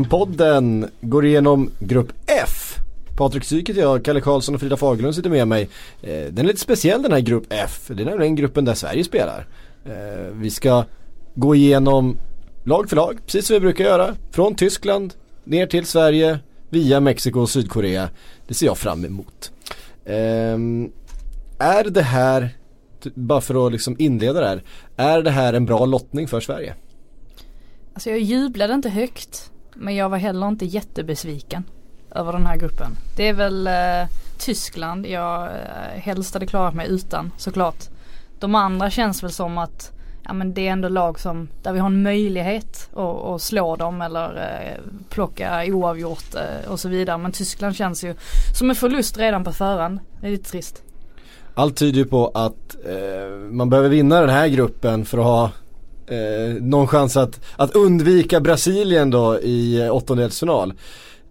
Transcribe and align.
VM-podden 0.00 0.88
går 1.00 1.26
igenom 1.26 1.70
Grupp 1.78 2.12
F. 2.26 2.76
Patrik 3.16 3.44
Syket 3.44 3.76
jag, 3.76 4.04
Kalle 4.04 4.20
Karlsson 4.20 4.54
och 4.54 4.60
Frida 4.60 4.76
Fagerlund 4.76 5.14
sitter 5.14 5.30
med 5.30 5.48
mig. 5.48 5.68
Eh, 6.02 6.24
den 6.24 6.38
är 6.38 6.42
lite 6.42 6.60
speciell 6.60 7.02
den 7.02 7.12
här 7.12 7.20
Grupp 7.20 7.44
F. 7.50 7.86
Det 7.88 8.02
är 8.02 8.06
nämligen 8.06 8.36
gruppen 8.36 8.64
där 8.64 8.74
Sverige 8.74 9.04
spelar. 9.04 9.46
Eh, 9.84 10.32
vi 10.32 10.50
ska 10.50 10.84
gå 11.34 11.54
igenom 11.54 12.16
lag 12.64 12.88
för 12.88 12.96
lag, 12.96 13.18
precis 13.24 13.46
som 13.46 13.54
vi 13.54 13.60
brukar 13.60 13.84
göra. 13.84 14.14
Från 14.30 14.54
Tyskland 14.54 15.14
ner 15.44 15.66
till 15.66 15.86
Sverige 15.86 16.38
via 16.70 17.00
Mexiko 17.00 17.40
och 17.40 17.50
Sydkorea. 17.50 18.08
Det 18.48 18.54
ser 18.54 18.66
jag 18.66 18.78
fram 18.78 19.04
emot. 19.04 19.52
Ehm, 20.06 20.92
är 21.58 21.84
det 21.84 22.02
här, 22.02 22.48
bara 23.14 23.40
för 23.40 23.66
att 23.66 23.72
liksom 23.72 23.96
inleda 23.98 24.40
det 24.40 24.46
här, 24.46 24.62
är 24.96 25.22
det 25.22 25.30
här 25.30 25.52
en 25.52 25.66
bra 25.66 25.86
lottning 25.86 26.28
för 26.28 26.40
Sverige? 26.40 26.74
Alltså 27.94 28.10
jag 28.10 28.20
jublade 28.20 28.74
inte 28.74 28.88
högt. 28.88 29.50
Men 29.74 29.96
jag 29.96 30.08
var 30.08 30.18
heller 30.18 30.48
inte 30.48 30.64
jättebesviken 30.64 31.64
över 32.14 32.32
den 32.32 32.46
här 32.46 32.56
gruppen. 32.56 32.96
Det 33.16 33.28
är 33.28 33.32
väl 33.32 33.66
eh, 33.66 34.08
Tyskland 34.38 35.06
jag 35.06 35.42
eh, 35.42 36.00
helst 36.00 36.34
hade 36.34 36.46
klarat 36.46 36.74
mig 36.74 36.88
utan 36.88 37.32
såklart. 37.36 37.88
De 38.38 38.54
andra 38.54 38.90
känns 38.90 39.22
väl 39.22 39.32
som 39.32 39.58
att 39.58 39.92
ja, 40.24 40.32
men 40.32 40.54
det 40.54 40.68
är 40.68 40.72
ändå 40.72 40.88
lag 40.88 41.20
som, 41.20 41.48
där 41.62 41.72
vi 41.72 41.78
har 41.78 41.86
en 41.86 42.02
möjlighet 42.02 42.90
att, 42.92 43.24
att 43.24 43.42
slå 43.42 43.76
dem 43.76 44.02
eller 44.02 44.36
eh, 44.36 44.92
plocka 45.08 45.64
oavgjort 45.68 46.34
eh, 46.34 46.70
och 46.70 46.80
så 46.80 46.88
vidare. 46.88 47.18
Men 47.18 47.32
Tyskland 47.32 47.76
känns 47.76 48.04
ju 48.04 48.14
som 48.58 48.70
en 48.70 48.76
förlust 48.76 49.18
redan 49.18 49.44
på 49.44 49.52
förhand. 49.52 50.00
Det 50.20 50.26
är 50.26 50.30
lite 50.30 50.50
trist. 50.50 50.82
Allt 51.54 51.76
tyder 51.76 51.98
ju 51.98 52.04
på 52.04 52.30
att 52.34 52.76
eh, 52.84 53.36
man 53.50 53.70
behöver 53.70 53.88
vinna 53.88 54.20
den 54.20 54.30
här 54.30 54.48
gruppen 54.48 55.04
för 55.04 55.18
att 55.18 55.24
ha 55.24 55.50
eh, 56.10 56.62
någon 56.62 56.86
chans 56.86 57.16
att, 57.16 57.40
att 57.56 57.76
undvika 57.76 58.40
Brasilien 58.40 59.10
då 59.10 59.40
i 59.40 59.80
eh, 59.80 59.94
åttondelsfinal. 59.94 60.72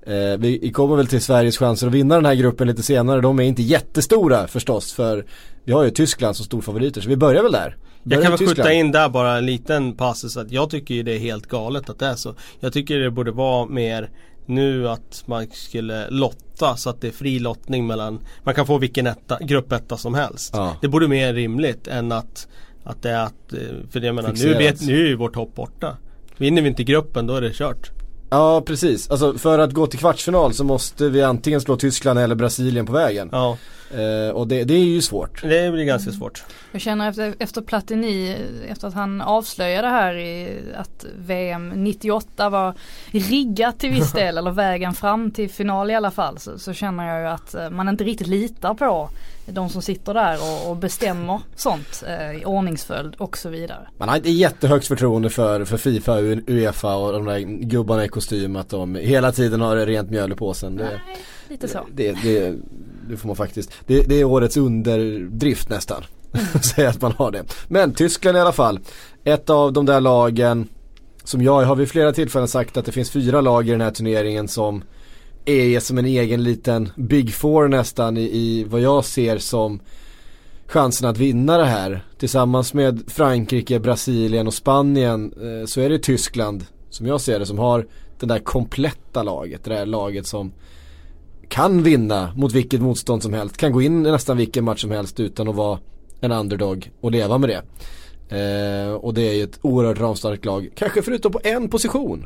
Eh, 0.05 0.37
vi 0.37 0.71
kommer 0.73 0.95
väl 0.95 1.07
till 1.07 1.21
Sveriges 1.21 1.57
chanser 1.57 1.87
att 1.87 1.93
vinna 1.93 2.15
den 2.15 2.25
här 2.25 2.35
gruppen 2.35 2.67
lite 2.67 2.83
senare. 2.83 3.21
De 3.21 3.39
är 3.39 3.43
inte 3.43 3.61
jättestora 3.61 4.47
förstås 4.47 4.93
för 4.93 5.25
vi 5.63 5.73
har 5.73 5.83
ju 5.83 5.89
Tyskland 5.89 6.35
som 6.35 6.45
storfavoriter 6.45 7.01
så 7.01 7.09
vi 7.09 7.17
börjar 7.17 7.43
väl 7.43 7.51
där. 7.51 7.77
Börjar 8.03 8.21
jag 8.21 8.23
kan 8.23 8.47
väl 8.47 8.55
skjuta 8.55 8.73
in 8.73 8.91
där 8.91 9.09
bara 9.09 9.37
en 9.37 9.45
liten 9.45 9.93
passus 9.93 10.37
att 10.37 10.51
jag 10.51 10.69
tycker 10.69 10.95
ju 10.95 11.03
det 11.03 11.15
är 11.15 11.19
helt 11.19 11.47
galet 11.47 11.89
att 11.89 11.99
det 11.99 12.05
är 12.05 12.15
så. 12.15 12.35
Jag 12.59 12.73
tycker 12.73 12.99
det 12.99 13.11
borde 13.11 13.31
vara 13.31 13.65
mer 13.65 14.09
nu 14.45 14.89
att 14.89 15.23
man 15.25 15.47
skulle 15.51 16.09
lotta 16.09 16.75
så 16.77 16.89
att 16.89 17.01
det 17.01 17.07
är 17.07 17.11
fri 17.11 17.39
lottning 17.39 17.87
mellan 17.87 18.19
Man 18.43 18.55
kan 18.55 18.65
få 18.65 18.77
vilken 18.77 19.07
etta, 19.07 19.37
gruppetta 19.41 19.97
som 19.97 20.13
helst. 20.13 20.53
Ja. 20.53 20.75
Det 20.81 20.87
borde 20.87 21.07
mer 21.07 21.33
rimligt 21.33 21.87
än 21.87 22.11
att 22.11 22.47
att 22.83 23.01
det 23.01 23.09
är 23.09 23.23
att, 23.23 23.53
eh, 23.53 23.59
för 23.91 24.01
jag 24.01 24.15
menar 24.15 24.33
nu, 24.33 24.53
vet, 24.53 24.81
nu 24.81 25.03
är 25.03 25.07
ju 25.07 25.15
vårt 25.15 25.35
hopp 25.35 25.55
borta. 25.55 25.97
Vinner 26.37 26.61
vi 26.61 26.67
inte 26.67 26.83
gruppen 26.83 27.27
då 27.27 27.35
är 27.35 27.41
det 27.41 27.53
kört. 27.53 27.91
Ja 28.29 28.63
precis, 28.65 29.09
alltså 29.09 29.37
för 29.37 29.59
att 29.59 29.73
gå 29.73 29.87
till 29.87 29.99
kvartsfinal 29.99 30.53
så 30.53 30.63
måste 30.63 31.09
vi 31.09 31.21
antingen 31.21 31.61
slå 31.61 31.75
Tyskland 31.75 32.19
eller 32.19 32.35
Brasilien 32.35 32.85
på 32.85 32.91
vägen. 32.93 33.29
Ja. 33.31 33.57
Eh, 33.91 34.29
och 34.29 34.47
det, 34.47 34.63
det, 34.63 34.73
är 34.73 34.85
ju 34.85 35.01
svårt. 35.01 35.41
Det 35.41 35.71
blir 35.71 35.83
ganska 35.83 36.11
svårt. 36.11 36.43
Jag 36.71 36.81
känner 36.81 37.09
efter, 37.09 37.35
efter 37.39 37.61
Platini, 37.61 38.35
efter 38.67 38.87
att 38.87 38.93
han 38.93 39.21
avslöjade 39.21 39.87
här 39.87 40.15
i 40.15 40.59
att 40.75 41.05
VM 41.17 41.69
98 41.69 42.49
var 42.49 42.73
riggat 43.11 43.79
till 43.79 43.91
viss 43.91 44.11
del 44.13 44.37
eller 44.37 44.51
vägen 44.51 44.93
fram 44.93 45.31
till 45.31 45.49
final 45.49 45.91
i 45.91 45.95
alla 45.95 46.11
fall 46.11 46.39
så, 46.39 46.59
så 46.59 46.73
känner 46.73 47.07
jag 47.07 47.21
ju 47.21 47.27
att 47.27 47.55
eh, 47.55 47.69
man 47.69 47.89
inte 47.89 48.03
riktigt 48.03 48.27
litar 48.27 48.73
på 48.73 49.09
de 49.45 49.69
som 49.69 49.81
sitter 49.81 50.13
där 50.13 50.37
och, 50.41 50.69
och 50.69 50.77
bestämmer 50.77 51.39
sånt 51.55 52.03
eh, 52.07 52.41
i 52.41 52.45
ordningsföljd 52.45 53.15
och 53.15 53.37
så 53.37 53.49
vidare. 53.49 53.87
Man 53.97 54.09
har 54.09 54.15
inte 54.15 54.29
jättehögt 54.29 54.87
förtroende 54.87 55.29
för, 55.29 55.65
för 55.65 55.77
Fifa 55.77 56.13
och 56.13 56.23
Uefa 56.47 56.95
och 56.95 57.13
de 57.13 57.25
där 57.25 57.39
gubbarna 57.39 58.05
i 58.05 58.07
kostym 58.07 58.55
att 58.55 58.69
de 58.69 58.95
hela 58.95 59.31
tiden 59.31 59.61
har 59.61 59.75
rent 59.75 60.09
mjöl 60.09 60.31
i 60.31 60.35
påsen. 60.35 60.75
Det, 60.75 60.83
Nej, 60.83 61.17
lite 61.49 61.67
så. 61.67 61.79
Det, 61.93 62.11
det, 62.11 62.55
det 63.09 63.17
får 63.17 63.27
man 63.27 63.35
faktiskt. 63.35 63.71
Det, 63.87 64.01
det 64.01 64.15
är 64.15 64.23
årets 64.23 64.57
underdrift 64.57 65.69
nästan. 65.69 66.03
Säga 66.75 66.89
att 66.89 67.01
man 67.01 67.11
har 67.11 67.31
det. 67.31 67.43
Men 67.67 67.93
Tyskland 67.93 68.37
i 68.37 68.39
alla 68.39 68.51
fall. 68.51 68.79
Ett 69.23 69.49
av 69.49 69.73
de 69.73 69.85
där 69.85 70.01
lagen 70.01 70.67
som 71.23 71.41
jag 71.41 71.63
har 71.63 71.75
vid 71.75 71.89
flera 71.89 72.13
tillfällen 72.13 72.47
sagt 72.47 72.77
att 72.77 72.85
det 72.85 72.91
finns 72.91 73.11
fyra 73.11 73.41
lag 73.41 73.67
i 73.67 73.71
den 73.71 73.81
här 73.81 73.91
turneringen 73.91 74.47
som 74.47 74.83
är 75.45 75.79
som 75.79 75.97
en 75.97 76.05
egen 76.05 76.43
liten 76.43 76.89
Big 76.95 77.33
Four 77.33 77.67
nästan 77.67 78.17
i, 78.17 78.21
i 78.21 78.63
vad 78.63 78.81
jag 78.81 79.05
ser 79.05 79.37
som 79.37 79.79
chansen 80.67 81.09
att 81.09 81.17
vinna 81.17 81.57
det 81.57 81.65
här. 81.65 82.05
Tillsammans 82.17 82.73
med 82.73 83.03
Frankrike, 83.07 83.79
Brasilien 83.79 84.47
och 84.47 84.53
Spanien 84.53 85.33
eh, 85.41 85.65
så 85.65 85.81
är 85.81 85.89
det 85.89 85.99
Tyskland 85.99 86.65
som 86.89 87.05
jag 87.05 87.21
ser 87.21 87.39
det 87.39 87.45
som 87.45 87.59
har 87.59 87.87
det 88.19 88.25
där 88.25 88.39
kompletta 88.39 89.23
laget. 89.23 89.63
Det 89.63 89.69
där 89.69 89.85
laget 89.85 90.27
som 90.27 90.51
kan 91.49 91.83
vinna 91.83 92.33
mot 92.35 92.53
vilket 92.53 92.81
motstånd 92.81 93.23
som 93.23 93.33
helst. 93.33 93.57
Kan 93.57 93.71
gå 93.71 93.81
in 93.81 94.05
i 94.05 94.11
nästan 94.11 94.37
vilken 94.37 94.63
match 94.63 94.81
som 94.81 94.91
helst 94.91 95.19
utan 95.19 95.47
att 95.47 95.55
vara 95.55 95.79
en 96.21 96.31
underdog 96.31 96.91
och 97.01 97.11
leva 97.11 97.37
med 97.37 97.49
det. 97.49 97.63
Eh, 98.37 98.93
och 98.93 99.13
det 99.13 99.29
är 99.29 99.33
ju 99.33 99.43
ett 99.43 99.59
oerhört 99.61 99.99
ramstarkt 99.99 100.45
lag. 100.45 100.69
Kanske 100.75 101.01
förutom 101.01 101.31
på 101.31 101.39
en 101.43 101.69
position. 101.69 102.25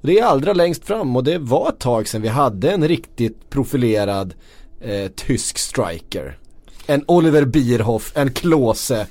Och 0.00 0.06
det 0.06 0.18
är 0.18 0.24
allra 0.24 0.52
längst 0.52 0.84
fram 0.84 1.16
och 1.16 1.24
det 1.24 1.38
var 1.38 1.68
ett 1.68 1.78
tag 1.78 2.08
sedan 2.08 2.22
vi 2.22 2.28
hade 2.28 2.70
en 2.70 2.88
riktigt 2.88 3.50
profilerad 3.50 4.34
eh, 4.80 5.10
tysk 5.16 5.58
striker. 5.58 6.38
En 6.86 7.04
Oliver 7.08 7.44
Bierhoff, 7.44 8.12
en 8.14 8.32
Klose. 8.32 9.06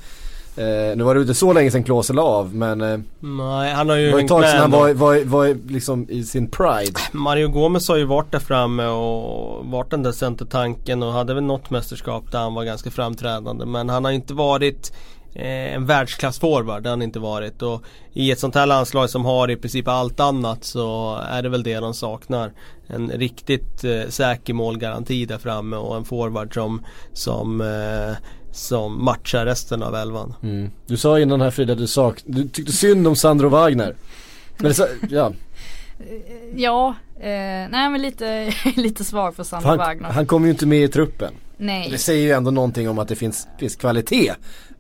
Eh, 0.58 0.98
nu 0.98 1.04
var 1.04 1.16
det 1.16 1.22
inte 1.22 1.34
så 1.34 1.54
länge 1.54 1.72
sedan 1.72 1.84
Klose 1.84 2.14
la 2.14 2.22
av 2.22 2.56
men 2.56 2.82
eh, 2.82 3.00
Nej, 3.20 3.74
han 3.74 3.90
har 3.90 3.96
ju 3.96 4.06
Det 4.06 4.14
var 4.14 4.20
ett 4.20 4.28
tag 4.28 4.44
sedan 4.44 4.60
han 4.60 4.72
var, 4.72 4.94
var, 4.94 5.26
var 5.26 5.72
liksom 5.72 6.10
i 6.10 6.24
sin 6.24 6.48
pride 6.48 7.00
Mario 7.12 7.48
Gomez 7.48 7.88
har 7.88 7.98
ju 7.98 8.06
varit 8.06 8.32
där 8.32 8.40
framme 8.40 8.86
och 8.86 9.66
varit 9.66 9.92
den 9.92 10.04
där 10.04 10.12
centertanken 10.12 11.04
och 11.04 11.14
hade 11.14 11.34
väl 11.34 11.44
något 11.44 11.70
mästerskap 11.70 12.32
där 12.32 12.40
han 12.40 12.54
var 12.54 12.64
ganska 12.64 12.92
framträdande 12.92 13.66
men 13.66 13.90
han 13.90 14.06
har 14.06 14.12
inte 14.12 14.34
varit 14.34 14.92
eh, 15.36 15.76
en 15.76 15.86
världsklassforward, 15.86 16.84
det 16.84 16.90
har 16.90 16.92
han 16.92 17.02
inte 17.02 17.20
varit. 17.20 17.62
Och 17.62 17.84
i 18.14 18.32
ett 18.32 18.40
sånt 18.40 18.56
här 18.56 18.66
landslag 18.66 19.10
som 19.10 19.26
har 19.26 19.52
i 19.52 19.56
princip 19.56 19.88
allt 19.88 20.20
annat 20.20 20.64
så 20.64 21.16
är 21.30 21.42
det 21.42 21.50
väl 21.50 21.64
det 21.64 21.80
de 21.80 21.94
saknar. 21.94 22.54
En 22.88 23.10
riktigt 23.10 23.84
eh, 23.84 24.10
säker 24.10 24.54
målgaranti 24.54 25.26
där 25.26 25.38
framme 25.38 25.76
och 25.76 25.96
en 25.96 26.06
forward 26.06 26.54
som, 26.54 26.86
som 27.14 27.62
eh, 27.62 28.18
som 28.56 29.06
matchar 29.06 29.46
resten 29.46 29.84
av 29.84 29.96
elvan. 29.96 30.34
Mm. 30.44 30.72
Du 30.86 30.98
sa 30.98 31.20
innan 31.20 31.42
här 31.42 31.52
Frida, 31.52 31.76
du, 31.76 31.88
sak 31.88 32.22
du 32.26 32.48
tyckte 32.48 32.72
synd 32.72 33.08
om 33.08 33.16
Sandro 33.16 33.50
Wagner. 33.50 33.96
Men 34.58 34.72
det, 34.72 34.90
ja. 35.10 35.32
ja, 36.56 36.96
eh, 37.16 37.70
nej 37.70 37.90
men 37.90 38.02
lite, 38.02 38.54
lite 38.76 39.04
svag 39.04 39.36
för 39.36 39.44
Sandro 39.44 39.70
han, 39.70 39.78
Wagner. 39.78 40.10
Han 40.10 40.26
kommer 40.26 40.48
ju 40.48 40.52
inte 40.52 40.66
med 40.66 40.84
i 40.84 40.88
truppen. 40.88 41.34
Nej. 41.58 41.90
Det 41.92 41.98
säger 41.98 42.24
ju 42.24 42.32
ändå 42.32 42.52
någonting 42.52 42.90
om 42.90 43.00
att 43.00 43.08
det 43.08 43.16
finns, 43.16 43.48
finns 43.60 43.76
kvalitet. 43.76 44.34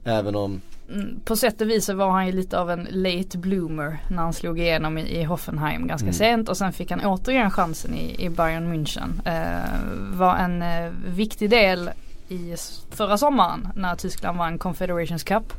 Även 0.03 0.35
om 0.35 0.61
mm, 0.93 1.19
på 1.25 1.35
sätt 1.35 1.61
och 1.61 1.69
vis 1.69 1.85
så 1.85 1.93
var 1.93 2.11
han 2.11 2.25
ju 2.25 2.31
lite 2.31 2.59
av 2.59 2.71
en 2.71 2.87
late 2.91 3.37
bloomer 3.37 3.97
när 4.09 4.17
han 4.17 4.33
slog 4.33 4.59
igenom 4.59 4.97
i, 4.97 5.19
i 5.19 5.23
Hoffenheim 5.23 5.87
ganska 5.87 6.05
mm. 6.05 6.13
sent 6.13 6.49
och 6.49 6.57
sen 6.57 6.73
fick 6.73 6.91
han 6.91 7.05
återigen 7.05 7.51
chansen 7.51 7.95
i, 7.95 8.25
i 8.25 8.29
Bayern 8.29 8.73
München. 8.73 9.09
Eh, 9.25 10.17
var 10.17 10.35
en 10.35 10.61
eh, 10.61 10.91
viktig 11.05 11.49
del 11.49 11.89
i 12.29 12.55
förra 12.89 13.17
sommaren 13.17 13.67
när 13.75 13.95
Tyskland 13.95 14.37
vann 14.37 14.57
Confederations 14.57 15.23
Cup. 15.23 15.53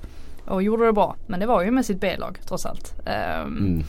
Och 0.44 0.62
gjorde 0.62 0.86
det 0.86 0.92
bra. 0.92 1.16
Men 1.26 1.40
det 1.40 1.46
var 1.46 1.62
ju 1.62 1.70
med 1.70 1.86
sitt 1.86 2.00
B-lag 2.00 2.38
trots 2.48 2.66
allt. 2.66 2.94
Eh, 3.06 3.40
mm. 3.40 3.84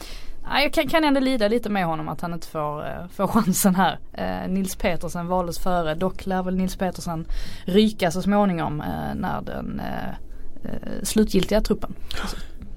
Jag 0.62 0.72
kan, 0.72 0.88
kan 0.88 1.04
ändå 1.04 1.20
lida 1.20 1.48
lite 1.48 1.68
med 1.70 1.86
honom 1.86 2.08
att 2.08 2.20
han 2.20 2.34
inte 2.34 2.46
får, 2.46 2.80
uh, 2.80 3.08
får 3.14 3.26
chansen 3.26 3.74
här. 3.74 3.98
Uh, 4.18 4.52
Nils 4.52 4.76
Petersen 4.76 5.26
valdes 5.26 5.58
före. 5.58 5.94
Dock 5.94 6.26
lär 6.26 6.42
väl 6.42 6.56
Nils 6.56 6.76
Petersen 6.76 7.26
ryka 7.64 8.10
så 8.10 8.22
småningom 8.22 8.80
uh, 8.80 9.14
när 9.14 9.42
den 9.42 9.80
eh, 10.64 11.02
slutgiltiga 11.02 11.60
truppen. 11.60 11.94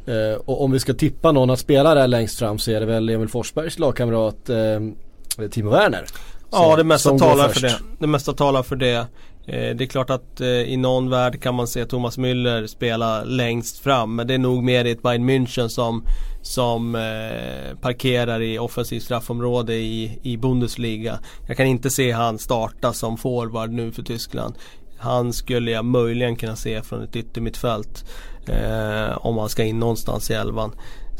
Eh, 0.06 0.40
och 0.46 0.64
om 0.64 0.72
vi 0.72 0.80
ska 0.80 0.94
tippa 0.94 1.32
någon 1.32 1.50
att 1.50 1.60
spela 1.60 1.96
där 1.96 2.08
längst 2.08 2.40
fram 2.40 2.60
så 2.60 2.72
är 2.72 2.80
det 2.80 2.86
väl 2.86 3.10
Emil 3.10 3.30
Forsbergs 3.30 3.80
lagkamrat 3.80 4.50
eh, 4.50 5.48
Timo 5.52 5.70
Werner. 5.70 6.06
Ja 6.52 6.76
det 6.76 6.84
mesta 6.84 7.18
talar 7.18 7.48
för 7.48 7.62
det. 7.62 7.80
Det 8.00 8.08
mesta 8.08 8.34
talar 8.34 8.64
för 8.64 8.76
det. 8.76 9.08
Eh, 9.46 9.76
det 9.76 9.84
är 9.84 9.88
klart 9.88 10.10
att 10.10 10.42
eh, 10.42 10.48
i 10.48 10.78
någon 10.78 11.10
värld 11.10 11.42
kan 11.42 11.56
man 11.56 11.68
se 11.68 11.86
Thomas 11.86 12.18
Müller 12.18 12.68
spela 12.68 13.24
längst 13.24 13.80
fram. 13.80 14.16
Men 14.16 14.28
det 14.28 14.34
är 14.34 14.38
nog 14.38 14.64
mer 14.64 14.86
i 14.86 14.92
ett 14.92 15.02
Bayern 15.02 15.30
München 15.30 15.68
som, 15.68 16.04
som 16.42 16.96
eh, 16.96 17.78
parkerar 17.82 18.42
i 18.42 18.60
offensivt 18.60 19.04
straffområde 19.04 19.74
i, 19.74 20.20
i 20.24 20.38
Bundesliga. 20.38 21.20
Jag 21.48 21.58
kan 21.58 21.66
inte 21.66 21.90
se 21.90 22.12
han 22.12 22.40
starta 22.40 22.94
som 22.94 23.18
forward 23.18 23.72
nu 23.72 23.92
för 23.92 24.04
Tyskland. 24.04 24.56
Han 24.98 25.34
skulle 25.34 25.72
jag 25.72 25.86
möjligen 25.86 26.36
kunna 26.36 26.56
se 26.56 26.82
från 26.82 27.04
ett 27.04 27.16
yttermittfält. 27.16 28.06
Eh, 28.48 29.18
om 29.18 29.38
han 29.38 29.50
ska 29.50 29.64
in 29.64 29.80
någonstans 29.80 30.32
i 30.32 30.34
elvan. 30.34 30.72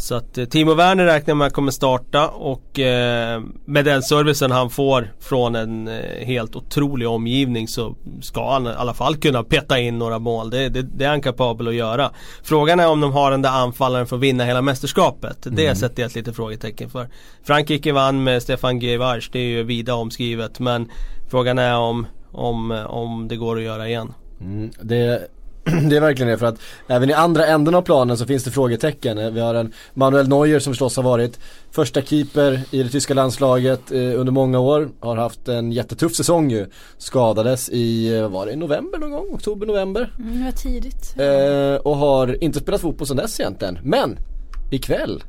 Så 0.02 0.16
att 0.16 0.38
eh, 0.38 0.46
Timo 0.46 0.74
Werner 0.74 1.06
räknar 1.06 1.36
med 1.36 1.48
att 1.48 1.54
kommer 1.54 1.72
starta 1.72 2.28
och 2.28 2.80
eh, 2.80 3.42
med 3.66 3.86
den 3.86 4.04
servicen 4.04 4.52
han 4.52 4.70
får 4.70 5.14
från 5.20 5.56
en 5.56 5.88
eh, 5.88 6.26
helt 6.26 6.56
otrolig 6.56 7.08
omgivning 7.08 7.68
så 7.68 7.96
ska 8.22 8.52
han 8.52 8.68
i 8.68 8.70
alla 8.70 8.94
fall 8.94 9.16
kunna 9.16 9.44
peta 9.44 9.80
in 9.80 10.00
några 10.00 10.20
mål. 10.20 10.50
Det, 10.50 10.70
det, 10.70 10.82
det 10.82 11.06
är 11.06 11.10
han 11.10 11.22
kapabel 11.22 11.68
att 11.68 11.74
göra. 11.74 12.12
Frågan 12.44 12.80
är 12.80 12.88
om 12.88 13.02
de 13.02 13.12
har 13.12 13.32
den 13.32 13.42
där 13.42 13.50
anfallaren 13.50 14.08
för 14.08 14.16
att 14.16 14.22
vinna 14.22 14.44
hela 14.44 14.62
mästerskapet. 14.62 15.38
Det 15.42 15.66
mm. 15.66 15.76
sätter 15.76 16.02
jag 16.02 16.10
ett 16.10 16.16
litet 16.16 16.36
frågetecken 16.36 16.90
för. 16.90 17.10
Frankrike 17.44 17.92
vann 17.92 18.24
med 18.24 18.44
Stefan 18.44 18.80
Guevars, 18.80 19.30
det 19.32 19.40
är 19.40 19.48
ju 19.48 19.64
vida 19.64 19.96
omskrivet 19.96 20.60
men 20.60 20.90
frågan 21.30 21.60
är 21.60 21.78
om, 21.78 22.08
om, 22.32 22.72
om 22.72 23.28
det 23.28 23.36
går 23.36 23.58
att 23.58 23.64
göra 23.64 23.88
igen. 23.88 24.14
Mm, 24.42 24.72
det 24.82 25.28
det 25.90 25.98
är 25.98 26.02
verkligen 26.02 26.32
det 26.32 26.38
för 26.38 26.46
att 26.46 26.60
även 26.88 27.10
i 27.10 27.14
andra 27.14 27.46
änden 27.46 27.76
av 27.76 27.82
planen 27.82 28.18
så 28.18 28.26
finns 28.26 28.44
det 28.44 28.52
frågetecken. 28.52 29.34
Vi 29.34 29.40
har 29.40 29.56
en 29.56 29.74
Manuel 29.94 30.28
Neuer 30.30 30.60
som 30.60 30.74
förstås 30.74 30.96
har 30.96 31.04
varit 31.04 31.40
första 31.72 32.02
keeper 32.02 32.62
i 32.72 32.84
det 32.84 32.90
tyska 32.90 33.14
landslaget 33.14 33.92
eh, 33.92 33.98
under 33.98 34.32
många 34.32 34.60
år. 34.60 34.90
Har 35.00 35.18
haft 35.18 35.48
en 35.48 35.72
jättetuff 35.72 36.16
säsong 36.16 36.52
ju. 36.52 36.68
Skadades 36.98 37.70
i, 37.70 38.16
eh, 38.18 38.30
var 38.30 38.46
det 38.46 38.56
november 38.56 39.00
någon 39.00 39.12
gång? 39.12 39.28
Oktober, 39.32 39.68
november? 39.68 40.14
Mm, 40.20 40.38
det 40.38 40.44
var 40.46 40.52
tidigt. 40.52 41.16
Eh, 41.18 41.88
och 41.88 41.98
har 41.98 42.44
inte 42.44 42.60
spelat 42.60 42.82
fotboll 42.82 43.08
sedan 43.08 43.18
dess 43.18 43.40
egentligen. 43.40 43.80
Men 43.84 44.18
ikväll 44.72 45.24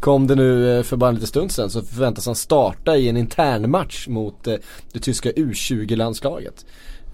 kom 0.00 0.26
det 0.26 0.34
nu 0.34 0.78
eh, 0.78 0.82
för 0.82 0.96
bara 0.96 1.08
en 1.08 1.14
liten 1.14 1.28
stund 1.28 1.52
sedan 1.52 1.70
så 1.70 1.82
förväntas 1.82 2.26
han 2.26 2.34
starta 2.34 2.96
i 2.96 3.08
en 3.08 3.16
intern 3.16 3.70
match 3.70 4.08
mot 4.08 4.44
det 4.92 4.98
tyska 5.00 5.30
U20-landslaget. 5.30 6.66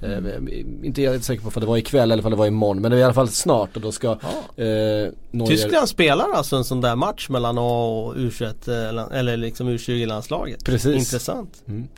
Mm. 0.03 0.49
inte 0.85 1.03
helt 1.03 1.25
säker 1.25 1.43
på 1.43 1.51
om 1.55 1.61
det 1.61 1.67
var 1.67 1.77
ikväll 1.77 2.13
eller 2.13 2.25
om 2.25 2.31
det 2.31 2.37
var 2.37 2.47
imorgon 2.47 2.83
men 2.83 2.91
det 2.91 2.97
är 2.97 3.01
i 3.01 3.05
alla 3.05 3.15
fall 3.15 3.29
snart 3.29 3.77
och 3.77 3.83
då 3.83 3.93
ska 3.93 4.07
ja. 4.07 4.65
eh, 4.65 5.13
Neuer... 5.31 5.47
Tyskland 5.47 5.89
spelar 5.89 6.33
alltså 6.35 6.57
en 6.57 6.65
sån 6.65 6.81
där 6.81 6.97
match 6.97 7.29
mellan 7.29 7.59
A 7.59 7.85
och 7.85 8.15
U21 8.15 9.11
eller 9.13 9.37
liksom 9.37 9.69
U20-landslaget. 9.69 10.65
Precis. 10.65 10.97
Intressant. 10.97 11.63
Mm. 11.69 11.89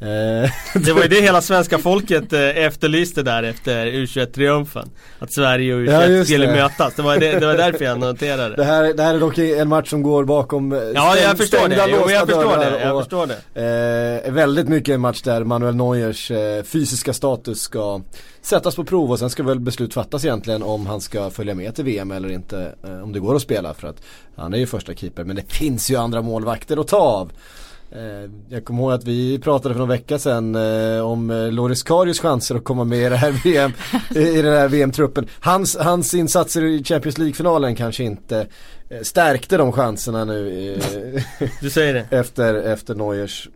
Eh, 0.00 0.50
det 0.74 0.92
var 0.92 1.02
ju 1.02 1.08
det 1.08 1.20
hela 1.20 1.40
svenska 1.40 1.78
folket 1.78 2.32
eh, 2.32 2.40
efterlyste 2.40 3.22
där 3.22 3.42
efter 3.42 3.86
U21-triumfen. 3.86 4.88
Att 5.18 5.32
Sverige 5.32 5.74
och 5.74 5.80
U21 5.80 6.10
ja, 6.10 6.24
skulle 6.24 6.46
mötas. 6.46 6.94
Det 6.94 7.02
var, 7.02 7.18
det, 7.18 7.40
det 7.40 7.46
var 7.46 7.54
därför 7.54 7.84
jag 7.84 8.00
noterade 8.00 8.56
det. 8.56 8.64
Här, 8.64 8.94
det 8.94 9.02
här 9.02 9.14
är 9.14 9.20
dock 9.20 9.38
en 9.38 9.68
match 9.68 9.90
som 9.90 10.02
går 10.02 10.24
bakom 10.24 10.72
eh, 10.72 10.78
Ja, 10.94 11.16
jag 11.16 11.38
förstår 11.38 11.68
det. 11.68 11.86
Jo, 11.88 12.10
jag 12.10 12.28
förstår 12.28 12.56
det. 12.56 12.80
Jag 12.80 13.02
förstår 13.02 13.26
det. 13.26 14.24
Eh, 14.24 14.32
väldigt 14.32 14.68
mycket 14.68 14.94
en 14.94 15.00
match 15.00 15.22
där 15.22 15.44
Manuel 15.44 15.76
Neuers 15.76 16.30
eh, 16.30 16.62
fysiska 16.62 17.12
status 17.12 17.60
ska 17.60 18.00
sättas 18.42 18.76
på 18.76 18.84
prov 18.84 19.10
och 19.10 19.18
sen 19.18 19.30
ska 19.30 19.42
väl 19.42 19.60
beslut 19.60 19.94
fattas 19.94 20.24
egentligen 20.24 20.62
om 20.62 20.86
han 20.86 21.00
ska 21.00 21.30
följa 21.30 21.54
med 21.54 21.74
till 21.74 21.84
VM 21.84 22.10
eller 22.10 22.30
inte. 22.30 22.74
Eh, 22.84 23.02
om 23.02 23.12
det 23.12 23.20
går 23.20 23.34
att 23.34 23.42
spela 23.42 23.74
för 23.74 23.88
att 23.88 24.02
han 24.36 24.54
är 24.54 24.58
ju 24.58 24.66
första 24.66 24.94
keeper 24.94 25.24
men 25.24 25.36
det 25.36 25.52
finns 25.52 25.90
ju 25.90 25.96
andra 25.96 26.22
målvakter 26.22 26.80
att 26.80 26.88
ta 26.88 26.96
av. 26.96 27.32
Eh, 27.92 28.30
jag 28.48 28.64
kommer 28.64 28.82
ihåg 28.82 28.92
att 28.92 29.04
vi 29.04 29.38
pratade 29.38 29.74
för 29.74 29.78
någon 29.78 29.88
vecka 29.88 30.18
sedan 30.18 30.54
eh, 30.54 31.00
om 31.00 31.30
eh, 31.30 31.52
Loris 31.52 31.82
Karius 31.82 32.20
chanser 32.20 32.54
att 32.54 32.64
komma 32.64 32.84
med 32.84 32.98
i, 32.98 33.08
det 33.08 33.16
här 33.16 33.30
VM, 33.44 33.72
i 34.14 34.42
den 34.42 34.52
här 34.52 34.68
VM-truppen. 34.68 35.26
Hans, 35.40 35.76
hans 35.76 36.14
insatser 36.14 36.64
i 36.64 36.84
Champions 36.84 37.18
League-finalen 37.18 37.76
kanske 37.76 38.04
inte 38.04 38.46
stärkte 39.02 39.56
de 39.56 39.72
chanserna 39.72 40.24
nu. 40.24 40.80
du 41.60 41.70
säger 41.70 41.94
det? 41.94 42.06
Efter, 42.16 42.54
efter 42.54 42.94
Neuers 42.94 43.48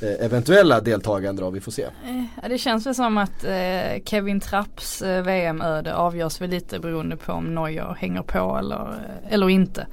eventuella 0.00 0.80
deltagande 0.80 1.42
då, 1.42 1.50
vi 1.50 1.60
får 1.60 1.72
se. 1.72 1.82
Eh, 1.82 2.48
det 2.48 2.58
känns 2.58 2.86
väl 2.86 2.94
som 2.94 3.18
att 3.18 3.44
eh, 3.44 4.02
Kevin 4.04 4.40
Trapps 4.40 5.02
VM-öde 5.02 5.94
avgörs 5.94 6.40
väl 6.40 6.50
lite 6.50 6.78
beroende 6.78 7.16
på 7.16 7.32
om 7.32 7.54
Neuer 7.54 7.96
hänger 7.98 8.22
på 8.22 8.56
eller, 8.58 8.88
eller 9.28 9.50
inte. 9.50 9.86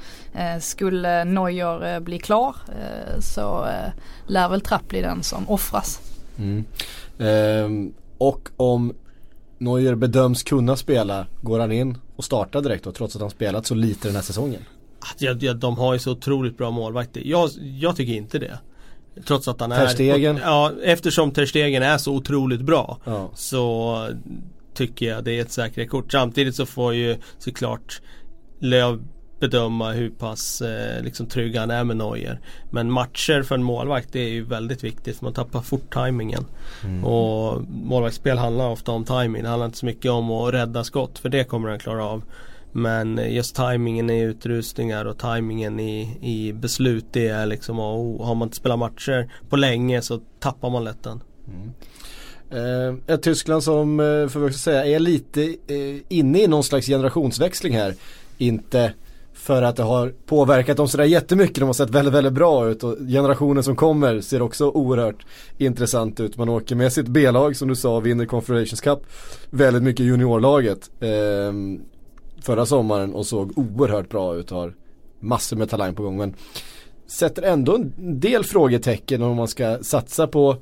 Skulle 0.62 1.24
Neuer 1.24 2.00
bli 2.00 2.19
klar 2.19 2.56
så 3.19 3.65
lär 4.27 4.50
väl 4.50 4.62
Trapp 4.62 4.88
bli 4.88 5.01
den 5.01 5.24
som 5.24 5.50
offras. 5.50 6.00
Mm. 6.38 6.65
Ehm, 7.19 7.94
och 8.18 8.50
om 8.57 8.94
Neuer 9.57 9.95
bedöms 9.95 10.44
kunna 10.44 10.75
spela, 10.75 11.25
går 11.42 11.59
han 11.59 11.71
in 11.71 11.98
och 12.15 12.25
startar 12.25 12.62
direkt 12.62 12.83
då 12.83 12.92
trots 12.92 13.15
att 13.15 13.21
han 13.21 13.30
spelat 13.30 13.65
så 13.65 13.75
lite 13.75 14.07
den 14.07 14.15
här 14.15 14.24
säsongen? 14.24 14.62
Ja, 15.18 15.36
ja, 15.39 15.53
de 15.53 15.77
har 15.77 15.94
ju 15.94 16.00
så 16.00 16.12
otroligt 16.12 16.57
bra 16.57 16.71
målvakter. 16.71 17.21
Jag, 17.25 17.50
jag 17.80 17.95
tycker 17.95 18.13
inte 18.13 18.39
det. 18.39 18.59
Trots 19.28 19.48
att 19.48 19.62
han 19.62 19.72
är 19.72 19.86
Terstegen. 19.86 20.40
Ja, 20.44 20.72
eftersom 20.84 21.31
Terstegen 21.31 21.84
är 21.84 21.98
så 21.98 22.13
otroligt 22.13 22.62
bra 22.62 22.98
ja. 23.06 23.30
Så 23.36 23.98
tycker 24.74 25.06
jag 25.06 25.24
det 25.24 25.38
är 25.38 25.42
ett 25.42 25.52
säkert 25.52 25.90
kort. 25.90 26.12
Samtidigt 26.12 26.56
så 26.56 26.66
får 26.66 26.94
ju 26.94 27.18
såklart 27.40 28.02
Löv 28.60 29.02
bedöma 29.40 29.92
hur 29.92 30.10
pass 30.10 30.62
eh, 30.62 31.04
liksom 31.04 31.25
trygg 31.25 31.56
han 31.56 31.72
är 31.72 31.84
med 31.84 31.98
Neuer. 31.98 32.40
Men 32.69 32.92
matcher 32.92 33.44
för 33.44 33.56
en 33.56 33.63
målvakt 33.63 34.10
det 34.12 34.19
är 34.19 34.30
ju 34.30 34.44
väldigt 34.44 34.84
viktigt 34.84 35.18
för 35.18 35.25
man 35.25 35.34
tappar 35.34 35.62
fort 35.62 35.94
tajmingen. 35.94 36.46
Mm. 36.84 37.06
Och 37.06 37.62
målvaktsspel 37.69 38.38
handlar 38.38 38.69
ofta 38.69 38.92
om 38.92 39.06
timing. 39.06 39.44
Det 39.44 39.50
handlar 39.50 39.66
inte 39.66 39.78
så 39.78 39.86
mycket 39.86 40.12
om 40.12 40.31
att 40.31 40.54
rädda 40.54 40.84
skott 40.84 41.19
för 41.19 41.30
det 41.30 41.44
kommer 41.44 41.69
han 41.69 41.80
klara 41.80 42.06
av. 42.06 42.24
Men 42.72 43.34
just 43.34 43.56
tajmingen 43.56 44.10
i 44.10 44.22
utrustningar 44.22 45.06
och 45.06 45.18
tajmingen 45.18 45.80
i, 45.80 46.18
i 46.22 46.54
beslut 46.54 47.06
det 47.12 47.28
är 47.28 47.46
liksom 47.46 47.80
och 47.80 48.26
har 48.26 48.36
man 48.36 48.46
inte 48.46 48.58
spelat 48.58 48.80
matcher 48.80 49.32
på 49.50 49.56
länge 49.56 50.02
så 50.02 50.20
tappar 50.40 50.70
man 50.70 50.84
lätt 50.84 51.04
den. 51.04 51.24
Mm. 51.48 51.72
Eh, 52.52 53.14
ett 53.14 53.24
Tyskland 53.24 53.64
som, 53.64 54.00
eh, 54.00 54.28
får 54.28 54.40
vi 54.40 54.48
också 54.48 54.60
säga, 54.60 54.86
är 54.86 55.00
lite 55.00 55.44
eh, 55.44 56.02
inne 56.10 56.44
i 56.44 56.48
någon 56.48 56.64
slags 56.64 56.88
generationsväxling 56.88 57.74
här. 57.74 57.96
Inte 58.38 58.94
för 59.34 59.62
att 59.62 59.76
det 59.76 59.84
har 59.84 60.14
påverkat 60.26 60.78
dem 60.78 60.88
sådär 60.88 61.04
jättemycket. 61.04 61.56
De 61.56 61.66
har 61.66 61.74
sett 61.74 61.90
väldigt, 61.90 62.14
väldigt 62.14 62.34
bra 62.34 62.70
ut 62.70 62.84
och 62.84 62.98
generationen 62.98 63.64
som 63.64 63.76
kommer 63.76 64.22
ser 64.22 64.42
också 64.42 64.70
oerhört 64.70 65.26
intressant 65.58 66.20
ut. 66.20 66.38
Man 66.38 66.50
åker 66.50 66.76
med 66.76 66.94
sitt 66.94 67.08
B-lag 67.08 67.56
som 67.56 67.68
du 67.68 67.76
sa 67.76 68.00
vinner 68.00 68.26
Confederations 68.26 68.82
Cup. 68.82 69.00
Väldigt 69.50 69.84
mycket 69.84 70.06
juniorlaget. 70.06 70.90
Eh, 71.00 71.54
förra 72.42 72.66
sommaren 72.66 73.14
och 73.14 73.26
såg 73.26 73.58
oerhört 73.58 74.10
bra 74.10 74.36
ut 74.36 74.52
och 74.52 74.58
har 74.58 74.74
massor 75.20 75.58
med 75.58 75.70
talang 75.70 75.96
på 75.96 76.04
gång. 76.04 76.18
Men 76.18 76.36
sätter 77.08 77.42
ändå 77.42 77.75
en 77.75 78.20
del 78.20 78.44
frågetecken 78.44 79.22
om 79.22 79.38
man 79.38 79.48
ska 79.48 79.77
satsa 79.82 80.27
på 80.27 80.58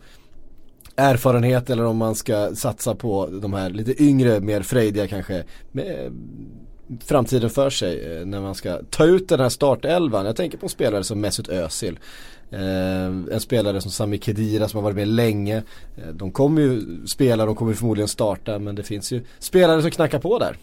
erfarenhet 0.95 1.69
eller 1.69 1.85
om 1.85 1.97
man 1.97 2.15
ska 2.15 2.55
satsa 2.55 2.95
på 2.95 3.27
de 3.41 3.53
här 3.53 3.69
lite 3.69 4.03
yngre, 4.03 4.39
mer 4.39 4.61
frejdiga 4.61 5.07
kanske. 5.07 5.43
Med 5.71 6.05
eh, 6.05 6.11
framtiden 7.05 7.49
för 7.49 7.69
sig 7.69 8.17
eh, 8.17 8.25
när 8.25 8.41
man 8.41 8.55
ska 8.55 8.79
ta 8.89 9.05
ut 9.05 9.29
den 9.29 9.39
här 9.39 9.49
startelvan. 9.49 10.25
Jag 10.25 10.35
tänker 10.35 10.57
på 10.57 10.65
en 10.65 10.69
spelare 10.69 11.03
som 11.03 11.21
Mesut 11.21 11.49
Özil. 11.49 11.99
Eh, 12.51 13.05
en 13.05 13.39
spelare 13.39 13.81
som 13.81 13.91
Sami 13.91 14.17
Khedira 14.17 14.67
som 14.67 14.77
har 14.77 14.83
varit 14.83 14.95
med 14.95 15.07
länge. 15.07 15.57
Eh, 15.97 16.07
de 16.13 16.31
kommer 16.31 16.61
ju 16.61 16.81
spela, 17.07 17.45
de 17.45 17.55
kommer 17.55 17.73
förmodligen 17.73 18.07
starta 18.07 18.59
men 18.59 18.75
det 18.75 18.83
finns 18.83 19.11
ju 19.11 19.21
spelare 19.39 19.81
som 19.81 19.91
knackar 19.91 20.19
på 20.19 20.39
där. 20.39 20.57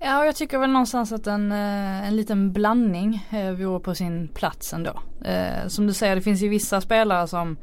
Ja, 0.00 0.24
jag 0.24 0.36
tycker 0.36 0.58
väl 0.58 0.70
någonstans 0.70 1.12
att 1.12 1.26
en, 1.26 1.52
eh, 1.52 2.08
en 2.08 2.16
liten 2.16 2.52
blandning 2.52 3.26
eh, 3.30 3.50
vore 3.50 3.80
på 3.80 3.94
sin 3.94 4.28
plats 4.28 4.72
ändå. 4.72 5.00
Eh, 5.24 5.68
som 5.68 5.86
du 5.86 5.92
säger, 5.92 6.16
det 6.16 6.22
finns 6.22 6.42
ju 6.42 6.48
vissa 6.48 6.80
spelare 6.80 7.28
som 7.28 7.56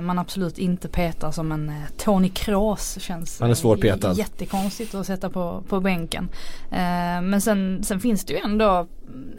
man 0.00 0.18
absolut 0.18 0.58
inte 0.58 0.88
petar 0.88 1.30
som 1.30 1.52
en 1.52 1.68
eh, 1.68 1.74
Tony 1.96 2.28
Kroos. 2.28 2.98
Känns 3.00 3.40
Han 3.40 3.50
är 3.50 3.54
svårpetad. 3.54 4.12
jättekonstigt 4.12 4.94
att 4.94 5.06
sätta 5.06 5.30
på, 5.30 5.62
på 5.68 5.80
bänken. 5.80 6.28
Eh, 6.70 7.22
men 7.22 7.40
sen, 7.40 7.84
sen 7.84 8.00
finns 8.00 8.24
det 8.24 8.32
ju 8.32 8.38
ändå 8.38 8.88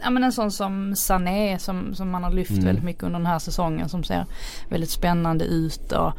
ja, 0.02 0.10
men 0.10 0.24
en 0.24 0.32
sån 0.32 0.50
som 0.50 0.96
Sané 0.96 1.58
som, 1.58 1.94
som 1.94 2.10
man 2.10 2.24
har 2.24 2.30
lyft 2.30 2.50
mm. 2.50 2.64
väldigt 2.64 2.84
mycket 2.84 3.02
under 3.02 3.18
den 3.18 3.26
här 3.26 3.38
säsongen 3.38 3.88
som 3.88 4.04
ser 4.04 4.26
väldigt 4.68 4.90
spännande 4.90 5.44
ut. 5.44 5.92
Och, 5.92 6.12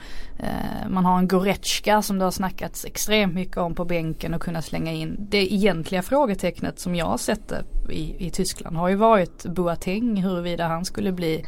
man 0.89 1.05
har 1.05 1.17
en 1.17 1.27
Goretzka 1.27 2.01
som 2.01 2.19
det 2.19 2.23
har 2.23 2.31
snackats 2.31 2.85
extremt 2.85 3.33
mycket 3.33 3.57
om 3.57 3.75
på 3.75 3.85
bänken 3.85 4.33
och 4.33 4.41
kunna 4.41 4.61
slänga 4.61 4.91
in. 4.91 5.15
Det 5.19 5.53
egentliga 5.53 6.01
frågetecknet 6.01 6.79
som 6.79 6.95
jag 6.95 7.05
har 7.05 7.17
sett 7.17 7.47
det 7.47 7.63
i, 7.93 8.27
i 8.27 8.29
Tyskland 8.29 8.77
har 8.77 8.89
ju 8.89 8.95
varit 8.95 9.45
Boateng 9.45 10.23
huruvida 10.23 10.67
han 10.67 10.85
skulle 10.85 11.11
bli 11.11 11.45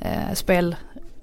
eh, 0.00 0.34
spel 0.34 0.76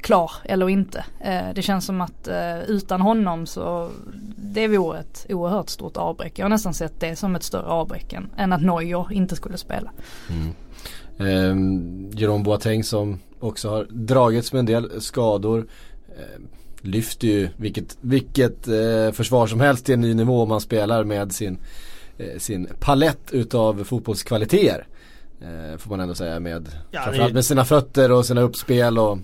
klar 0.08 0.32
eller 0.44 0.70
inte. 0.70 1.06
Eh, 1.20 1.54
det 1.56 1.62
känns 1.62 1.86
som 1.86 2.02
att 2.02 2.28
eh, 2.28 2.62
utan 2.68 3.02
honom 3.02 3.46
så 3.46 3.90
det 4.38 4.68
vore 4.68 5.00
ett 5.00 5.26
oerhört 5.30 5.70
stort 5.70 5.98
avbräck. 5.98 6.40
Jag 6.40 6.46
har 6.46 6.50
nästan 6.50 6.74
sett 6.74 7.00
det 7.00 7.16
som 7.16 7.36
ett 7.36 7.44
större 7.44 7.66
avbräck 7.66 8.14
än, 8.14 8.30
än 8.38 8.54
att 8.54 8.62
Neuer 8.62 9.14
inte 9.14 9.36
skulle 9.36 9.58
spela. 9.58 9.92
Mm. 10.30 10.54
Eh, 11.20 12.20
Jerome 12.20 12.44
Boateng 12.44 12.84
som 12.84 13.20
också 13.40 13.70
har 13.70 13.88
dragits 13.90 14.54
med 14.54 14.60
en 14.60 14.66
del 14.66 15.02
skador. 15.02 15.68
Eh, 16.18 16.42
lyfter 16.82 17.28
ju 17.28 17.50
vilket, 17.58 17.98
vilket 18.02 18.68
eh, 18.68 19.12
försvar 19.12 19.48
som 19.48 19.60
helst 19.60 19.86
till 19.86 19.94
en 19.94 20.02
ny 20.02 20.14
nivå 20.14 20.42
om 20.42 20.50
man 20.50 20.62
spelar 20.62 21.04
med 21.04 21.32
sin, 21.32 21.58
eh, 22.18 22.38
sin 22.38 22.68
palett 22.80 23.32
utav 23.32 23.84
fotbollskvaliteter. 23.84 24.88
Eh, 25.42 25.78
får 25.78 25.90
man 25.90 26.00
ändå 26.00 26.16
säga 26.16 26.40
med, 26.40 26.70
ja, 26.92 27.02
framförallt 27.02 27.34
med 27.34 27.46
sina 27.46 27.66
fötter 27.66 28.12
och 28.12 28.26
sina 28.26 28.42
uppspel 28.42 29.00
och 29.00 29.18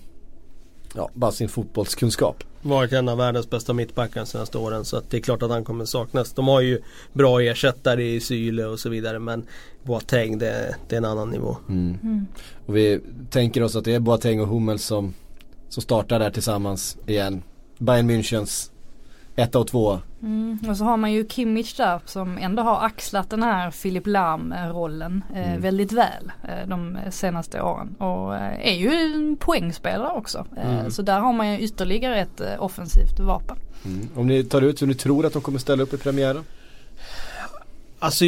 ja, 0.94 1.10
bara 1.14 1.32
sin 1.32 1.48
fotbollskunskap. 1.48 2.44
Varit 2.62 2.92
en 2.92 3.08
av 3.08 3.18
världens 3.18 3.50
bästa 3.50 3.72
mittbackar 3.72 4.20
de 4.20 4.26
senaste 4.26 4.58
åren 4.58 4.84
så 4.84 4.96
att 4.96 5.10
det 5.10 5.16
är 5.16 5.20
klart 5.20 5.42
att 5.42 5.50
han 5.50 5.64
kommer 5.64 5.84
saknas. 5.84 6.32
De 6.32 6.48
har 6.48 6.60
ju 6.60 6.80
bra 7.12 7.42
ersättare 7.42 8.14
i 8.14 8.20
Syle 8.20 8.64
och 8.64 8.78
så 8.78 8.88
vidare 8.88 9.18
men 9.18 9.46
Boateng 9.82 10.38
det, 10.38 10.76
det 10.88 10.94
är 10.94 10.98
en 10.98 11.04
annan 11.04 11.30
nivå. 11.30 11.56
Mm. 11.68 11.98
Mm. 12.02 12.26
Och 12.66 12.76
vi 12.76 13.00
tänker 13.30 13.62
oss 13.62 13.76
att 13.76 13.84
det 13.84 13.94
är 13.94 14.00
Boateng 14.00 14.40
och 14.40 14.48
Hummels 14.48 14.84
som, 14.84 15.14
som 15.68 15.82
startar 15.82 16.18
där 16.18 16.30
tillsammans 16.30 16.96
igen. 17.06 17.42
Bayern 17.78 18.10
Münchens 18.10 18.70
1 19.36 19.54
och 19.54 19.66
2. 19.66 20.00
Mm. 20.22 20.58
Och 20.68 20.76
så 20.76 20.84
har 20.84 20.96
man 20.96 21.12
ju 21.12 21.28
Kimmich 21.28 21.76
där 21.76 22.00
som 22.04 22.38
ändå 22.38 22.62
har 22.62 22.86
axlat 22.86 23.30
den 23.30 23.42
här 23.42 23.70
Filip 23.70 24.06
Lam 24.06 24.54
rollen 24.72 25.24
eh, 25.34 25.48
mm. 25.48 25.60
väldigt 25.60 25.92
väl 25.92 26.32
eh, 26.42 26.68
de 26.68 26.98
senaste 27.10 27.62
åren. 27.62 27.94
Och 27.98 28.36
eh, 28.36 28.68
är 28.68 28.74
ju 28.74 28.92
en 28.92 29.36
poängspelare 29.36 30.12
också. 30.12 30.46
Eh, 30.56 30.78
mm. 30.78 30.90
Så 30.90 31.02
där 31.02 31.20
har 31.20 31.32
man 31.32 31.52
ju 31.52 31.58
ytterligare 31.58 32.20
ett 32.20 32.40
eh, 32.40 32.62
offensivt 32.62 33.20
vapen. 33.20 33.56
Mm. 33.84 34.08
Om 34.14 34.26
ni 34.26 34.44
tar 34.44 34.62
ut 34.62 34.82
hur 34.82 34.86
ni 34.86 34.94
tror 34.94 35.26
att 35.26 35.32
de 35.32 35.42
kommer 35.42 35.58
ställa 35.58 35.82
upp 35.82 35.94
i 35.94 35.96
premiären? 35.96 36.44
Alltså 37.98 38.24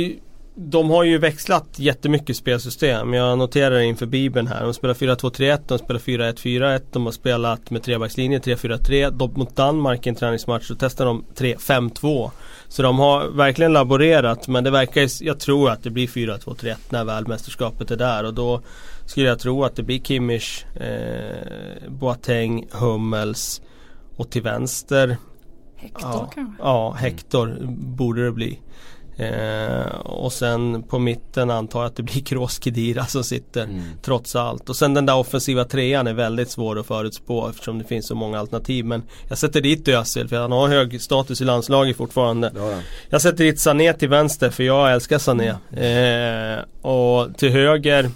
de 0.58 0.90
har 0.90 1.04
ju 1.04 1.18
växlat 1.18 1.66
jättemycket 1.76 2.36
spelsystem. 2.36 3.12
Jag 3.12 3.38
noterar 3.38 3.78
inför 3.78 4.06
bibeln 4.06 4.46
här. 4.46 4.64
De 4.64 4.75
spelar 4.75 4.94
4-2-3-1, 4.94 5.60
de 5.66 5.78
spelar 5.78 6.00
4-1-4-1, 6.00 6.82
de 6.92 7.04
har 7.04 7.12
spelat 7.12 7.70
med 7.70 7.82
trebackslinje 7.82 8.38
3-4-3. 8.38 9.38
Mot 9.38 9.56
Danmark 9.56 10.06
i 10.06 10.08
en 10.08 10.14
träningsmatch 10.14 10.66
så 10.66 10.75
testar 10.75 11.04
de 11.04 11.25
3-5-2. 11.34 12.30
Så 12.68 12.82
de 12.82 12.98
har 12.98 13.28
verkligen 13.28 13.72
laborerat 13.72 14.48
men 14.48 14.64
det 14.64 14.70
verkar 14.70 15.08
jag 15.20 15.40
tror 15.40 15.70
att 15.70 15.82
det 15.82 15.90
blir 15.90 16.06
4-2-3-1 16.06 16.76
när 16.88 17.04
väl 17.04 17.28
mästerskapet 17.28 17.90
är 17.90 17.96
där 17.96 18.25
och 18.25 18.34
då 18.34 18.60
skulle 19.06 19.28
jag 19.28 19.38
tro 19.38 19.64
att 19.64 19.76
det 19.76 19.82
blir 19.82 20.00
Kimmich, 20.00 20.64
eh, 20.76 21.88
Boateng, 21.88 22.66
Hummels 22.70 23.62
och 24.16 24.30
till 24.30 24.42
vänster 24.42 25.16
Hector 25.76 26.10
ja, 26.12 26.30
kanske? 26.34 26.62
Ja, 26.62 26.92
Hector 26.92 27.58
borde 27.70 28.25
det 28.25 28.32
bli. 28.32 28.60
Eh, 29.16 29.87
och 30.04 30.32
sen 30.32 30.82
på 30.82 30.99
mitten 30.99 31.50
antar 31.50 31.80
jag 31.80 31.87
att 31.87 31.96
det 31.96 32.02
blir 32.02 32.20
Kroos 32.25 32.62
Kedira 32.64 33.06
som 33.06 33.25
sitter 33.25 33.64
mm. 33.64 33.82
trots 34.02 34.37
allt. 34.37 34.68
Och 34.68 34.76
sen 34.76 34.94
den 34.94 35.06
där 35.06 35.16
offensiva 35.16 35.64
trean 35.64 36.06
är 36.06 36.12
väldigt 36.12 36.50
svår 36.50 36.78
att 36.78 36.87
förutspå 36.87 37.49
eftersom 37.49 37.78
det 37.78 37.85
finns 37.85 38.06
så 38.06 38.14
många 38.14 38.38
alternativ. 38.38 38.85
Men 38.85 39.02
jag 39.28 39.38
sätter 39.38 39.61
dit 39.61 39.88
Özil 39.88 40.28
för 40.28 40.37
han 40.37 40.52
har 40.52 40.68
hög 40.68 41.00
status 41.00 41.40
i 41.40 41.44
landslaget 41.44 41.96
fortfarande. 41.96 42.52
Ja, 42.56 42.70
ja. 42.70 42.78
Jag 43.11 43.23
sätter 43.23 43.44
dit 43.44 43.61
Sané 43.61 43.92
till 43.92 44.08
vänster 44.08 44.50
för 44.50 44.62
jag 44.62 44.92
älskar 44.92 45.18
Sané. 45.18 45.49
Eh, 45.49 46.64
och 46.82 47.38
till 47.38 47.50
höger 47.50 48.11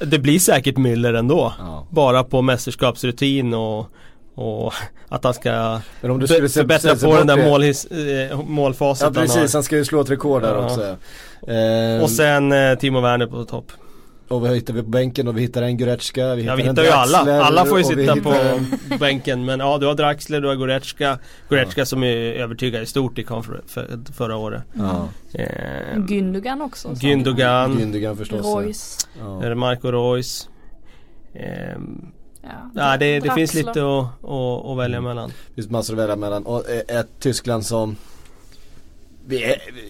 det 0.00 0.18
blir 0.18 0.38
säkert 0.38 0.76
Müller 0.76 1.14
ändå. 1.14 1.52
Ja. 1.58 1.86
Bara 1.90 2.24
på 2.24 2.42
mästerskapsrutin 2.42 3.54
och 3.54 3.86
och 4.38 4.72
att 5.08 5.24
han 5.24 5.34
ska 5.34 5.80
Men 6.00 6.10
om 6.10 6.20
du 6.20 6.26
skulle 6.26 6.48
förbättra 6.48 6.96
på 6.96 7.16
den 7.16 7.26
där 7.26 7.50
målhis, 7.50 7.84
äh, 7.84 8.40
målfaset 8.42 9.06
Ja 9.14 9.20
precis, 9.22 9.36
han, 9.36 9.48
han, 9.52 9.62
ska 9.62 9.76
ju 9.76 9.84
slå 9.84 10.00
ett 10.00 10.10
rekord 10.10 10.42
där 10.42 10.54
ja. 10.54 10.64
också. 10.64 10.96
Eh, 11.52 12.02
och 12.02 12.10
sen 12.10 12.52
eh, 12.52 12.78
Timo 12.78 13.00
Werner 13.00 13.26
på 13.26 13.44
topp. 13.44 13.72
Och 14.28 14.40
vad 14.40 14.54
hittar 14.54 14.74
vi 14.74 14.82
på 14.82 14.88
bänken? 14.88 15.28
Och 15.28 15.36
vi 15.36 15.40
hittar 15.40 15.62
en 15.62 15.78
Goretzka, 15.78 16.34
vi 16.34 16.42
hittar, 16.42 16.52
ja, 16.52 16.56
vi 16.56 16.62
hittar 16.62 16.82
ju 16.82 16.90
alla. 16.90 17.44
Alla 17.44 17.64
får 17.64 17.78
ju 17.78 17.84
sitta 17.84 18.16
på 18.16 18.34
bänken. 18.98 19.44
Men 19.44 19.60
ja, 19.60 19.78
du 19.78 19.86
har 19.86 19.94
Draxler, 19.94 20.40
du 20.40 20.48
har 20.48 20.54
Goretzka. 20.54 21.18
Goretzka 21.48 21.80
ja. 21.80 21.84
som 21.84 22.04
är 22.04 22.16
övertygad 22.16 22.82
i 22.82 22.86
stort 22.86 23.18
i 23.18 23.24
för, 23.24 23.62
för, 23.66 24.12
förra 24.12 24.36
året. 24.36 24.62
Ja. 24.72 25.08
Eh, 25.34 25.98
Gündogan 26.08 26.62
också. 26.62 26.88
Gündogan. 27.00 27.78
Gündogan 27.78 28.16
förstås. 28.16 28.46
Royce. 28.46 29.08
Ja. 29.20 29.54
Marco 29.54 29.90
Royce. 29.90 30.48
Eh, 31.34 31.78
Ja, 32.42 32.70
ja 32.74 32.96
det, 32.96 33.20
det 33.20 33.30
finns 33.30 33.54
lite 33.54 33.70
att, 33.70 34.24
att, 34.24 34.66
att 34.66 34.78
välja 34.78 35.00
mellan. 35.00 35.28
Det 35.28 35.54
finns 35.54 35.70
massor 35.70 35.94
att 35.94 36.00
välja 36.00 36.16
mellan. 36.16 36.46
Och 36.46 36.70
ett 36.88 37.08
Tyskland 37.18 37.66
som 37.66 37.96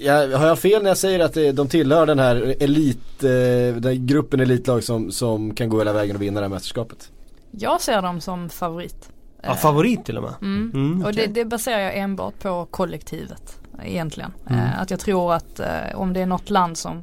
jag, 0.00 0.38
har 0.38 0.46
jag 0.46 0.58
fel 0.58 0.82
när 0.82 0.90
jag 0.90 0.98
säger 0.98 1.20
att 1.20 1.56
de 1.56 1.68
tillhör 1.68 2.06
den 2.06 2.18
här 2.18 2.54
elit, 2.60 3.24
eh, 3.24 3.80
den 3.80 4.06
gruppen 4.06 4.40
elitlag 4.40 4.84
som, 4.84 5.10
som 5.10 5.54
kan 5.54 5.68
gå 5.68 5.78
hela 5.78 5.92
vägen 5.92 6.16
och 6.16 6.22
vinna 6.22 6.40
det 6.40 6.44
här 6.44 6.50
mästerskapet? 6.50 7.10
Jag 7.50 7.80
ser 7.80 8.02
dem 8.02 8.20
som 8.20 8.48
favorit. 8.48 9.10
Ja, 9.42 9.54
favorit 9.54 10.04
till 10.04 10.16
och 10.16 10.22
med? 10.22 10.34
Mm. 10.42 10.70
Mm, 10.74 10.98
okay. 10.98 11.08
Och 11.08 11.14
det, 11.14 11.26
det, 11.26 11.44
baserar 11.44 11.80
jag 11.80 11.96
enbart 11.96 12.38
på 12.38 12.66
kollektivet 12.70 13.58
egentligen. 13.84 14.32
Mm. 14.50 14.64
Eh, 14.64 14.80
att 14.80 14.90
jag 14.90 15.00
tror 15.00 15.34
att 15.34 15.60
eh, 15.60 15.66
om 15.94 16.12
det 16.12 16.20
är 16.20 16.26
något 16.26 16.50
land 16.50 16.78
som 16.78 17.02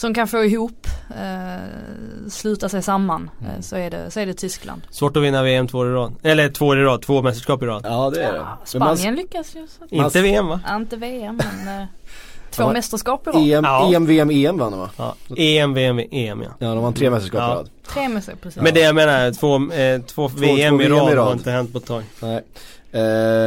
som 0.00 0.14
kan 0.14 0.28
få 0.28 0.44
ihop, 0.44 0.86
eh, 1.10 2.30
sluta 2.30 2.68
sig 2.68 2.82
samman 2.82 3.30
eh, 3.40 3.48
mm. 3.48 3.62
så, 3.62 3.76
är 3.76 3.90
det, 3.90 4.10
så 4.10 4.20
är 4.20 4.26
det 4.26 4.34
Tyskland. 4.34 4.82
Svårt 4.90 5.16
att 5.16 5.22
vinna 5.22 5.42
VM 5.42 5.68
två 5.68 5.78
år 5.78 5.88
i 5.88 5.92
rad. 5.92 6.14
Eller 6.22 6.48
två 6.48 6.66
år 6.66 6.78
i 6.78 6.82
rad, 6.82 7.02
två 7.02 7.22
mästerskap 7.22 7.62
i 7.62 7.66
rad. 7.66 7.82
Ja 7.84 8.10
det 8.10 8.22
är 8.22 8.32
det. 8.32 8.38
Ja, 8.38 8.58
Spanien 8.64 9.14
man, 9.14 9.14
lyckas 9.14 9.56
ju. 9.56 9.66
Så. 9.66 9.94
Inte 9.94 10.22
VM 10.22 10.46
va? 10.46 10.60
Ja, 10.66 10.76
inte 10.76 10.96
VM 10.96 11.36
men 11.36 11.80
eh, 11.80 11.86
Två 12.50 12.62
ja, 12.62 12.72
mästerskap 12.72 13.26
i 13.26 13.30
rad. 13.30 13.36
EM, 13.36 13.64
ja. 13.64 13.94
EM, 13.94 14.06
VM, 14.06 14.30
EM 14.30 14.58
vann 14.58 14.70
de 14.70 14.80
va? 14.80 14.90
Ja. 14.96 15.14
EM, 15.36 15.74
VM, 15.74 15.98
EM 15.98 16.42
ja. 16.42 16.50
Ja 16.58 16.74
de 16.74 16.82
vann 16.82 16.94
tre 16.94 17.10
mästerskap 17.10 17.40
i 17.40 17.54
rad. 17.54 17.70
Tre 17.86 18.08
mästerskap, 18.08 18.42
precis. 18.42 18.62
Men 18.62 18.74
det 18.74 18.80
jag 18.80 18.94
menar, 18.94 19.32
två, 19.32 19.72
eh, 19.74 20.00
två, 20.00 20.28
två 20.28 20.36
VM, 20.36 20.78
två 20.78 20.84
i, 20.84 20.88
rad 20.88 21.12
i 21.12 21.16
rad 21.16 21.26
har 21.26 21.32
inte 21.32 21.50
hänt 21.50 21.72
på 21.72 21.78
ett 21.78 21.86
tag. 21.86 22.04
Nej. 22.20 22.42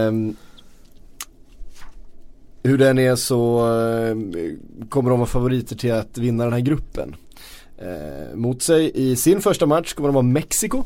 Um, 0.07 0.35
hur 2.63 2.77
den 2.77 2.99
är 2.99 3.15
så 3.15 3.57
eh, 3.57 4.15
kommer 4.89 5.09
de 5.09 5.19
vara 5.19 5.29
favoriter 5.29 5.75
till 5.75 5.93
att 5.93 6.17
vinna 6.17 6.43
den 6.43 6.53
här 6.53 6.59
gruppen. 6.59 7.15
Eh, 7.77 8.35
mot 8.35 8.61
sig 8.61 8.91
i 8.93 9.15
sin 9.15 9.41
första 9.41 9.65
match 9.65 9.93
kommer 9.93 10.09
de 10.09 10.13
vara 10.13 10.23
Mexiko. 10.23 10.83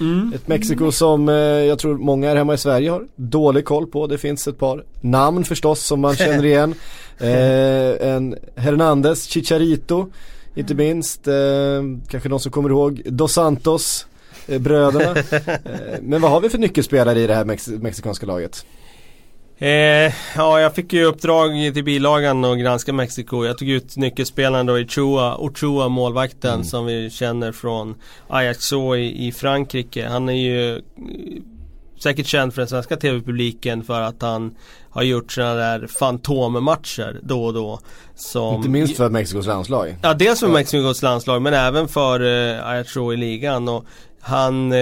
Mm. 0.00 0.32
Ett 0.34 0.48
Mexiko 0.48 0.92
som 0.92 1.28
eh, 1.28 1.34
jag 1.34 1.78
tror 1.78 1.98
många 1.98 2.28
här 2.28 2.36
hemma 2.36 2.54
i 2.54 2.58
Sverige 2.58 2.90
har 2.90 3.06
dålig 3.16 3.64
koll 3.64 3.86
på. 3.86 4.06
Det 4.06 4.18
finns 4.18 4.48
ett 4.48 4.58
par 4.58 4.84
namn 5.00 5.44
förstås 5.44 5.80
som 5.86 6.00
man 6.00 6.16
känner 6.16 6.44
igen. 6.44 6.74
Eh, 7.20 8.08
en 8.08 8.36
Hernandez, 8.56 9.24
Chicharito, 9.24 10.06
inte 10.54 10.74
minst. 10.74 11.28
Eh, 11.28 11.34
kanske 12.08 12.28
någon 12.28 12.40
som 12.40 12.52
kommer 12.52 12.70
ihåg 12.70 13.02
Dos 13.04 13.32
Santos, 13.32 14.06
eh, 14.46 14.60
bröderna. 14.60 15.16
men 16.02 16.20
vad 16.20 16.30
har 16.30 16.40
vi 16.40 16.48
för 16.48 16.58
nyckelspelare 16.58 17.20
i 17.20 17.26
det 17.26 17.34
här 17.34 17.44
mex 17.44 17.68
mexikanska 17.68 18.26
laget? 18.26 18.64
Eh, 19.60 20.12
ja, 20.36 20.60
jag 20.60 20.74
fick 20.74 20.92
ju 20.92 21.04
uppdrag 21.04 21.50
till 21.74 21.84
bilagan 21.84 22.44
och 22.44 22.58
granska 22.58 22.92
Mexiko. 22.92 23.44
Jag 23.44 23.58
tog 23.58 23.68
ut 23.68 23.96
nyckelspelaren 23.96 24.66
då 24.66 24.78
i 24.78 24.88
Chua, 24.88 25.36
Ochoa, 25.36 25.88
målvakten 25.88 26.54
mm. 26.54 26.64
som 26.64 26.86
vi 26.86 27.10
känner 27.10 27.52
från 27.52 27.94
Ajaxo 28.28 28.96
i, 28.96 29.26
i 29.26 29.32
Frankrike. 29.32 30.08
Han 30.08 30.28
är 30.28 30.32
ju 30.32 30.76
eh, 30.76 30.82
säkert 31.98 32.26
känd 32.26 32.54
för 32.54 32.60
den 32.60 32.68
svenska 32.68 32.96
tv-publiken 32.96 33.84
för 33.84 34.00
att 34.00 34.22
han 34.22 34.54
har 34.90 35.02
gjort 35.02 35.32
sådana 35.32 35.54
där 35.54 35.86
fantommatcher 35.86 37.20
då 37.22 37.44
och 37.44 37.54
då. 37.54 37.80
Som 38.14 38.54
Inte 38.54 38.68
minst 38.68 38.96
för 38.96 39.10
Mexikos 39.10 39.46
landslag. 39.46 39.96
Ja, 40.02 40.14
dels 40.14 40.40
för 40.40 40.48
Mexikos 40.48 41.02
landslag 41.02 41.42
men 41.42 41.54
även 41.54 41.88
för 41.88 42.20
eh, 42.20 42.68
Ajaxo 42.68 43.12
i 43.12 43.16
ligan. 43.16 43.68
Och 43.68 43.84
han 44.20 44.72
eh, 44.72 44.78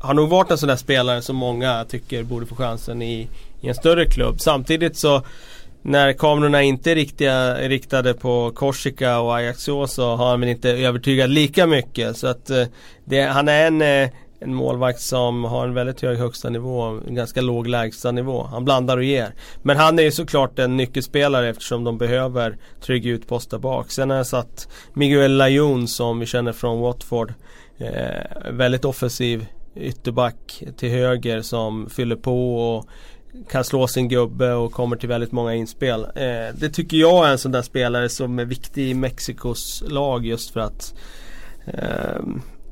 har 0.00 0.14
nog 0.14 0.28
varit 0.28 0.50
en 0.50 0.58
sån 0.58 0.68
där 0.68 0.76
spelare 0.76 1.22
som 1.22 1.36
många 1.36 1.84
tycker 1.84 2.22
borde 2.22 2.46
få 2.46 2.54
chansen 2.54 3.02
i, 3.02 3.28
i 3.60 3.68
en 3.68 3.74
större 3.74 4.06
klubb. 4.06 4.40
Samtidigt 4.40 4.96
så 4.96 5.22
när 5.82 6.12
kamerorna 6.12 6.62
inte 6.62 6.90
är 6.90 6.94
riktiga, 6.94 7.54
riktade 7.54 8.14
på 8.14 8.52
Korsika 8.54 9.18
och 9.20 9.36
Ajaxå 9.36 9.86
så 9.86 10.16
har 10.16 10.30
han 10.30 10.40
väl 10.40 10.48
inte 10.48 10.70
övertygat 10.70 11.30
lika 11.30 11.66
mycket. 11.66 12.16
Så 12.16 12.26
att 12.26 12.50
eh, 12.50 12.64
det, 13.04 13.22
han 13.22 13.48
är 13.48 13.66
en, 13.66 13.82
eh, 13.82 14.08
en 14.40 14.54
målvakt 14.54 15.00
som 15.00 15.44
har 15.44 15.66
en 15.66 15.74
väldigt 15.74 16.00
hög 16.00 16.18
högsta 16.18 16.50
nivå 16.50 16.80
och 16.80 17.08
en 17.08 17.14
ganska 17.14 17.40
låg 17.40 17.66
lägsta 17.66 18.12
nivå. 18.12 18.42
Han 18.42 18.64
blandar 18.64 18.96
och 18.96 19.04
ger. 19.04 19.34
Men 19.62 19.76
han 19.76 19.98
är 19.98 20.02
ju 20.02 20.10
såklart 20.10 20.58
en 20.58 20.76
nyckelspelare 20.76 21.48
eftersom 21.48 21.84
de 21.84 21.98
behöver 21.98 22.56
trygg 22.80 23.06
utpost 23.06 23.50
där 23.50 23.58
bak. 23.58 23.90
Sen 23.90 24.10
har 24.10 24.16
jag 24.16 24.26
satt 24.26 24.68
Miguel 24.94 25.36
Lajon 25.36 25.88
som 25.88 26.18
vi 26.18 26.26
känner 26.26 26.52
från 26.52 26.80
Watford. 26.80 27.34
Eh, 27.78 28.50
väldigt 28.50 28.84
offensiv 28.84 29.46
ytterback 29.76 30.62
till 30.76 30.90
höger 30.90 31.42
som 31.42 31.90
fyller 31.90 32.16
på 32.16 32.56
och 32.56 32.88
kan 33.50 33.64
slå 33.64 33.86
sin 33.86 34.08
gubbe 34.08 34.52
och 34.52 34.72
kommer 34.72 34.96
till 34.96 35.08
väldigt 35.08 35.32
många 35.32 35.54
inspel. 35.54 36.04
Eh, 36.04 36.54
det 36.54 36.70
tycker 36.72 36.96
jag 36.96 37.26
är 37.26 37.32
en 37.32 37.38
sån 37.38 37.52
där 37.52 37.62
spelare 37.62 38.08
som 38.08 38.38
är 38.38 38.44
viktig 38.44 38.90
i 38.90 38.94
Mexikos 38.94 39.84
lag 39.88 40.26
just 40.26 40.50
för 40.50 40.60
att 40.60 40.94
eh, 41.66 42.20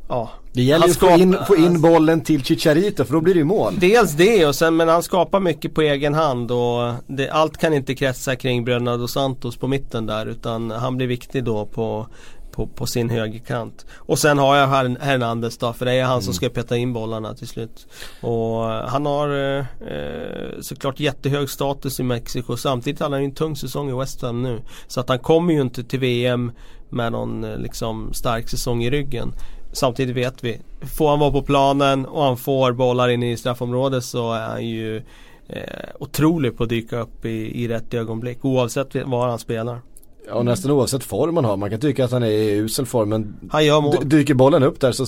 Ja, 0.09 0.31
det 0.53 0.63
gäller 0.63 0.87
ju 0.87 0.93
att 0.93 0.99
få 0.99 1.11
in, 1.11 1.37
få 1.47 1.57
in 1.57 1.81
bollen 1.81 2.21
till 2.21 2.45
Chicharito 2.45 3.05
för 3.05 3.13
då 3.13 3.21
blir 3.21 3.35
det 3.35 3.39
ju 3.39 3.45
mål. 3.45 3.75
Dels 3.79 4.13
det 4.13 4.47
och 4.47 4.55
sen 4.55 4.77
men 4.77 4.89
han 4.89 5.03
skapar 5.03 5.41
mycket 5.41 5.75
på 5.75 5.83
egen 5.83 6.15
hand 6.15 6.51
och 6.51 6.93
det, 7.07 7.31
allt 7.31 7.57
kan 7.57 7.75
inte 7.75 7.95
kretsa 7.95 8.37
kring 8.37 8.65
bröderna 8.65 8.97
dos 8.97 9.13
Santos 9.13 9.57
på 9.57 9.69
mitten 9.69 10.07
där 10.07 10.27
utan 10.27 10.71
han 10.71 10.97
blir 10.97 11.07
viktig 11.07 11.45
då 11.45 11.67
på 11.67 12.07
på, 12.55 12.67
på 12.67 12.87
sin 12.87 13.11
högerkant. 13.11 13.87
Och 13.95 14.19
sen 14.19 14.39
har 14.39 14.57
jag 14.57 14.67
Hernandez 15.01 15.59
då, 15.59 15.73
för 15.73 15.85
det 15.85 15.93
är 15.93 16.05
han 16.05 16.13
mm. 16.13 16.23
som 16.23 16.35
ska 16.35 16.49
peta 16.49 16.77
in 16.77 16.93
bollarna 16.93 17.35
till 17.35 17.49
slut. 17.49 17.87
Och 18.21 18.73
eh, 18.73 18.89
han 18.89 19.07
har 19.07 19.29
eh, 19.29 19.65
eh, 19.89 20.61
såklart 20.61 21.01
jättehög 21.01 21.51
status 21.51 22.01
i 22.01 22.03
Mexiko. 22.03 22.57
Samtidigt 22.57 23.01
har 23.01 23.11
han 23.11 23.25
en 23.25 23.35
tung 23.35 23.57
säsong 23.57 23.91
i 23.91 23.93
West 23.93 24.23
Ham 24.23 24.43
nu. 24.43 24.61
Så 24.87 25.01
att 25.01 25.09
han 25.09 25.19
kommer 25.19 25.55
ju 25.55 25.61
inte 25.61 25.85
till 25.85 26.01
VM 26.01 26.53
med 26.89 27.13
någon 27.13 27.45
eh, 27.45 27.59
liksom 27.59 28.13
stark 28.13 28.49
säsong 28.49 28.85
i 28.85 28.91
ryggen. 28.91 29.33
samtidigt 29.73 30.17
vet 30.17 30.45
vi, 30.45 30.61
får 30.97 31.11
han 31.11 31.19
vara 31.19 31.31
på 31.31 31.43
planen 31.43 32.07
och 32.07 32.23
han 32.23 32.37
får 32.37 32.73
bollar 32.73 33.09
in 33.09 33.23
i 33.23 33.37
straffområdet 33.37 34.05
så 34.05 34.33
är 34.33 34.47
han 34.47 34.67
ju 34.67 34.97
eh, 35.49 35.89
otrolig 36.01 36.57
på 36.57 36.63
att 36.63 36.69
dyka 36.69 37.01
upp 37.01 37.25
i, 37.25 37.63
i 37.65 37.69
rätt 37.69 37.95
ögonblick 37.95 38.45
oavsett 38.45 38.95
var 39.07 39.29
han 39.29 39.39
spelar. 39.39 39.81
Ja, 40.29 40.43
nästan 40.43 40.71
oavsett 40.71 41.05
form 41.05 41.35
man 41.35 41.45
har. 41.45 41.57
Man 41.57 41.71
kan 41.71 41.81
tycka 41.81 42.05
att 42.05 42.11
han 42.11 42.23
är 42.23 42.27
i 42.29 42.57
usel 42.57 42.87
form 42.87 43.09
men 43.09 43.37
Han 43.51 43.65
gör 43.65 43.81
mål. 43.81 43.97
dyker 44.05 44.35
bollen 44.35 44.63
upp 44.63 44.81
där 44.81 44.93
så 44.93 45.07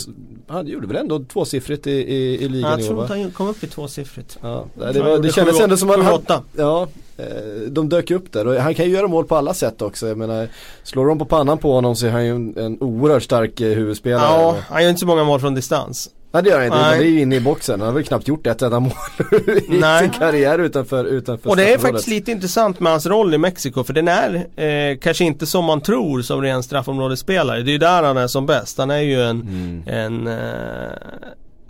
han 0.49 0.67
gjorde 0.67 0.87
väl 0.87 0.97
ändå 0.97 1.25
tvåsiffrigt 1.25 1.87
i, 1.87 1.91
i, 1.91 2.45
i 2.45 2.49
ligan 2.49 2.71
Jag 2.71 2.81
i 2.81 2.83
år 2.83 2.89
tror 2.89 3.05
att 3.05 3.11
han 3.11 3.31
kom 3.31 3.49
upp 3.49 3.65
i 3.65 3.67
tvåsiffrigt. 3.67 4.39
Ja, 4.43 4.65
det, 4.75 4.85
Jag 4.85 4.95
det, 4.95 5.03
var, 5.03 5.19
det 5.19 5.33
kändes 5.33 5.61
ändå 5.61 5.77
som 5.77 5.91
att 5.91 6.05
han, 6.05 6.15
åtta. 6.15 6.43
Ja, 6.57 6.89
eh, 7.17 7.27
de 7.69 7.89
dök 7.89 8.11
upp 8.11 8.33
där 8.33 8.47
och 8.47 8.55
han 8.55 8.75
kan 8.75 8.85
ju 8.87 8.93
göra 8.93 9.09
mål 9.09 9.25
på 9.25 9.37
alla 9.37 9.55
sätt 9.55 9.83
också. 9.83 10.09
Jag 10.09 10.19
menar, 10.19 10.49
slår 10.83 11.07
de 11.07 11.19
på 11.19 11.25
pannan 11.25 11.59
på 11.59 11.73
honom 11.73 11.97
så 11.97 12.07
är 12.07 12.11
han 12.11 12.25
ju 12.25 12.31
en, 12.31 12.57
en 12.59 12.83
oerhört 12.83 13.23
stark 13.23 13.61
eh, 13.61 13.69
huvudspelare. 13.75 14.23
Ja, 14.23 14.57
han 14.69 14.83
gör 14.83 14.91
inte 14.91 15.01
så 15.01 15.07
många 15.07 15.25
mål 15.25 15.41
från 15.41 15.55
distans. 15.55 16.11
Nej 16.37 16.43
det 16.43 16.51
gör 16.51 16.57
han 16.57 16.67
inte, 16.67 16.79
Nej. 16.79 16.99
det 16.99 17.05
är 17.05 17.11
ju 17.11 17.21
inne 17.21 17.37
i 17.37 17.41
boxen. 17.41 17.81
Han 17.81 17.87
har 17.89 17.95
väl 17.95 18.05
knappt 18.05 18.29
gjort 18.29 18.47
ett 18.47 18.63
enda 18.63 18.81
mål 18.81 18.93
i 19.69 19.79
Nej. 19.81 20.01
sin 20.03 20.11
karriär 20.11 20.59
utanför, 20.59 21.05
utanför 21.05 21.51
Och 21.51 21.57
det 21.57 21.73
är 21.75 21.79
faktiskt 21.79 22.09
lite 22.09 22.31
intressant 22.31 22.81
med 22.81 22.93
hans 22.93 23.07
roll 23.07 23.35
i 23.35 23.39
Mexiko 23.39 23.85
för 23.85 23.93
den 23.93 24.09
är 24.09 24.47
eh, 24.57 24.99
kanske 24.99 25.25
inte 25.25 25.47
som 25.47 25.65
man 25.65 25.81
tror 25.81 26.23
som 26.23 26.43
ren 26.43 26.63
straffområdesspelare. 26.63 27.63
Det 27.63 27.71
är 27.71 27.73
ju 27.73 27.79
där 27.79 28.03
han 28.03 28.17
är 28.17 28.27
som 28.27 28.47
bäst. 28.47 28.79
Han 28.79 28.91
är 28.91 29.01
ju 29.01 29.23
en, 29.23 29.41
Mm. 29.41 29.83
en 29.87 30.27
eh, 30.27 30.93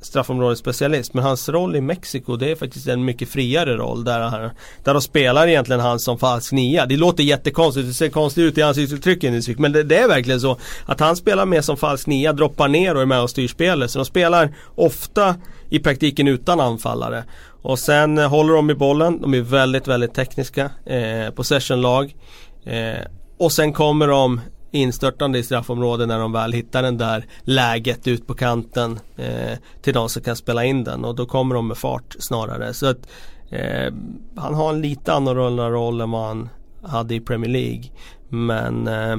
straffområdesspecialist. 0.06 1.14
Men 1.14 1.24
hans 1.24 1.48
roll 1.48 1.76
i 1.76 1.80
Mexiko 1.80 2.36
det 2.36 2.50
är 2.50 2.56
faktiskt 2.56 2.88
en 2.88 3.04
mycket 3.04 3.28
friare 3.28 3.76
roll 3.76 4.04
där, 4.04 4.20
han, 4.20 4.50
där 4.84 4.94
de 4.94 5.02
spelar 5.02 5.48
egentligen 5.48 5.80
han 5.80 5.98
som 5.98 6.18
falsk 6.18 6.52
nia. 6.52 6.86
Det 6.86 6.96
låter 6.96 7.22
jättekonstigt, 7.22 7.88
det 7.88 7.94
ser 7.94 8.08
konstigt 8.08 8.44
ut 8.44 8.58
i 8.58 8.62
ansiktsuttrycken 8.62 9.42
men 9.58 9.72
det, 9.72 9.82
det 9.82 9.98
är 9.98 10.08
verkligen 10.08 10.40
så 10.40 10.58
att 10.86 11.00
han 11.00 11.16
spelar 11.16 11.46
mer 11.46 11.60
som 11.60 11.76
falsk 11.76 12.06
nia, 12.06 12.32
droppar 12.32 12.68
ner 12.68 12.94
och 12.94 13.02
är 13.02 13.06
med 13.06 13.22
och 13.22 13.30
styr 13.30 13.48
spelet. 13.48 13.90
Så 13.90 13.98
de 13.98 14.04
spelar 14.04 14.54
ofta 14.74 15.34
i 15.68 15.78
praktiken 15.78 16.28
utan 16.28 16.60
anfallare. 16.60 17.24
Och 17.62 17.78
sen 17.78 18.18
eh, 18.18 18.28
håller 18.28 18.54
de 18.54 18.70
i 18.70 18.74
bollen, 18.74 19.20
de 19.20 19.34
är 19.34 19.40
väldigt, 19.40 19.88
väldigt 19.88 20.14
tekniska. 20.14 20.70
Eh, 20.86 21.30
possessionlag. 21.30 22.16
Eh, 22.64 23.06
och 23.38 23.52
sen 23.52 23.72
kommer 23.72 24.08
de 24.08 24.40
instörtande 24.76 25.38
i 25.38 25.42
straffområdet 25.42 26.08
när 26.08 26.18
de 26.18 26.32
väl 26.32 26.52
hittar 26.52 26.82
den 26.82 26.98
där 26.98 27.26
läget 27.42 28.06
ut 28.06 28.26
på 28.26 28.34
kanten 28.34 29.00
eh, 29.16 29.58
till 29.82 29.94
de 29.94 30.08
som 30.08 30.22
kan 30.22 30.36
spela 30.36 30.64
in 30.64 30.84
den 30.84 31.04
och 31.04 31.14
då 31.14 31.26
kommer 31.26 31.54
de 31.54 31.68
med 31.68 31.76
fart 31.76 32.16
snarare. 32.18 32.74
Så 32.74 32.86
att 32.86 33.08
eh, 33.50 33.94
han 34.36 34.54
har 34.54 34.72
en 34.72 34.80
lite 34.80 35.12
annorlunda 35.12 35.70
roll 35.70 36.00
än 36.00 36.10
vad 36.10 36.26
han 36.26 36.48
hade 36.82 37.14
i 37.14 37.20
Premier 37.20 37.50
League. 37.50 37.84
Men 38.28 38.88
eh, 38.88 39.12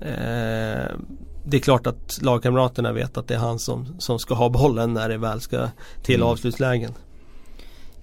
eh, 0.00 0.90
det 1.44 1.56
är 1.56 1.60
klart 1.60 1.86
att 1.86 2.22
lagkamraterna 2.22 2.92
vet 2.92 3.16
att 3.16 3.28
det 3.28 3.34
är 3.34 3.38
han 3.38 3.58
som, 3.58 3.96
som 3.98 4.18
ska 4.18 4.34
ha 4.34 4.48
bollen 4.48 4.92
när 4.94 5.08
det 5.08 5.18
väl 5.18 5.40
ska 5.40 5.68
till 6.02 6.14
Mm. 6.14 6.28
avslutslägen. 6.28 6.92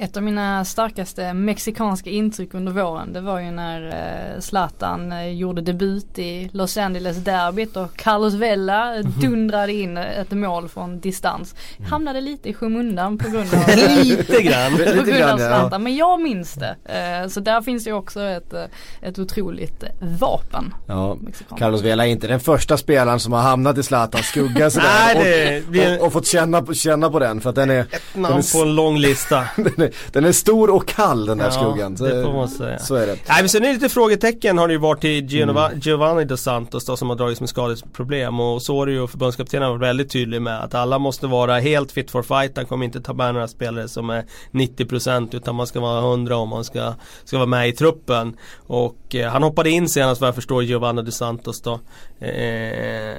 Ett 0.02 0.18
av 0.18 0.24
mina 0.24 0.66
starkaste 0.66 1.34
mexikanska 1.34 2.10
intryck 2.10 2.54
under 2.54 2.72
våren 2.72 3.14
det 3.14 3.22
var 3.22 3.40
ju 3.40 3.52
när 3.52 3.88
eh, 3.88 4.40
Zlatan 4.40 5.12
eh, 5.12 5.28
gjorde 5.28 5.62
debut 5.62 6.20
i 6.20 6.50
Los 6.54 6.78
Angeles 6.78 7.18
derbyt 7.18 7.78
och 7.78 7.96
Carlos 7.98 8.34
Vela 8.34 8.90
Mhm. 8.90 9.14
dundrade 9.22 9.74
in 9.74 9.98
ett 9.98 10.32
mål 10.32 10.70
från 10.70 11.00
distans. 11.00 11.56
Mm. 11.78 11.92
Hamnade 11.92 12.22
lite 12.22 12.50
i 12.50 12.54
skymundan 12.54 13.18
på 13.18 13.30
grund 13.30 13.54
av 13.54 13.64
Lite 14.04 14.42
grann. 14.42 14.72
på 14.78 14.84
grund 14.84 15.10
av 15.10 15.20
ja. 15.20 15.38
Zlatan. 15.38 15.84
Men 15.84 15.96
jag 15.96 16.22
minns 16.22 16.54
det. 16.54 16.76
Eh, 16.86 17.28
så 17.30 17.40
där 17.40 17.62
finns 17.62 17.88
ju 17.88 17.94
också 17.94 18.22
ett, 18.22 18.54
eh, 18.54 18.64
ett 19.02 19.20
otroligt 19.20 19.84
eh, 19.84 19.90
vapen. 20.20 20.74
Ja. 20.88 21.18
Carlos 21.58 21.82
Vela 21.82 22.08
är 22.08 22.12
inte 22.12 22.28
den 22.28 22.40
första 22.40 22.78
spelaren 22.78 23.20
som 23.20 23.34
har 23.34 23.42
hamnat 23.42 23.78
i 23.78 23.84
Zlatans 23.84 24.26
skugga 24.26 24.70
sådär. 24.70 25.16
Nej, 25.16 25.64
och, 25.98 26.00
och, 26.02 26.06
och 26.08 26.14
fått 26.14 26.28
känna 26.28 26.62
på, 26.62 26.74
känna 26.74 27.10
på 27.10 27.20
den 27.20 27.42
för 27.42 27.50
att 27.50 27.56
den 27.56 27.70
är, 27.70 27.86
den 28.14 28.22
namn 28.22 28.38
är, 28.38 28.54
på 28.58 28.64
en 28.70 28.76
lång 28.76 28.98
lista. 28.98 29.46
den 30.12 30.26
är, 30.26 30.32
stor 30.32 30.70
och 30.70 30.88
kall 30.88 31.26
den 31.26 31.38
där 31.38 31.46
Ja, 31.46 31.52
skuggan. 31.52 31.98
Så, 31.98 32.04
det 32.06 32.24
får 32.24 32.34
man 32.34 32.48
säga. 32.50 32.80
så 32.80 32.96
är 32.96 33.08
det. 33.08 33.16
Nej 33.28 33.38
men 33.40 33.50
sen 33.50 33.64
är 33.64 33.68
det 33.68 33.74
lite 33.74 33.90
frågetecken 33.90 34.58
har 34.58 34.68
det 34.68 34.74
ju 34.74 34.80
varit 34.80 35.02
till 35.02 35.26
Giovanni, 35.26 35.68
Mm. 35.70 35.80
Giovanni 35.80 36.26
dos 36.26 36.42
Santos 36.42 36.86
då, 36.86 36.98
som 36.98 37.10
har 37.10 37.16
dragits 37.16 37.40
med 37.42 37.50
skadeproblem 37.50 38.40
och 38.40 38.62
så 38.62 38.82
är 38.82 38.86
det 38.86 38.92
ju 38.92 39.08
förbundskaptenen 39.08 39.64
har 39.64 39.72
varit 39.72 39.82
väldigt 39.90 40.12
tydlig 40.12 40.42
med 40.42 40.64
att 40.64 40.74
alla 40.74 41.00
måste 41.00 41.28
vara 41.28 41.60
helt 41.60 41.92
fit 41.92 42.12
for 42.12 42.24
fight. 42.24 42.58
Han 42.58 42.66
kommer 42.66 42.86
inte 42.86 43.02
ta 43.02 43.14
med 43.14 43.34
några 43.34 43.48
spelare 43.48 43.88
som 43.88 44.10
är 44.10 44.26
90% 44.52 45.36
utan 45.36 45.56
man 45.56 45.68
ska 45.68 45.80
vara 45.80 46.00
100 46.00 46.36
om 46.38 46.50
man 46.50 46.64
ska, 46.64 46.94
ska 47.24 47.38
vara 47.38 47.48
med 47.48 47.70
i 47.70 47.72
truppen. 47.72 48.38
Och 48.58 49.16
eh, 49.16 49.32
han 49.32 49.44
hoppade 49.44 49.70
in 49.70 49.90
senast 49.90 50.22
vad 50.22 50.28
jag 50.28 50.36
förstår 50.36 50.64
Giovanni 50.64 51.02
dos 51.02 51.16
Santos 51.16 51.62
då. 51.62 51.80
Eh, 52.26 53.16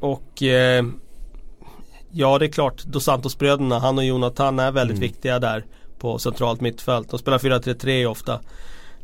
och 0.00 0.42
eh, 0.42 0.84
Ja 2.12 2.38
det 2.38 2.46
är 2.46 2.52
klart, 2.52 2.84
Dos 2.84 3.04
Santos-bröderna, 3.04 3.78
han 3.78 3.98
och 3.98 4.04
Jonathan 4.04 4.58
är 4.58 4.72
väldigt 4.72 4.96
Mm. 4.96 5.08
viktiga 5.08 5.38
där 5.38 5.64
på 5.98 6.18
centralt 6.18 6.60
mittfält. 6.60 7.10
De 7.10 7.18
spelar 7.18 7.38
4-3-3 7.38 8.06
ofta. 8.06 8.32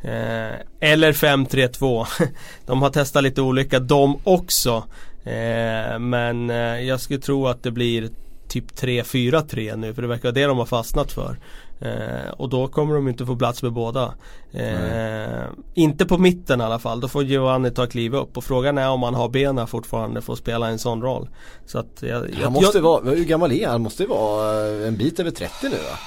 Eh, 0.03 0.55
eller 0.81 1.13
5-3-2. 1.13 2.07
de 2.67 2.83
har 2.83 2.91
testat 2.91 3.23
lite 3.23 3.43
olika 3.43 3.79
de 3.79 4.19
också. 4.25 4.85
Eh, 5.25 5.99
men 5.99 6.51
eh, 6.51 6.57
jag 6.81 7.01
skulle 7.01 7.21
tro 7.21 7.47
att 7.47 7.63
det 7.63 7.71
blir 7.71 8.11
typ 8.49 8.73
3-4-3 8.81 9.77
nu 9.77 9.95
för 9.95 10.03
det 10.03 10.09
verkar 10.09 10.23
vara 10.23 10.33
det 10.33 10.45
de 10.47 10.59
har 10.59 10.67
fastnat 10.67 11.13
för. 11.13 11.39
Eh, 11.81 12.31
och 12.37 12.49
då 12.49 12.69
kommer 12.69 12.95
de 12.95 13.09
inte 13.09 13.27
få 13.27 13.37
plats 13.37 13.63
med 13.63 13.73
båda. 13.73 14.15
Eh, 14.53 15.45
inte 15.75 16.07
på 16.07 16.19
mitten 16.19 16.61
i 16.61 16.65
alla 16.65 16.79
fall, 16.79 17.01
då 17.01 17.09
får 17.09 17.23
Giovanni 17.25 17.71
ta 17.71 17.87
kliv 17.87 18.15
upp 18.15 18.37
och 18.37 18.45
frågan 18.45 18.79
är 18.79 18.89
om 18.89 19.03
han 19.03 19.15
har 19.15 19.29
benen 19.29 19.67
fortfarande 19.67 20.21
för 20.21 20.33
att 20.33 20.39
spela 20.39 20.69
en 20.69 20.79
sån 20.79 21.03
roll. 21.03 21.29
Så 21.67 21.79
att 21.79 22.03
jag, 22.03 22.31
jag, 22.31 22.45
Han 22.45 22.53
måste 22.53 22.79
jag, 22.79 22.83
vara, 22.83 23.05
hur 23.05 23.25
gammal 23.25 23.53
är 23.53 23.65
han? 23.65 23.73
Han 23.73 23.83
måste 23.83 24.07
vara 24.07 24.67
eh, 24.67 24.89
en 24.89 24.97
bit 24.97 25.21
över 25.21 25.31
30 25.31 25.53
nu 25.63 25.69
va? 25.71 25.99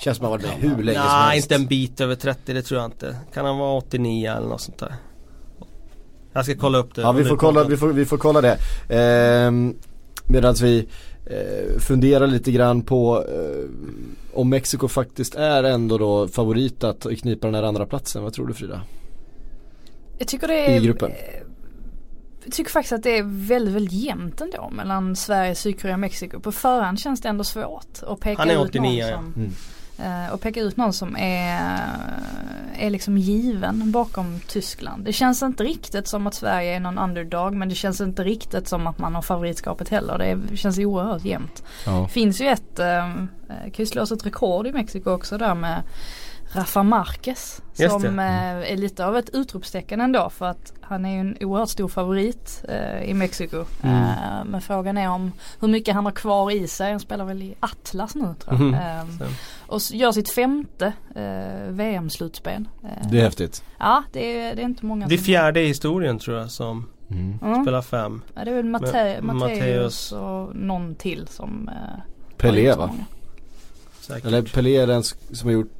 Känns 0.00 0.16
som 0.16 0.24
han 0.24 0.30
varit 0.30 0.42
med 0.42 0.70
hur 0.70 0.82
länge 0.82 0.98
som 0.98 1.08
Nej, 1.08 1.30
helst. 1.30 1.44
inte 1.50 1.54
en 1.54 1.66
bit 1.66 2.00
över 2.00 2.14
30 2.14 2.52
det 2.52 2.62
tror 2.62 2.80
jag 2.80 2.88
inte. 2.88 3.16
Kan 3.34 3.44
han 3.44 3.58
vara 3.58 3.72
89 3.72 4.30
eller 4.36 4.48
något 4.48 4.60
sånt 4.60 4.78
där? 4.78 4.94
Jag 6.32 6.44
ska 6.44 6.54
kolla 6.54 6.78
upp 6.78 6.94
det. 6.94 7.02
Ja 7.02 7.12
vi 7.12 7.24
får 7.24 7.36
kolla, 7.36 7.64
vi 7.64 7.76
får, 7.76 7.88
vi 7.88 8.04
får 8.04 8.18
kolla 8.18 8.40
det. 8.40 8.58
Ehm, 8.88 9.74
Medan 10.32 10.54
vi 10.54 10.86
eh, 11.26 11.78
funderar 11.78 12.26
lite 12.26 12.52
grann 12.52 12.82
på 12.82 13.24
eh, 13.28 13.68
om 14.32 14.48
Mexiko 14.50 14.88
faktiskt 14.88 15.34
är 15.34 15.64
ändå 15.64 15.98
då 15.98 16.28
favorit 16.28 16.84
att 16.84 17.06
knipa 17.20 17.46
den 17.46 17.54
här 17.54 17.62
andra 17.62 17.86
platsen. 17.86 18.22
Vad 18.22 18.32
tror 18.32 18.46
du 18.46 18.54
Frida? 18.54 18.80
Jag 20.18 20.28
tycker 20.28 20.48
det 20.48 20.66
är 20.66 20.80
I 20.80 20.84
gruppen. 20.84 21.10
eh, 21.10 21.16
Jag 22.44 22.52
tycker 22.52 22.70
faktiskt 22.70 22.92
att 22.92 23.02
det 23.02 23.18
är 23.18 23.22
väldigt, 23.48 23.74
väldigt 23.74 23.92
jämnt 23.92 24.40
ändå 24.40 24.70
mellan 24.70 25.16
Sverige, 25.16 25.54
Sydkorea 25.54 25.94
och 25.94 26.00
Mexiko. 26.00 26.40
På 26.40 26.52
förhand 26.52 26.98
känns 27.00 27.20
det 27.20 27.28
ändå 27.28 27.44
svårt 27.44 28.02
att 28.02 28.20
peka 28.20 28.38
Han 28.42 28.50
är 28.50 28.54
ut 28.54 28.68
89, 28.68 28.82
någon 28.82 28.96
ja. 28.96 29.16
som, 29.16 29.32
Mm. 29.36 29.50
Eh, 30.02 30.32
och 30.32 30.40
peka 30.40 30.60
ut 30.60 30.76
någon 30.76 30.92
som 30.92 31.16
är, 31.16 31.88
är 32.74 32.90
liksom 32.90 33.18
given 33.18 33.92
bakom 33.92 34.40
Tyskland. 34.48 35.04
Det 35.04 35.12
känns 35.12 35.42
inte 35.42 35.64
riktigt 35.64 36.08
som 36.08 36.26
att 36.26 36.34
Sverige 36.34 36.76
är 36.76 36.80
någon 36.80 36.98
underdog 36.98 37.54
men 37.54 37.68
det 37.68 37.74
känns 37.74 38.00
inte 38.00 38.24
riktigt 38.24 38.68
som 38.68 38.86
att 38.86 38.98
man 38.98 39.14
har 39.14 39.22
favoritskapet 39.22 39.88
heller. 39.88 40.18
Det 40.18 40.56
känns 40.56 40.78
oerhört 40.78 41.24
jämnt. 41.24 41.62
Ja. 41.86 42.08
Finns 42.08 42.40
ju 42.40 42.46
ett, 42.46 42.78
eh, 42.78 43.14
kan 43.48 43.72
ju 43.76 43.86
slås 43.86 44.12
ett 44.12 44.26
rekord 44.26 44.66
i 44.66 44.72
Mexiko 44.72 45.10
också 45.10 45.38
där 45.38 45.54
med 45.54 45.82
Rafa 46.54 46.82
Marquez. 46.82 47.62
Som 47.90 48.02
det. 48.02 48.08
eh, 48.08 48.72
är 48.72 48.76
lite 48.76 49.06
av 49.06 49.16
ett 49.16 49.30
utropstecken 49.32 50.00
ändå 50.00 50.30
för 50.30 50.46
att 50.46 50.72
han 50.80 51.04
är 51.04 51.10
ju 51.14 51.20
en 51.20 51.36
oerhört 51.40 51.68
stor 51.68 51.88
favorit 51.88 52.64
eh, 52.68 53.02
i 53.10 53.14
Mexiko. 53.14 53.64
Mm. 53.82 53.96
Eh, 54.02 54.44
men 54.46 54.60
frågan 54.60 54.98
är 54.98 55.08
om 55.10 55.32
hur 55.60 55.68
mycket 55.68 55.94
han 55.94 56.04
har 56.04 56.12
kvar 56.12 56.50
i 56.50 56.68
sig. 56.68 56.90
Han 56.90 57.00
spelar 57.00 57.24
väl 57.24 57.42
i 57.42 57.54
Atlas 57.60 58.14
nu 58.14 58.34
tror 58.38 58.54
jag. 58.54 58.60
Mhm. 58.60 58.74
Eh, 58.74 59.28
och 59.66 59.80
gör 59.92 60.12
sitt 60.12 60.30
femte 60.30 60.92
eh, 61.16 61.68
VM-slutspel. 61.70 62.68
Eh, 62.84 63.08
Det 63.10 63.18
är 63.20 63.24
häftigt. 63.24 63.64
Ja 63.78 64.02
det 64.12 64.38
är, 64.40 64.56
det 64.56 64.62
är 64.62 64.66
inte 64.66 64.86
många 64.86 65.06
Det 65.06 65.14
är 65.14 65.18
fjärde 65.18 65.60
i 65.62 65.66
historien 65.66 66.18
tror 66.18 66.38
jag 66.38 66.50
som 66.50 66.88
Mm. 67.10 67.38
Mm. 67.42 67.62
spelar 67.64 67.82
fem. 67.82 68.22
Ja, 68.34 68.44
det 68.44 68.50
är 68.50 68.54
väl 68.54 68.64
Mate- 68.66 69.22
Matteus 69.22 70.12
och 70.12 70.56
någon 70.56 70.94
till 70.94 71.26
som 71.28 71.68
eh, 71.68 72.00
Pelé 72.36 72.74
va? 72.74 72.90
Säkert. 74.00 74.24
Eller 74.24 74.42
Pelé 74.42 74.76
är 74.76 74.86
den 74.86 75.02
som 75.02 75.48
har 75.48 75.50
gjort 75.52 75.70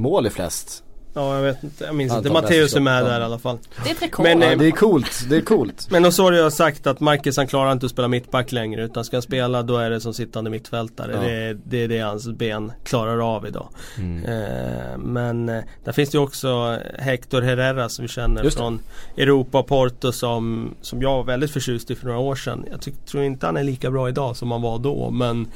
mål 0.00 0.26
i 0.26 0.30
flest. 0.30 0.84
Ja 1.14 1.34
jag 1.34 1.42
vet 1.42 1.64
inte, 1.64 1.84
jag 1.84 1.94
minns 1.94 2.12
inte. 2.12 2.28
Antal 2.28 2.42
Matteus 2.42 2.74
är 2.74 2.80
med 2.80 3.04
där 3.04 3.12
ja. 3.12 3.20
i 3.20 3.24
alla 3.24 3.38
fall. 3.38 3.58
Det 3.84 3.90
är 3.90 3.94
ett 3.94 4.02
rekord. 4.02 4.22
Men, 4.24 4.40
Ja, 4.40 4.52
eh, 4.52 4.58
det 4.58 4.66
är 4.66 4.70
coolt, 4.70 5.26
det 5.28 5.36
är 5.36 5.40
coolt. 5.40 5.86
Men 5.90 6.02
då 6.02 6.12
så 6.12 6.24
har 6.24 6.32
jag 6.32 6.52
sagt 6.52 6.86
att 6.86 7.00
Marcus 7.00 7.36
han 7.36 7.46
klarar 7.46 7.72
inte 7.72 7.86
att 7.86 7.92
spela 7.92 8.08
mittback 8.08 8.52
längre 8.52 8.84
utan 8.84 9.04
ska 9.04 9.16
han 9.16 9.22
spela 9.22 9.62
då 9.62 9.76
är 9.76 9.90
det 9.90 10.00
som 10.00 10.14
sittande 10.14 10.50
mittfältare. 10.50 11.12
Ja. 11.14 11.20
Det, 11.20 11.32
är, 11.32 11.58
det 11.64 11.84
är 11.84 11.88
det 11.88 11.98
hans 11.98 12.28
ben 12.28 12.72
klarar 12.84 13.36
av 13.36 13.46
idag. 13.46 13.68
Mm. 13.98 14.24
Eh, 14.24 14.98
men 14.98 15.48
eh, 15.48 15.62
där 15.84 15.92
finns 15.92 16.10
det 16.10 16.18
ju 16.18 16.22
också 16.22 16.78
Hector 16.98 17.42
Herrera 17.42 17.88
som 17.88 18.02
vi 18.02 18.08
känner 18.08 18.50
från 18.50 18.80
Europa 19.16 19.58
och 19.58 19.66
Porto 19.66 20.12
som, 20.12 20.74
som 20.80 21.02
jag 21.02 21.16
var 21.16 21.24
väldigt 21.24 21.50
förtjust 21.50 21.90
i 21.90 21.94
för 21.94 22.06
några 22.06 22.18
år 22.18 22.34
sedan. 22.34 22.64
Jag 22.70 22.80
tyck, 22.80 23.06
tror 23.06 23.24
inte 23.24 23.46
han 23.46 23.56
är 23.56 23.64
lika 23.64 23.90
bra 23.90 24.08
idag 24.08 24.36
som 24.36 24.50
han 24.50 24.62
var 24.62 24.78
då 24.78 25.10
men 25.10 25.48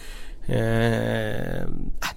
Eh, 0.46 1.66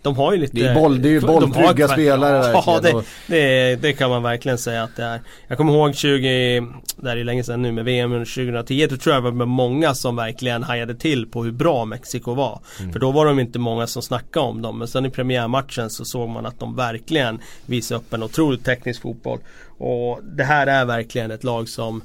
de 0.01 0.15
har 0.15 0.33
ju 0.33 0.39
lite 0.39 0.57
Det 0.57 0.67
är 0.67 0.75
boll- 0.75 1.01
det 1.01 1.09
är 1.09 1.11
ju 1.11 1.21
bolltrygga 1.21 1.87
spelare 1.87 2.51
Ja, 2.51 2.79
verkligen. 2.79 3.03
det, 3.27 3.35
det, 3.37 3.75
det 3.81 3.93
kan 3.93 4.09
man 4.09 4.23
verkligen 4.23 4.57
säga 4.57 4.83
att 4.83 4.95
det 4.95 5.03
är. 5.03 5.21
Jag 5.47 5.57
kommer 5.57 5.73
ihåg 5.73 5.95
20, 5.95 6.59
det 6.97 7.09
här 7.09 7.17
är 7.17 7.23
länge 7.23 7.43
sedan 7.43 7.61
nu 7.61 7.71
med 7.71 7.85
VM 7.85 8.11
under 8.11 8.25
2010, 8.25 8.87
då 8.89 8.97
tror 8.97 9.15
jag 9.15 9.23
det 9.23 9.31
var 9.31 9.45
många 9.45 9.93
som 9.93 10.15
verkligen 10.15 10.63
hajade 10.63 10.95
till 10.95 11.25
på 11.27 11.43
hur 11.43 11.51
bra 11.51 11.85
Mexiko 11.85 12.33
var. 12.33 12.59
Mm. 12.79 12.93
För 12.93 12.99
då 12.99 13.11
var 13.11 13.25
de 13.25 13.39
inte 13.39 13.59
många 13.59 13.87
som 13.87 14.01
snackade 14.01 14.45
om 14.45 14.61
dem. 14.61 14.79
Men 14.79 14.87
sen 14.87 15.05
i 15.05 15.09
premiärmatchen 15.09 15.89
så 15.89 16.05
såg 16.05 16.29
man 16.29 16.45
att 16.45 16.59
de 16.59 16.75
verkligen 16.75 17.39
visade 17.65 17.99
upp 17.99 18.13
en 18.13 18.23
otroligt 18.23 18.65
teknisk 18.65 19.01
fotboll. 19.01 19.39
Och 19.77 20.19
det 20.23 20.43
här 20.43 20.67
är 20.67 20.85
verkligen 20.85 21.31
ett 21.31 21.43
lag 21.43 21.69
som 21.69 22.01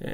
eh, 0.00 0.08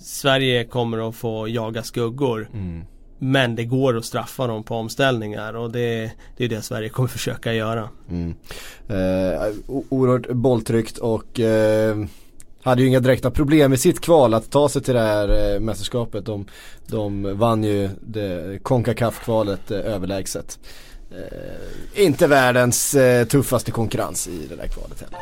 Sverige 0.00 0.64
kommer 0.64 1.08
att 1.08 1.14
få 1.16 1.48
jaga 1.48 1.82
skuggor. 1.82 2.48
Mm. 2.52 2.84
Men 3.18 3.54
det 3.54 3.64
går 3.64 3.96
att 3.96 4.04
straffa 4.04 4.46
dem 4.46 4.62
på 4.62 4.74
omställningar 4.74 5.56
och 5.56 5.70
det, 5.70 6.12
det 6.36 6.44
är 6.44 6.48
det 6.48 6.62
Sverige 6.62 6.88
kommer 6.88 7.08
försöka 7.08 7.52
göra. 7.52 7.88
Mm. 8.10 8.34
Eh, 8.88 9.52
oerhört 9.88 10.28
bolltryckt 10.28 10.98
och 10.98 11.40
eh, 11.40 11.96
hade 12.62 12.82
ju 12.82 12.88
inga 12.88 13.00
direkta 13.00 13.30
problem 13.30 13.72
i 13.72 13.76
sitt 13.76 14.00
kval 14.00 14.34
att 14.34 14.50
ta 14.50 14.68
sig 14.68 14.82
till 14.82 14.94
det 14.94 15.00
här 15.00 15.54
eh, 15.54 15.60
mästerskapet. 15.60 16.26
De, 16.26 16.46
de 16.86 17.38
vann 17.38 17.64
ju 17.64 17.90
det 18.00 18.58
Concacaf-kvalet 18.62 19.70
eh, 19.70 19.78
överlägset. 19.78 20.58
Eh, 21.10 22.04
inte 22.04 22.26
världens 22.26 22.94
eh, 22.94 23.26
tuffaste 23.26 23.70
konkurrens 23.70 24.28
i 24.28 24.46
det 24.48 24.56
där 24.56 24.68
kvalet 24.68 25.00
heller. 25.00 25.18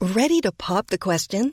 Ready 0.00 0.40
to 0.42 0.52
pop 0.52 0.86
the 0.86 0.98
question? 0.98 1.52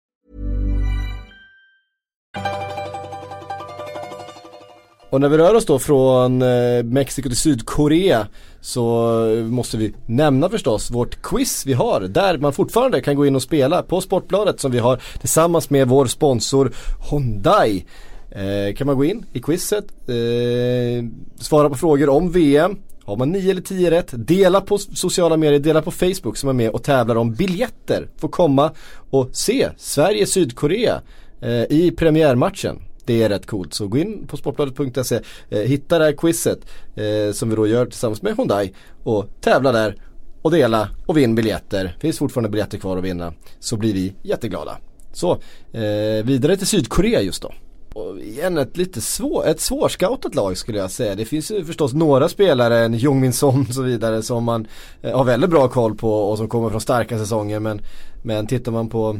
Och 5.11 5.21
när 5.21 5.29
vi 5.29 5.37
rör 5.37 5.55
oss 5.55 5.65
då 5.65 5.79
från 5.79 6.41
eh, 6.41 6.83
Mexiko 6.83 7.29
till 7.29 7.37
Sydkorea 7.37 8.27
så 8.61 9.15
måste 9.49 9.77
vi 9.77 9.93
nämna 10.05 10.49
förstås 10.49 10.91
vårt 10.91 11.21
quiz 11.21 11.65
vi 11.65 11.73
har 11.73 12.01
där 12.01 12.37
man 12.37 12.53
fortfarande 12.53 13.01
kan 13.01 13.15
gå 13.15 13.25
in 13.25 13.35
och 13.35 13.41
spela 13.41 13.83
på 13.83 14.01
Sportbladet 14.01 14.59
som 14.59 14.71
vi 14.71 14.79
har 14.79 15.01
tillsammans 15.19 15.69
med 15.69 15.87
vår 15.87 16.05
sponsor 16.05 16.71
Hyundai. 17.09 17.85
Eh, 18.31 18.75
kan 18.75 18.87
man 18.87 18.97
gå 18.97 19.05
in 19.05 19.25
i 19.33 19.39
quizet, 19.39 19.85
eh, 20.07 21.05
svara 21.39 21.69
på 21.69 21.75
frågor 21.75 22.09
om 22.09 22.31
VM. 22.31 22.77
Har 23.03 23.17
man 23.17 23.31
9 23.31 23.51
eller 23.51 23.61
10 23.61 23.91
rätt, 23.91 24.09
dela 24.13 24.61
på 24.61 24.77
sociala 24.77 25.37
medier, 25.37 25.59
dela 25.59 25.81
på 25.81 25.91
Facebook 25.91 26.37
som 26.37 26.49
är 26.49 26.53
med 26.53 26.69
och 26.69 26.83
tävlar 26.83 27.15
om 27.15 27.33
biljetter. 27.33 28.07
Får 28.17 28.27
komma 28.27 28.71
och 29.09 29.29
se 29.33 29.69
Sverige-Sydkorea 29.77 31.01
eh, 31.41 31.63
i 31.63 31.93
premiärmatchen. 31.97 32.81
Det 33.05 33.23
är 33.23 33.29
rätt 33.29 33.45
coolt. 33.45 33.73
Så 33.73 33.87
gå 33.87 33.97
in 33.97 34.27
på 34.27 34.37
sportbladet.se, 34.37 35.19
eh, 35.49 35.59
hitta 35.59 35.99
det 35.99 36.05
här 36.05 36.11
quizet 36.11 36.59
eh, 36.95 37.33
som 37.33 37.49
vi 37.49 37.55
då 37.55 37.67
gör 37.67 37.85
tillsammans 37.85 38.21
med 38.21 38.37
Hyundai 38.37 38.73
och 39.03 39.25
tävla 39.41 39.71
där 39.71 39.95
och 40.41 40.51
dela 40.51 40.89
och 41.05 41.17
vinn 41.17 41.35
biljetter. 41.35 41.83
det 41.83 41.99
Finns 41.99 42.17
fortfarande 42.17 42.49
biljetter 42.49 42.77
kvar 42.77 42.97
att 42.97 43.03
vinna. 43.03 43.33
Så 43.59 43.77
blir 43.77 43.93
vi 43.93 44.13
jätteglada. 44.23 44.77
Så, 45.13 45.31
eh, 45.71 46.23
vidare 46.23 46.57
till 46.57 46.67
Sydkorea 46.67 47.21
just 47.21 47.41
då. 47.41 47.51
Och 47.93 48.19
igen 48.19 48.57
ett 48.57 48.77
lite 48.77 49.01
svår, 49.01 49.47
ett 49.47 49.59
svårscoutat 49.59 50.35
lag 50.35 50.57
skulle 50.57 50.77
jag 50.77 50.91
säga. 50.91 51.15
Det 51.15 51.25
finns 51.25 51.51
ju 51.51 51.65
förstås 51.65 51.93
några 51.93 52.29
spelare, 52.29 52.79
en 52.79 52.93
Jongmin 52.93 53.33
Son 53.33 53.65
och 53.69 53.75
så 53.75 53.81
vidare 53.81 54.23
som 54.23 54.43
man 54.43 54.67
eh, 55.01 55.17
har 55.17 55.23
väldigt 55.23 55.49
bra 55.49 55.67
koll 55.67 55.95
på 55.95 56.13
och 56.13 56.37
som 56.37 56.49
kommer 56.49 56.69
från 56.69 56.81
starka 56.81 57.17
säsonger. 57.17 57.59
Men, 57.59 57.81
men 58.23 58.47
tittar 58.47 58.71
man 58.71 58.89
på 58.89 59.19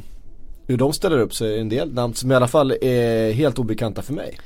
hur 0.72 0.78
de 0.78 0.94
ställer 0.94 1.20
upp 1.20 1.34
sig, 1.34 1.60
en 1.60 1.70
del 1.70 1.94
namn 1.94 2.14
som 2.14 2.32
i 2.32 2.36
alla 2.36 2.48
fall 2.48 2.72
är 2.82 3.32
helt 3.32 3.60
obekanta 3.60 4.02
för 4.02 4.14
mig. 4.14 4.38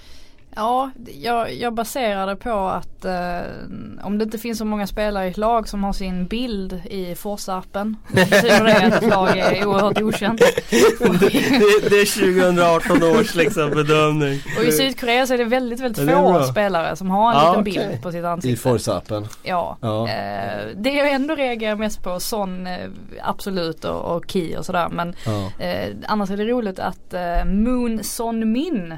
Ja, 0.55 0.91
jag, 1.21 1.53
jag 1.53 1.73
baserar 1.73 2.27
det 2.27 2.35
på 2.35 2.67
att 2.67 3.05
eh, 3.05 4.03
om 4.03 4.17
det 4.17 4.23
inte 4.23 4.37
finns 4.37 4.57
så 4.57 4.65
många 4.65 4.87
spelare 4.87 5.25
i 5.27 5.29
ett 5.29 5.37
lag 5.37 5.67
som 5.67 5.83
har 5.83 5.93
sin 5.93 6.27
bild 6.27 6.81
i 6.85 7.13
Forza-appen. 7.15 7.95
betyder 8.13 8.63
det 8.63 8.77
att 8.77 9.03
ett 9.03 9.09
lag 9.09 9.37
är 9.37 9.65
oerhört 9.65 10.01
okänt. 10.01 10.39
det, 10.39 11.89
det, 11.89 12.01
är 12.01 12.35
2018 12.35 13.03
års 13.03 13.35
liksom 13.35 13.69
bedömning. 13.69 14.39
Och 14.57 14.63
i 14.63 14.71
Sydkorea 14.71 15.27
så 15.27 15.33
är 15.33 15.37
det 15.37 15.45
väldigt, 15.45 15.79
väldigt 15.79 16.09
få 16.09 16.43
spelare 16.43 16.95
som 16.95 17.09
har 17.09 17.31
en 17.31 17.37
ja, 17.37 17.49
liten 17.49 17.61
okay. 17.61 17.87
bild 17.87 18.03
på 18.03 18.11
sitt 18.11 18.25
ansikte. 18.25 18.69
I 18.69 18.71
Forza-appen? 18.71 19.27
Ja. 19.43 19.77
ja. 19.81 20.09
Eh, 20.09 20.67
det 20.75 20.91
jag 20.91 21.11
ändå 21.11 21.35
reagerar 21.35 21.75
mest 21.75 22.03
på, 22.03 22.19
sån 22.19 22.67
eh, 22.67 22.89
absolut 23.23 23.85
och, 23.85 24.15
och 24.15 24.23
Key 24.27 24.55
och 24.57 24.65
sådär. 24.65 24.89
Men 24.91 25.15
ja. 25.25 25.63
eh, 25.65 25.95
annars 26.07 26.29
är 26.29 26.37
det 26.37 26.45
roligt 26.45 26.79
att 26.79 27.13
eh, 27.13 27.45
Moon 27.45 28.03
Son 28.03 28.51
Min 28.51 28.93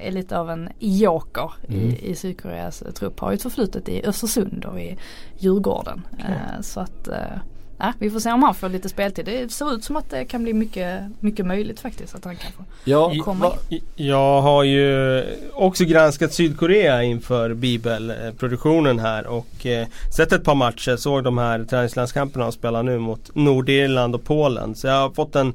är 0.00 0.10
lite 0.10 0.38
av 0.38 0.50
en 0.50 0.68
joker 0.78 1.52
mm. 1.68 1.80
i, 1.80 2.10
i 2.10 2.14
Sydkoreas 2.14 2.82
trupp. 2.94 3.20
Har 3.20 3.30
ju 3.30 3.34
ett 3.34 3.42
förflutet 3.42 3.88
i 3.88 4.06
Östersund 4.06 4.64
och 4.64 4.80
i 4.80 4.96
Djurgården. 5.38 6.02
Okay. 6.12 6.62
Så 6.62 6.80
att 6.80 7.08
Ja, 7.78 7.92
vi 7.98 8.10
får 8.10 8.20
se 8.20 8.32
om 8.32 8.42
han 8.42 8.54
får 8.54 8.68
lite 8.68 8.88
speltid. 8.88 9.24
Det 9.24 9.52
ser 9.52 9.74
ut 9.74 9.84
som 9.84 9.96
att 9.96 10.10
det 10.10 10.24
kan 10.24 10.42
bli 10.42 10.52
mycket, 10.52 11.02
mycket 11.20 11.46
möjligt 11.46 11.80
faktiskt 11.80 12.14
att 12.14 12.24
han 12.24 12.36
kan 12.36 12.52
få 12.52 12.64
ja, 12.84 13.12
komma 13.24 13.52
in. 13.68 13.80
Jag 13.96 14.42
har 14.42 14.62
ju 14.64 15.22
också 15.54 15.84
granskat 15.84 16.32
Sydkorea 16.32 17.02
inför 17.02 17.54
bibelproduktionen 17.54 18.98
här 18.98 19.26
och 19.26 19.66
eh, 19.66 19.86
sett 20.16 20.32
ett 20.32 20.44
par 20.44 20.54
matcher. 20.54 20.96
Såg 20.96 21.24
de 21.24 21.38
här 21.38 21.64
träningslandskamperna 21.64 22.44
de 22.44 22.52
spelar 22.52 22.82
nu 22.82 22.98
mot 22.98 23.34
Nordirland 23.34 24.14
och 24.14 24.24
Polen. 24.24 24.74
Så 24.74 24.86
jag 24.86 25.00
har 25.00 25.10
fått 25.10 25.36
en 25.36 25.54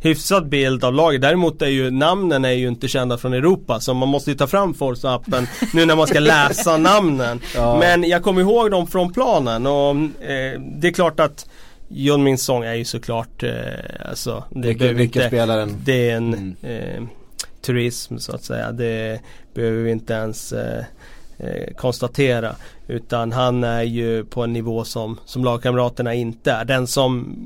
hyfsad 0.00 0.48
bild 0.48 0.84
av 0.84 0.94
laget. 0.94 1.20
Däremot 1.20 1.62
är 1.62 1.66
ju 1.66 1.90
namnen 1.90 2.44
är 2.44 2.52
ju 2.52 2.68
inte 2.68 2.88
kända 2.88 3.18
från 3.18 3.32
Europa 3.32 3.80
så 3.80 3.94
man 3.94 4.08
måste 4.08 4.30
ju 4.30 4.36
ta 4.36 4.46
fram 4.46 4.74
Forza-appen 4.74 5.46
nu 5.74 5.86
när 5.86 5.96
man 5.96 6.06
ska 6.06 6.20
läsa 6.20 6.76
namnen. 6.76 7.40
Ja. 7.54 7.78
Men 7.78 8.04
jag 8.04 8.22
kommer 8.22 8.40
ihåg 8.40 8.70
dem 8.70 8.86
från 8.86 9.12
planen 9.12 9.66
och 9.66 9.90
eh, 10.24 10.60
det 10.60 10.88
är 10.88 10.92
klart 10.92 11.20
att 11.20 11.46
John 11.88 12.22
Min 12.22 12.38
Song 12.38 12.64
är 12.64 12.74
ju 12.74 12.84
såklart 12.84 13.42
eh, 13.42 13.50
alltså, 14.10 14.44
det 14.50 14.68
vilken, 14.68 14.96
vilken 14.96 15.22
inte, 15.22 15.28
spelaren? 15.28 15.76
Det 15.84 16.10
är 16.10 16.16
en 16.16 16.34
mm. 16.34 16.56
eh, 16.62 17.02
turism 17.62 18.18
så 18.18 18.34
att 18.34 18.44
säga. 18.44 18.72
Det 18.72 19.20
behöver 19.54 19.82
vi 19.82 19.90
inte 19.90 20.12
ens 20.12 20.52
eh, 20.52 20.84
eh, 21.38 21.74
konstatera. 21.76 22.56
Utan 22.86 23.32
han 23.32 23.64
är 23.64 23.82
ju 23.82 24.24
på 24.24 24.42
en 24.42 24.52
nivå 24.52 24.84
som, 24.84 25.20
som 25.24 25.44
lagkamraterna 25.44 26.14
inte 26.14 26.52
är. 26.52 26.64
Den 26.64 26.86
som 26.86 27.36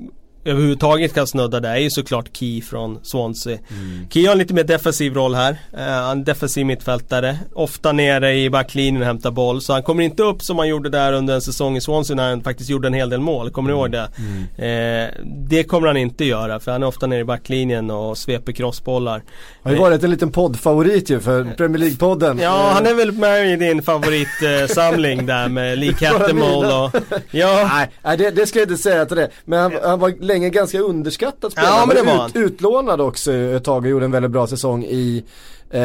överhuvudtaget 0.44 1.14
kan 1.14 1.26
snudda 1.26 1.60
där 1.60 1.70
är 1.70 1.78
ju 1.78 1.90
såklart 1.90 2.36
Key 2.36 2.62
från 2.62 2.98
Swansea. 3.02 3.58
Mm. 3.70 4.10
Key 4.10 4.26
har 4.26 4.32
en 4.32 4.38
lite 4.38 4.54
mer 4.54 4.64
defensiv 4.64 5.14
roll 5.14 5.34
här. 5.34 5.52
Uh, 5.74 6.10
en 6.10 6.24
defensiv 6.24 6.66
mittfältare. 6.66 7.38
Ofta 7.54 7.92
nere 7.92 8.34
i 8.34 8.50
backlinjen 8.50 9.02
och 9.02 9.06
hämtar 9.06 9.30
boll. 9.30 9.62
Så 9.62 9.72
han 9.72 9.82
kommer 9.82 10.04
inte 10.04 10.22
upp 10.22 10.42
som 10.42 10.58
han 10.58 10.68
gjorde 10.68 10.88
där 10.88 11.12
under 11.12 11.34
en 11.34 11.40
säsong 11.40 11.76
i 11.76 11.80
Swansea 11.80 12.16
när 12.16 12.28
han 12.28 12.42
faktiskt 12.42 12.70
gjorde 12.70 12.88
en 12.88 12.94
hel 12.94 13.10
del 13.10 13.20
mål. 13.20 13.50
Kommer 13.50 13.70
ni 13.70 13.76
ihåg 13.78 13.90
det? 13.90 14.08
Mm. 14.18 14.42
Uh, 14.42 15.10
det 15.48 15.64
kommer 15.64 15.86
han 15.86 15.96
inte 15.96 16.24
göra 16.24 16.60
för 16.60 16.72
han 16.72 16.82
är 16.82 16.86
ofta 16.86 17.06
nere 17.06 17.20
i 17.20 17.24
backlinjen 17.24 17.90
och 17.90 18.18
sveper 18.18 18.52
crossbollar. 18.52 19.22
Har 19.62 19.72
ju 19.72 19.78
varit 19.78 20.04
en 20.04 20.10
liten 20.10 20.32
poddfavorit 20.32 21.10
ju 21.10 21.20
för 21.20 21.44
Premier 21.44 21.78
League-podden. 21.78 22.42
Ja, 22.42 22.70
han 22.74 22.86
är 22.86 22.94
väl 22.94 23.12
med 23.12 23.52
i 23.52 23.56
din 23.56 23.82
favoritsamling 23.82 25.26
där 25.26 25.48
med 25.48 25.78
Lee 25.78 25.92
Cattermole 25.92 26.74
och... 26.74 26.90
Ja. 27.30 27.70
Nej, 28.02 28.16
det, 28.16 28.30
det 28.30 28.46
ska 28.46 28.58
jag 28.58 28.68
inte 28.68 28.82
säga 28.82 29.06
till 29.06 29.16
det. 29.16 29.30
Men 29.44 29.58
han, 29.58 29.72
han 29.84 30.00
var 30.00 30.08
länge 30.32 30.50
ganska 30.50 30.78
underskattad 30.78 31.52
spelare. 31.52 31.70
Ja, 31.70 31.86
men 31.86 31.96
det 31.96 32.02
var 32.02 32.26
ut, 32.26 32.36
utlånad 32.36 33.00
också 33.00 33.32
ett 33.32 33.64
tag 33.64 33.82
och 33.82 33.90
gjorde 33.90 34.04
en 34.04 34.10
väldigt 34.10 34.30
bra 34.30 34.46
säsong 34.46 34.84
i 34.84 35.24
eh, 35.70 35.80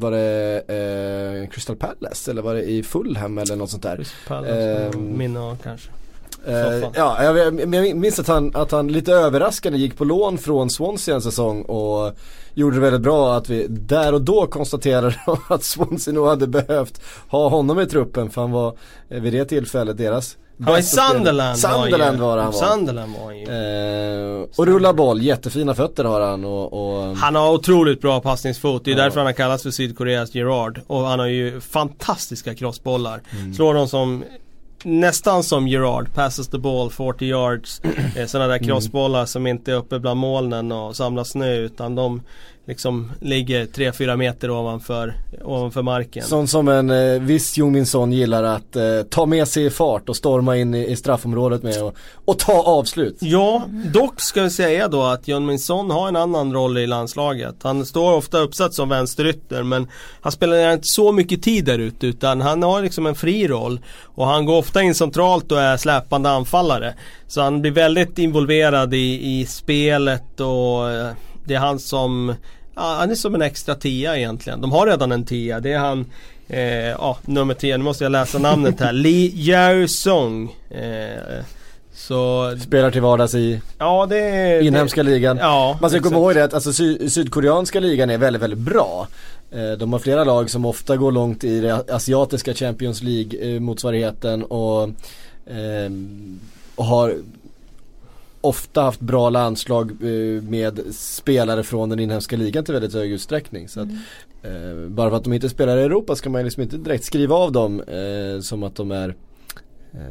var 0.00 0.10
det 0.10 0.62
eh, 0.68 1.50
Crystal 1.50 1.76
Palace 1.76 2.30
eller 2.30 2.42
var 2.42 2.54
det 2.54 2.62
i 2.62 2.82
Fulham 2.82 3.38
eller 3.38 3.56
något 3.56 3.70
sånt 3.70 3.82
där? 3.82 3.96
Crystal 3.96 4.18
Palace, 4.28 4.90
eh, 4.94 4.98
minne 4.98 5.56
kanske. 5.62 5.90
Uh, 6.48 6.86
ja, 6.94 7.24
jag, 7.24 7.60
jag 7.60 7.96
minns 7.96 8.18
att 8.18 8.28
han, 8.28 8.50
att 8.54 8.70
han 8.70 8.88
lite 8.88 9.12
överraskande 9.12 9.78
gick 9.78 9.96
på 9.96 10.04
lån 10.04 10.38
från 10.38 10.70
Swansea 10.70 11.14
en 11.14 11.22
säsong 11.22 11.62
och 11.62 12.16
gjorde 12.54 12.76
det 12.76 12.80
väldigt 12.80 13.00
bra 13.00 13.36
att 13.36 13.50
vi 13.50 13.66
där 13.68 14.12
och 14.12 14.20
då 14.22 14.46
konstaterade 14.46 15.16
att 15.48 15.62
Swansea 15.62 16.14
nog 16.14 16.26
hade 16.26 16.46
behövt 16.46 17.00
ha 17.28 17.48
honom 17.48 17.80
i 17.80 17.86
truppen 17.86 18.30
för 18.30 18.40
han 18.40 18.50
var 18.50 18.76
eh, 19.08 19.20
vid 19.20 19.32
det 19.32 19.44
tillfället 19.44 19.98
deras 19.98 20.36
han 20.36 20.43
var 20.56 20.78
i 20.78 20.82
Sunderland 20.82 21.58
Sunderland 21.58 22.18
var, 22.18 22.38
han 22.38 22.52
var. 22.52 22.52
Sunderland 22.52 23.12
var 23.12 23.24
han 23.24 23.38
ju. 23.38 23.44
Eh, 23.44 24.48
och 24.56 24.66
rullar 24.66 24.92
boll, 24.92 25.22
jättefina 25.22 25.74
fötter 25.74 26.04
har 26.04 26.20
han 26.20 26.44
och, 26.44 26.72
och 26.72 27.16
Han 27.16 27.34
har 27.34 27.52
otroligt 27.52 28.00
bra 28.00 28.20
passningsfot, 28.20 28.84
det 28.84 28.90
är 28.90 28.96
ja. 28.96 29.02
därför 29.02 29.20
han 29.20 29.26
har 29.26 29.32
kallats 29.32 29.62
för 29.62 29.70
Sydkoreas 29.70 30.34
Gerard. 30.34 30.80
Och 30.86 31.00
han 31.00 31.18
har 31.18 31.26
ju 31.26 31.60
fantastiska 31.60 32.54
crossbollar. 32.54 33.20
Mm. 33.32 33.54
Slår 33.54 33.74
dem 33.74 33.88
som 33.88 34.24
nästan 34.84 35.42
som 35.42 35.68
Gerard, 35.68 36.14
passes 36.14 36.48
the 36.48 36.58
ball 36.58 36.90
40 36.90 37.26
yards. 37.26 37.80
Eh, 38.16 38.26
sådana 38.26 38.48
där 38.48 38.58
crossbollar 38.58 39.26
som 39.26 39.46
inte 39.46 39.72
är 39.72 39.76
uppe 39.76 39.98
bland 39.98 40.20
molnen 40.20 40.72
och 40.72 40.96
samlar 40.96 41.24
snö 41.24 41.54
utan 41.54 41.94
de 41.94 42.22
liksom 42.66 43.12
ligger 43.20 43.66
3-4 43.66 44.16
meter 44.16 44.50
ovanför, 44.50 45.14
ovanför 45.44 45.82
marken. 45.82 46.22
Sånt 46.22 46.50
som 46.50 46.68
en 46.68 46.90
eh, 46.90 47.20
viss 47.20 47.56
Jung 47.58 47.86
Son 47.86 48.12
gillar 48.12 48.42
att 48.42 48.76
eh, 48.76 49.02
ta 49.10 49.26
med 49.26 49.48
sig 49.48 49.66
i 49.66 49.70
fart 49.70 50.08
och 50.08 50.16
storma 50.16 50.56
in 50.56 50.74
i, 50.74 50.86
i 50.86 50.96
straffområdet 50.96 51.62
med 51.62 51.82
och, 51.82 51.94
och 52.24 52.38
ta 52.38 52.62
avslut. 52.62 53.16
Ja, 53.20 53.62
dock 53.92 54.20
ska 54.20 54.42
vi 54.42 54.50
säga 54.50 54.88
då 54.88 55.02
att 55.02 55.28
John 55.28 55.46
Min 55.46 55.58
Son 55.58 55.90
har 55.90 56.08
en 56.08 56.16
annan 56.16 56.52
roll 56.52 56.78
i 56.78 56.86
landslaget. 56.86 57.54
Han 57.62 57.86
står 57.86 58.12
ofta 58.12 58.38
uppsatt 58.38 58.74
som 58.74 58.88
vänsterytter 58.88 59.62
men 59.62 59.88
han 60.20 60.32
spelar 60.32 60.72
inte 60.72 60.88
så 60.88 61.12
mycket 61.12 61.42
tid 61.42 61.64
där 61.64 61.78
ute 61.78 62.06
utan 62.06 62.40
han 62.40 62.62
har 62.62 62.82
liksom 62.82 63.06
en 63.06 63.14
fri 63.14 63.48
roll. 63.48 63.80
Och 64.02 64.26
han 64.26 64.46
går 64.46 64.58
ofta 64.58 64.82
in 64.82 64.94
centralt 64.94 65.52
och 65.52 65.60
är 65.60 65.76
släpande 65.76 66.30
anfallare. 66.30 66.94
Så 67.26 67.40
han 67.40 67.60
blir 67.60 67.72
väldigt 67.72 68.18
involverad 68.18 68.94
i, 68.94 69.40
i 69.40 69.46
spelet 69.46 70.40
och 70.40 70.90
eh, 70.90 71.12
det 71.44 71.54
är 71.54 71.58
han 71.58 71.78
som 71.78 72.34
Ja, 72.76 72.96
han 72.98 73.10
är 73.10 73.14
som 73.14 73.34
en 73.34 73.42
extra 73.42 73.74
tia 73.74 74.16
egentligen. 74.16 74.60
De 74.60 74.72
har 74.72 74.86
redan 74.86 75.12
en 75.12 75.24
tia. 75.24 75.60
Det 75.60 75.72
är 75.72 75.78
han, 75.78 76.06
eh, 76.48 76.60
ja 76.88 77.18
nummer 77.24 77.54
10, 77.54 77.76
nu 77.78 77.84
måste 77.84 78.04
jag 78.04 78.10
läsa 78.12 78.38
namnet 78.38 78.80
här. 78.80 78.92
Lee 79.04 79.30
Yao 79.34 79.88
Song. 79.88 80.56
Eh, 80.70 81.44
så 81.94 82.54
Spelar 82.60 82.90
till 82.90 83.00
vardags 83.00 83.34
i 83.34 83.60
Ja 83.78 84.06
det 84.06 84.62
inhemska 84.64 85.02
det, 85.02 85.10
ligan. 85.10 85.38
Ja, 85.38 85.78
Man 85.80 85.90
ska 85.90 85.96
exakt. 85.96 86.14
komma 86.14 86.26
ihåg 86.26 86.34
det 86.34 86.44
att 86.44 86.54
alltså, 86.54 86.72
sy 86.72 87.08
sydkoreanska 87.10 87.80
ligan 87.80 88.10
är 88.10 88.18
väldigt, 88.18 88.42
väldigt 88.42 88.58
bra. 88.58 89.08
Eh, 89.50 89.72
De 89.72 89.92
har 89.92 90.00
flera 90.00 90.24
lag 90.24 90.50
som 90.50 90.64
ofta 90.64 90.96
går 90.96 91.12
långt 91.12 91.44
i 91.44 91.60
det 91.60 91.90
asiatiska 91.90 92.54
Champions 92.54 93.02
League 93.02 93.56
eh, 93.56 94.42
och, 94.48 94.82
eh, 95.46 95.90
och 96.74 96.84
har 96.84 97.14
ofta 98.44 98.82
haft 98.82 99.00
bra 99.00 99.30
landslag 99.30 99.90
eh, 99.90 100.42
med 100.42 100.80
spelare 100.94 101.62
från 101.62 101.88
den 101.88 101.98
inhemska 102.00 102.36
ligan 102.36 102.64
till 102.64 102.74
väldigt 102.74 102.94
hög 102.94 103.12
utsträckning. 103.12 103.68
Så 103.68 103.80
att, 103.80 103.88
eh, 104.42 104.88
bara 104.88 105.10
för 105.10 105.16
att 105.16 105.24
de 105.24 105.32
inte 105.32 105.48
spelar 105.48 105.76
i 105.76 105.82
Europa 105.82 106.16
ska 106.16 106.30
man 106.30 106.44
liksom 106.44 106.62
inte 106.62 106.76
direkt 106.76 107.04
skriva 107.04 107.34
av 107.34 107.52
dem 107.52 107.80
eh, 107.80 108.40
som 108.40 108.62
att 108.62 108.76
de 108.76 108.90
är 108.90 109.14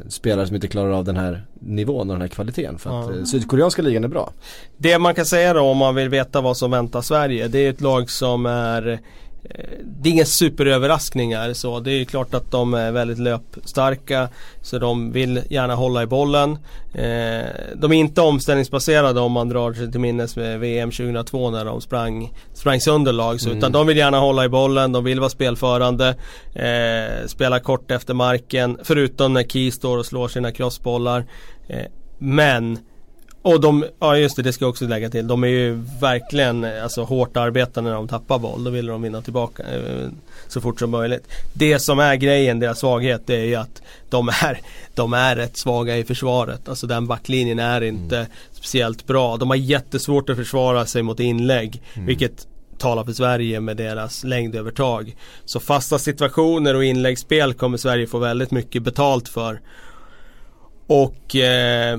spelare 0.08 0.46
som 0.46 0.54
inte 0.54 0.68
klarar 0.68 0.90
av 0.90 1.04
den 1.04 1.16
här 1.16 1.46
nivån 1.60 2.10
och 2.10 2.14
den 2.14 2.20
här 2.20 2.28
kvaliteten. 2.28 2.78
För 2.78 3.00
att 3.00 3.10
Ja. 3.10 3.18
eh, 3.18 3.24
sydkoreanska 3.24 3.82
ligan 3.82 4.04
är 4.04 4.08
bra. 4.08 4.32
Det 4.76 4.98
man 4.98 5.14
kan 5.14 5.26
säga 5.26 5.52
då 5.54 5.60
om 5.60 5.76
man 5.76 5.94
vill 5.94 6.08
veta 6.08 6.40
vad 6.40 6.56
som 6.56 6.70
väntar 6.70 7.00
Sverige. 7.00 7.48
Det 7.48 7.58
är 7.58 7.70
ett 7.70 7.80
lag 7.80 8.10
som 8.10 8.46
är 8.46 8.88
eh, 8.88 8.98
det 9.82 10.08
är 10.08 10.12
inga 10.12 10.24
superöverraskningar 10.24 11.52
så 11.52 11.80
det 11.80 11.92
är 11.92 12.04
klart 12.04 12.34
att 12.34 12.50
de 12.50 12.74
är 12.74 12.92
väldigt 12.92 13.18
löpstarka 13.18 14.28
så 14.62 14.78
de 14.78 15.12
vill 15.12 15.42
gärna 15.50 15.74
hålla 15.74 16.02
i 16.02 16.06
bollen. 16.06 16.50
Eh, 16.94 17.48
de 17.74 17.92
är 17.92 17.94
inte 17.94 18.20
omställningsbaserade 18.20 19.20
om 19.20 19.32
man 19.32 19.48
drar 19.48 19.72
sig 19.72 19.90
till 19.90 20.00
minnes 20.00 20.36
med 20.36 20.60
VM 20.60 20.90
2002 20.90 21.50
när 21.50 21.64
de 21.64 21.80
sprang, 21.80 22.32
sprang 22.54 22.80
sönder 22.80 23.12
lag. 23.12 23.40
Så, 23.40 23.50
Utan 23.50 23.72
de 23.72 23.86
vill 23.86 23.96
gärna 23.96 24.18
hålla 24.18 24.44
i 24.44 24.48
bollen, 24.48 24.92
de 24.92 25.04
vill 25.04 25.20
vara 25.20 25.30
spelförande. 25.30 26.08
Eh, 26.54 27.26
spela 27.26 27.60
kort 27.60 27.90
efter 27.90 28.14
marken 28.14 28.78
förutom 28.82 29.32
när 29.32 29.42
Key 29.42 29.70
står 29.70 29.98
och 29.98 30.06
slår 30.06 30.28
sina 30.28 30.52
crossbollar. 30.52 31.24
Eh, 31.68 31.86
men 32.18 32.78
och 33.44 33.60
de, 33.60 33.84
ja 33.98 34.16
just 34.16 34.36
det, 34.36 34.42
det 34.42 34.52
ska 34.52 34.64
jag 34.64 34.70
också 34.70 34.86
lägga 34.86 35.10
till. 35.10 35.26
De 35.26 35.44
är 35.44 35.48
ju 35.48 35.82
verkligen 36.00 36.64
alltså, 36.64 37.02
hårt 37.02 37.36
arbetande 37.36 37.90
när 37.90 37.96
de 37.96 38.08
tappar 38.08 38.38
boll. 38.38 38.64
Då 38.64 38.70
vill 38.70 38.86
de 38.86 39.02
vinna 39.02 39.22
tillbaka 39.22 39.62
eh, 39.62 40.08
så 40.48 40.60
fort 40.60 40.78
som 40.78 40.90
möjligt. 40.90 41.28
Det 41.52 41.78
som 41.78 41.98
är 41.98 42.14
grejen, 42.14 42.60
deras 42.60 42.78
svaghet, 42.78 43.22
det 43.26 43.34
är 43.34 43.44
ju 43.44 43.54
att 43.54 43.82
de 44.10 44.28
är, 44.28 44.60
de 44.94 45.12
är 45.12 45.36
rätt 45.36 45.56
svaga 45.56 45.96
i 45.96 46.04
försvaret. 46.04 46.68
Alltså 46.68 46.86
den 46.86 47.06
backlinjen 47.06 47.58
är 47.58 47.80
inte 47.80 48.26
speciellt 48.52 49.06
bra. 49.06 49.36
De 49.36 49.50
har 49.50 49.56
jättesvårt 49.56 50.30
att 50.30 50.36
försvara 50.36 50.86
sig 50.86 51.02
mot 51.02 51.20
inlägg. 51.20 51.82
Vilket 51.94 52.46
talar 52.78 53.04
för 53.04 53.12
Sverige 53.12 53.60
med 53.60 53.76
deras 53.76 54.24
längdövertag. 54.24 55.16
Så 55.44 55.60
fasta 55.60 55.98
situationer 55.98 56.74
och 56.74 56.84
inläggsspel 56.84 57.54
kommer 57.54 57.78
Sverige 57.78 58.06
få 58.06 58.18
väldigt 58.18 58.50
mycket 58.50 58.82
betalt 58.82 59.28
för. 59.28 59.60
Och 60.86 61.36
eh, 61.36 61.98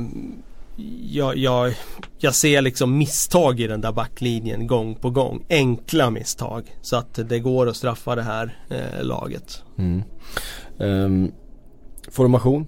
jag, 1.02 1.38
jag, 1.38 1.74
jag 2.18 2.36
ser 2.36 2.62
liksom 2.62 2.98
misstag 2.98 3.60
i 3.60 3.68
den 3.68 3.82
där 3.82 3.92
backlinjen 3.92 4.68
gång 4.68 4.96
på 4.96 5.10
gång. 5.10 5.46
Enkla 5.50 6.10
misstag. 6.10 6.76
Så 6.82 6.96
att 6.96 7.30
det 7.30 7.40
går 7.40 7.68
att 7.68 7.76
straffa 7.76 8.16
det 8.16 8.22
här 8.22 8.58
eh, 8.70 9.04
laget. 9.04 9.64
Ehm, 10.80 11.32
formation? 12.12 12.68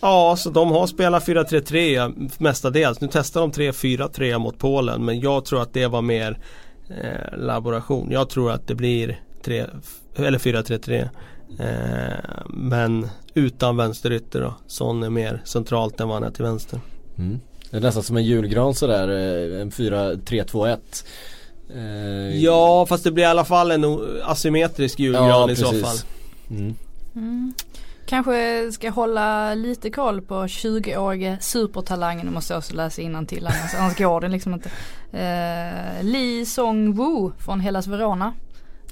Ja, 0.00 0.36
så 0.38 0.50
de 0.50 0.70
har 0.70 0.86
spelat 0.86 1.26
4-3-3 1.26 2.30
mestadels. 2.38 3.00
Nu 3.00 3.08
testar 3.12 3.40
de 3.40 3.52
3-4-3 3.52 4.38
mot 4.38 4.58
Polen 4.58 5.04
men 5.04 5.20
jag 5.20 5.44
tror 5.44 5.62
att 5.62 5.72
det 5.72 5.86
var 5.86 6.02
mer 6.02 6.38
eh, 6.90 7.38
laboration. 7.38 8.10
Jag 8.10 8.28
tror 8.28 8.50
att 8.50 8.66
det 8.66 8.74
blir 8.74 9.20
3, 9.44 9.66
eller 10.16 10.38
4-3-3. 10.38 11.08
Eh, 11.58 12.46
men 12.48 13.08
utan 13.34 13.76
vänsterytter 13.76 14.40
då. 14.40 14.54
Son 14.66 15.02
är 15.02 15.10
mer 15.10 15.42
centralt 15.44 16.00
än 16.00 16.08
vad 16.08 16.16
han 16.16 16.30
är 16.30 16.34
till 16.34 16.44
vänster. 16.44 16.80
Mm. 17.18 17.40
Det 17.70 17.76
är 17.76 17.80
nästan 17.80 18.02
som 18.02 18.16
en 18.16 18.24
julgran 18.24 18.74
sådär, 18.74 19.08
eh, 19.08 19.60
en 19.60 19.70
4-3-2-1. 19.70 21.04
Eh, 21.74 22.36
Ja, 22.42 22.86
fast 22.88 23.04
det 23.04 23.10
blir 23.10 23.24
i 23.24 23.26
alla 23.26 23.44
fall 23.44 23.70
en 23.70 23.84
asymmetrisk 24.24 24.98
julgran 24.98 25.28
Ja, 25.28 25.50
i 25.50 25.56
så 25.56 25.64
precis. 25.70 25.84
fall. 25.84 25.96
Mm. 26.50 26.74
Mm. 27.16 27.54
Kanske 28.06 28.72
ska 28.72 28.90
hålla 28.90 29.54
lite 29.54 29.90
koll 29.90 30.22
på 30.22 30.46
20-årige 30.46 31.38
supertalangen, 31.40 32.26
nu 32.26 32.32
måste 32.32 32.52
jag 32.52 32.58
också 32.58 32.74
läsa 32.74 33.02
till 33.26 33.46
annars, 33.46 33.74
annars 33.78 33.98
går 33.98 34.20
det 34.20 34.28
liksom 34.28 34.54
inte. 34.54 34.68
Eh, 35.12 36.04
Lee 36.04 36.44
Song-woo 36.44 37.32
från 37.38 37.60
Hellas 37.60 37.86
Verona. 37.86 38.34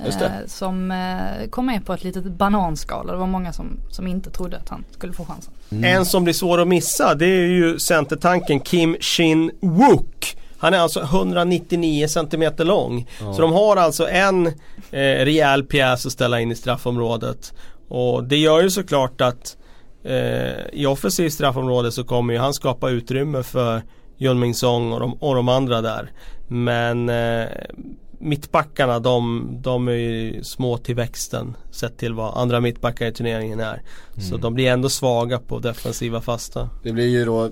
Just 0.04 0.18
det. 0.18 0.26
Eh, 0.26 0.32
som 0.46 0.90
eh, 0.90 1.48
kom 1.50 1.66
med 1.66 1.86
på 1.86 1.92
ett 1.92 2.04
litet 2.04 2.24
bananskal 2.24 3.06
det 3.06 3.16
var 3.16 3.26
många 3.26 3.52
som, 3.52 3.80
som 3.90 4.06
inte 4.06 4.30
trodde 4.30 4.56
att 4.56 4.68
han 4.68 4.84
skulle 4.90 5.12
få 5.12 5.24
chansen. 5.24 5.52
En 5.84 6.06
som 6.06 6.24
blir 6.24 6.34
svår 6.34 6.60
att 6.60 6.68
missa 6.68 7.14
det 7.14 7.26
är 7.26 7.46
ju 7.46 7.78
centertanken 7.78 8.60
Kim 8.60 8.96
Shin 9.00 9.50
Wook. 9.60 10.36
Han 10.58 10.74
är 10.74 10.78
alltså 10.78 11.00
199 11.00 12.08
cm 12.08 12.52
lång. 12.58 13.08
Så 13.18 13.40
de 13.40 13.52
har 13.52 13.76
alltså 13.76 14.08
en 14.08 14.46
eh, 14.46 14.52
rejäl 15.00 15.64
pjäs 15.64 16.06
att 16.06 16.12
ställa 16.12 16.40
in 16.40 16.52
i 16.52 16.54
straffområdet. 16.54 17.52
Och 17.88 18.24
det 18.24 18.36
gör 18.36 18.62
ju 18.62 18.70
såklart 18.70 19.20
att 19.20 19.56
eh, 20.04 20.66
i 20.72 20.86
offensivt 20.86 21.32
straffområde 21.32 21.92
så 21.92 22.04
kommer 22.04 22.32
ju 22.34 22.40
han 22.40 22.54
skapa 22.54 22.90
utrymme 22.90 23.42
för 23.42 23.82
Jun 24.16 24.38
Ming 24.38 24.54
Song 24.54 24.92
och 24.92 25.00
de, 25.00 25.14
och 25.14 25.34
de 25.34 25.48
andra 25.48 25.80
där. 25.80 26.10
Men 26.48 27.08
eh, 27.08 27.46
mittbackarna 28.24 28.98
de, 28.98 29.48
de 29.62 29.88
är 29.88 29.92
ju 29.92 30.44
små 30.44 30.78
till 30.78 30.94
växten 30.94 31.56
sett 31.70 31.98
till 31.98 32.14
vad 32.14 32.36
andra 32.36 32.60
mittbackar 32.60 33.06
i 33.06 33.12
turneringen 33.12 33.60
är. 33.60 33.82
Så 34.30 34.36
de 34.36 34.54
blir 34.54 34.66
ändå 34.66 34.88
svaga 34.88 35.38
på 35.38 35.58
defensiva 35.58 36.20
fasta. 36.20 36.68
Det 36.82 36.92
blir 36.92 37.08
ju 37.08 37.24
då 37.24 37.44
eh, 37.44 37.50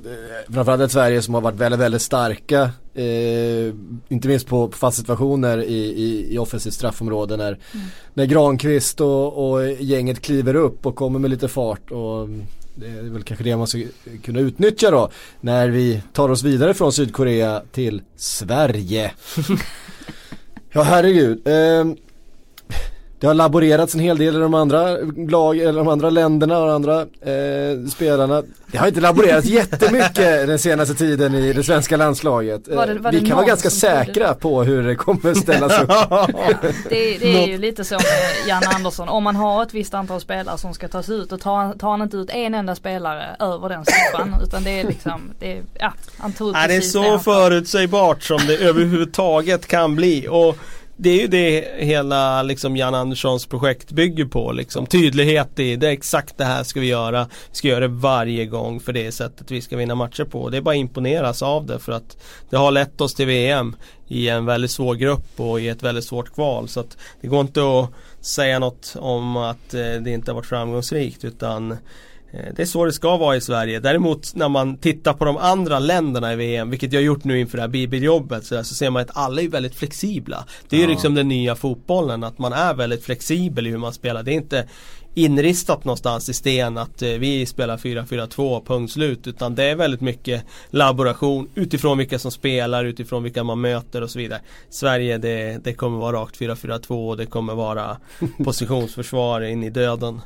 framförallt 0.52 0.82
ett 0.82 0.92
Sverige 0.92 1.22
som 1.22 1.34
har 1.34 1.40
varit 1.40 1.56
väldigt, 1.56 1.80
väldigt 1.80 2.02
starka. 2.02 2.70
Eh, 2.94 3.74
inte 4.08 4.28
minst 4.28 4.46
på, 4.46 4.68
på 4.68 4.78
fast 4.78 4.98
situationer 4.98 5.58
i, 5.58 5.76
i, 5.76 6.34
i 6.34 6.38
offensivt 6.38 6.74
straffområde 6.74 7.36
när, 7.36 7.58
när 8.14 8.24
Granqvist 8.24 9.00
och, 9.00 9.52
och 9.52 9.66
gänget 9.66 10.22
kliver 10.22 10.54
upp 10.54 10.86
och 10.86 10.96
kommer 10.96 11.18
med 11.18 11.30
lite 11.30 11.48
fart. 11.48 11.90
Och 11.90 12.28
det 12.74 12.86
är 12.86 13.02
väl 13.02 13.22
kanske 13.22 13.44
det 13.44 13.56
man 13.56 13.66
ska 13.66 13.78
kunna 14.22 14.40
utnyttja 14.40 14.90
då 14.90 15.10
när 15.40 15.68
vi 15.68 16.02
tar 16.12 16.28
oss 16.28 16.42
vidare 16.42 16.74
från 16.74 16.92
Sydkorea 16.92 17.62
till 17.72 18.02
Sverige. 18.16 19.12
ja 20.74 20.84
herregud. 20.84 21.46
Eh, 21.46 21.84
det 23.22 23.28
har 23.28 23.34
laborerats 23.34 23.94
en 23.94 24.00
hel 24.00 24.18
del 24.18 24.36
i 24.36 24.38
de 24.38 24.54
andra 24.54 24.96
lag, 25.28 25.58
eller 25.58 25.72
de 25.72 25.88
andra 25.88 26.10
länderna 26.10 26.58
och 26.58 26.66
de 26.66 26.74
andra 26.74 27.00
eh, 27.00 27.86
spelarna. 27.90 28.42
Det 28.66 28.78
har 28.78 28.88
inte 28.88 29.00
laborerats 29.00 29.46
jättemycket 29.60 30.46
den 30.46 30.58
senaste 30.58 30.94
tiden 30.94 31.34
i 31.34 31.52
det 31.52 31.62
svenska 31.62 31.96
landslaget. 31.96 32.68
Eh, 32.68 32.76
Var 32.76 32.86
det- 32.86 32.94
var 32.98 33.12
det 33.12 33.18
Vi 33.18 33.26
kan 33.26 33.36
vara 33.36 33.46
ganska 33.46 33.70
som 33.70 33.80
trodde- 33.88 34.04
säkra 34.04 34.34
på 34.34 34.62
hur 34.62 34.82
det 34.82 34.94
kommer 34.94 35.34
ställas 35.34 35.82
upp. 35.82 35.88
Det, 36.88 37.18
det 37.18 37.42
är 37.42 37.46
ju 37.46 37.58
lite 37.58 37.84
så 37.84 37.94
med 37.94 38.04
Jan 38.48 38.62
Andersson. 38.74 39.08
Om 39.08 39.22
man 39.24 39.36
har 39.36 39.62
ett 39.62 39.74
visst 39.74 39.94
antal 39.94 40.20
spelare 40.20 40.58
som 40.58 40.74
ska 40.74 40.88
tas 40.88 41.08
ut 41.08 41.32
och 41.32 41.40
tar, 41.40 41.72
tar 41.78 41.90
han 41.90 42.02
inte 42.02 42.16
ut 42.16 42.30
en 42.30 42.54
enda 42.54 42.74
spelare 42.74 43.24
över 43.40 43.68
den 43.68 43.84
siffran. 43.84 44.34
Utan 44.46 44.64
det 44.64 44.80
är 44.80 44.84
liksom, 44.84 45.20
det 45.38 45.52
är, 45.52 45.62
ja, 45.78 45.92
han 46.18 46.32
tog 46.32 46.52
Nej, 46.52 46.68
det 46.68 46.74
är 46.74 46.80
så 46.80 47.02
får. 47.02 47.18
förutsägbart 47.18 48.22
som 48.22 48.38
det 48.46 48.56
överhuvudtaget 48.56 49.66
kan 49.66 49.96
bli. 49.96 50.26
Och 50.30 50.56
det 51.02 51.10
är 51.10 51.20
ju 51.20 51.26
det 51.26 51.68
hela 51.78 52.42
liksom 52.42 52.76
Jan 52.76 52.94
Anderssons 52.94 53.46
projekt 53.46 53.92
bygger 53.92 54.24
på. 54.24 54.52
Liksom. 54.52 54.86
Tydlighet 54.86 55.58
i, 55.58 55.76
det 55.76 55.88
är 55.88 55.92
exakt 55.92 56.38
det 56.38 56.44
här 56.44 56.64
ska 56.64 56.80
vi 56.80 56.86
göra. 56.86 57.24
Vi 57.24 57.56
ska 57.56 57.68
göra 57.68 57.80
det 57.80 57.88
varje 57.88 58.46
gång 58.46 58.80
för 58.80 58.92
det 58.92 59.06
är 59.06 59.10
sättet 59.10 59.50
vi 59.50 59.62
ska 59.62 59.76
vinna 59.76 59.94
matcher 59.94 60.24
på. 60.24 60.48
Det 60.48 60.56
är 60.56 60.60
bara 60.60 60.70
att 60.70 60.76
imponeras 60.76 61.42
av 61.42 61.66
det 61.66 61.78
för 61.78 61.92
att 61.92 62.16
det 62.50 62.56
har 62.56 62.70
lett 62.70 63.00
oss 63.00 63.14
till 63.14 63.26
VM 63.26 63.76
i 64.08 64.28
en 64.28 64.46
väldigt 64.46 64.70
svår 64.70 64.94
grupp 64.94 65.40
och 65.40 65.60
i 65.60 65.68
ett 65.68 65.82
väldigt 65.82 66.04
svårt 66.04 66.34
kval. 66.34 66.68
Så 66.68 66.80
att 66.80 66.96
det 67.20 67.28
går 67.28 67.40
inte 67.40 67.60
att 67.60 67.90
säga 68.24 68.58
något 68.58 68.96
om 68.98 69.36
att 69.36 69.74
eh, 69.74 69.80
det 69.80 70.10
inte 70.10 70.30
har 70.30 70.36
varit 70.36 70.46
framgångsrikt 70.46 71.24
utan 71.24 71.76
det 72.32 72.62
är 72.62 72.66
så 72.66 72.84
det 72.84 72.92
ska 72.92 73.16
vara 73.16 73.36
i 73.36 73.40
Sverige. 73.40 73.80
Däremot 73.80 74.34
när 74.34 74.48
man 74.48 74.76
tittar 74.76 75.12
på 75.12 75.24
de 75.24 75.36
andra 75.36 75.78
länderna 75.78 76.32
i 76.32 76.36
VM, 76.36 76.70
vilket 76.70 76.92
jag 76.92 77.00
har 77.00 77.04
gjort 77.04 77.24
nu 77.24 77.40
inför 77.40 77.56
det 77.56 77.62
här 77.62 77.68
bibeljobbet, 77.68 78.44
så, 78.46 78.64
så 78.64 78.74
ser 78.74 78.90
man 78.90 79.02
att 79.02 79.10
alla 79.16 79.42
är 79.42 79.48
väldigt 79.48 79.74
flexibla. 79.74 80.44
Det 80.68 80.76
är 80.76 80.80
ju 80.80 80.86
Ja. 80.86 80.90
liksom 80.90 81.14
den 81.14 81.28
nya 81.28 81.54
fotbollen, 81.54 82.24
att 82.24 82.38
man 82.38 82.52
är 82.52 82.74
väldigt 82.74 83.04
flexibel 83.04 83.66
i 83.66 83.70
hur 83.70 83.78
man 83.78 83.92
spelar. 83.92 84.22
Det 84.22 84.30
är 84.32 84.34
inte 84.34 84.68
inristat 85.14 85.84
någonstans 85.84 86.28
i 86.28 86.34
sten 86.34 86.78
att 86.78 87.02
eh, 87.02 87.08
vi 87.08 87.46
spelar 87.46 87.76
4-4-2 87.76 88.64
punkt 88.66 88.92
slut 88.92 89.26
utan 89.26 89.54
det 89.54 89.64
är 89.64 89.76
väldigt 89.76 90.00
mycket 90.00 90.44
laboration 90.70 91.48
utifrån 91.54 91.98
vilka 91.98 92.18
som 92.18 92.30
spelar, 92.30 92.84
utifrån 92.84 93.22
vilka 93.22 93.44
man 93.44 93.60
möter 93.60 94.02
och 94.02 94.10
så 94.10 94.18
vidare. 94.18 94.40
Sverige 94.70 95.18
det, 95.18 95.64
det 95.64 95.72
kommer 95.74 95.98
vara 95.98 96.16
rakt 96.16 96.40
4-4-2 96.40 97.08
och 97.10 97.16
det 97.16 97.26
kommer 97.26 97.54
vara 97.54 97.96
positionsförsvar 98.44 99.40
in 99.40 99.62
i 99.64 99.70
döden. 99.70 100.20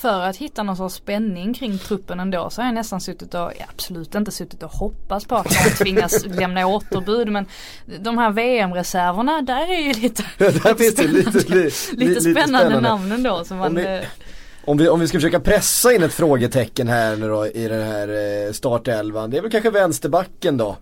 För 0.00 0.20
att 0.22 0.36
hitta 0.36 0.62
någon 0.62 0.76
sorts 0.76 0.94
spänning 0.94 1.54
kring 1.54 1.78
truppen 1.78 2.20
ändå 2.20 2.50
så 2.50 2.60
har 2.60 2.66
jag 2.66 2.74
nästan 2.74 3.00
suttit 3.00 3.34
och, 3.34 3.40
ja, 3.58 3.64
absolut 3.68 4.14
inte 4.14 4.30
suttit 4.30 4.62
och 4.62 4.70
hoppats 4.70 5.24
på 5.24 5.34
att 5.36 5.44
man 5.50 5.70
tvingas 5.78 6.24
lämna 6.26 6.66
återbud 6.66 7.28
men 7.32 7.46
de 8.00 8.18
här 8.18 8.30
VM-reserverna 8.30 9.42
där 9.42 9.72
är 9.72 9.78
ju 9.86 9.92
lite, 9.92 10.24
Där 10.38 10.74
finns 10.74 10.94
det 10.94 11.06
lite, 11.06 11.38
li, 11.54 11.70
lite, 11.92 12.20
li- 12.28 12.34
spännande, 12.34 12.80
namn 12.80 13.12
ändå 13.12 13.44
som 13.44 13.56
man 13.58 13.66
Om 13.68 13.74
vi- 13.74 13.84
eh, 13.84 14.00
Om 14.64 14.78
vi, 14.78 14.88
om 14.88 15.00
vi 15.00 15.08
ska 15.08 15.18
försöka 15.18 15.40
pressa 15.40 15.92
in 15.92 16.02
ett 16.02 16.12
frågetecken 16.14 16.88
här 16.88 17.16
nu 17.16 17.28
då 17.28 17.46
i 17.46 17.68
den 17.68 17.82
här 17.86 18.08
eh, 18.46 18.52
startelvan. 18.52 19.30
Det 19.30 19.36
är 19.38 19.42
väl 19.42 19.50
kanske 19.50 19.70
vänsterbacken 19.70 20.56
då. 20.56 20.76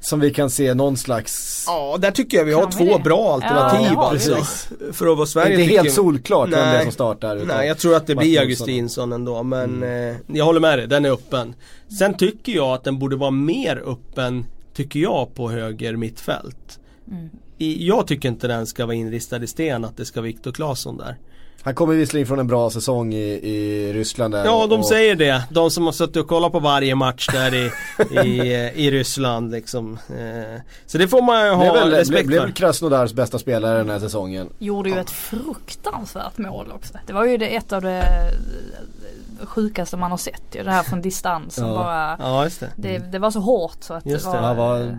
Som 0.00 0.20
vi 0.20 0.30
kan 0.30 0.50
se 0.50 0.74
någon 0.74 0.96
slags 0.96 1.64
Ja, 1.66 1.96
där 2.00 2.10
tycker 2.10 2.38
jag 2.38 2.44
vi 2.44 2.52
har 2.52 2.62
Kan 2.62 2.70
två 2.70 2.96
det? 2.96 3.02
bra 3.04 3.18
Ja, 3.18 3.32
alternativ 3.34 3.82
det 3.88 3.90
vi 3.90 3.96
alltså. 3.96 4.34
faktiskt. 4.34 4.96
För 4.96 5.06
att 5.06 5.16
vara 5.16 5.20
Det 5.20 5.26
Sverige 5.26 5.54
är 5.56 5.60
inte 5.60 5.74
helt 5.74 5.92
solklart 5.92 6.48
vem 6.48 6.58
det 6.58 6.64
är 6.78 6.82
som 6.82 6.92
startar. 6.92 7.36
Nej, 7.46 7.68
jag 7.68 7.78
tror 7.78 7.96
att 7.96 8.06
det 8.06 8.14
blir 8.14 8.40
Augustinsson 8.40 9.12
ändå 9.12 9.42
men 9.42 9.82
eh, 9.82 10.16
jag 10.26 10.44
håller 10.44 10.60
med 10.60 10.78
dig, 10.78 10.86
den 10.86 11.04
är 11.04 11.10
öppen. 11.10 11.54
Sen 11.98 12.14
tycker 12.16 12.52
jag 12.52 12.68
att 12.74 12.84
den 12.84 12.98
borde 12.98 13.16
vara 13.16 13.30
mer 13.30 13.82
öppen, 13.86 14.46
tycker 14.74 15.00
jag, 15.00 15.34
på 15.34 15.50
höger 15.50 15.96
mittfält. 15.96 16.78
Mm. 17.10 17.30
I, 17.58 17.86
jag 17.88 18.06
tycker 18.06 18.28
inte 18.28 18.48
den 18.48 18.66
ska 18.66 18.86
vara 18.86 18.96
inristad 18.96 19.42
i 19.42 19.46
sten 19.46 19.84
att 19.84 19.96
det 19.96 20.04
ska 20.04 20.20
vara 20.20 20.26
Viktor 20.26 20.52
Claesson 20.52 20.96
där. 20.96 21.16
Han 21.62 21.74
kommer 21.74 21.94
visserligen 21.94 22.26
från 22.26 22.38
en 22.38 22.46
bra 22.46 22.70
säsong 22.70 23.14
i, 23.14 23.18
i 23.48 23.92
Ryssland 23.92 24.34
där. 24.34 24.44
Ja, 24.44 24.66
de 24.66 24.78
och, 24.80 24.86
säger 24.86 25.14
det. 25.14 25.42
De 25.50 25.70
som 25.70 25.84
har 25.84 25.92
suttit 25.92 26.16
och 26.16 26.28
kollat 26.28 26.52
på 26.52 26.58
varje 26.60 26.94
match 26.94 27.28
där 27.32 27.54
i, 27.54 27.70
i, 28.28 28.52
i 28.86 28.90
Ryssland 28.90 29.50
liksom. 29.50 29.98
Eh, 30.08 30.60
Så 30.86 30.98
det 30.98 31.08
får 31.08 31.22
man 31.22 31.44
ju 31.44 31.50
Det 31.50 31.56
ha 31.56 31.72
väl, 31.72 31.90
respekt 31.90 32.08
blev, 32.10 32.26
blev 32.26 32.38
för. 32.38 32.46
väl 32.46 32.54
Krasnodars 32.54 33.12
bästa 33.12 33.38
spelare 33.38 33.78
den 33.78 33.90
här 33.90 33.98
säsongen. 33.98 34.48
gjorde 34.58 34.90
ju 34.90 34.98
ett 34.98 35.10
fruktansvärt 35.10 36.38
mål 36.38 36.72
också. 36.74 36.94
Det 37.06 37.12
var 37.12 37.24
ju 37.24 37.36
det, 37.36 37.56
ett 37.56 37.72
av 37.72 37.82
det 37.82 37.98
eh, 37.98 39.46
sjukaste 39.46 39.96
man 39.96 40.10
har 40.10 40.18
sett 40.18 40.42
ju. 40.52 40.62
Det 40.62 40.70
här 40.70 40.82
från 40.82 41.00
distans 41.02 41.58
Ja. 41.58 41.64
bara 41.74 42.16
Ja, 42.20 42.44
just 42.44 42.60
det. 42.60 42.68
det, 42.76 42.98
det 42.98 43.18
var 43.18 43.30
så 43.30 43.40
hårt 43.40 43.76
så 43.80 43.94
att 43.94 44.06
Just 44.06 44.24
det 44.24 44.30
det, 44.32 44.36
var, 44.40 44.46
Han 44.46 44.56
var, 44.56 44.98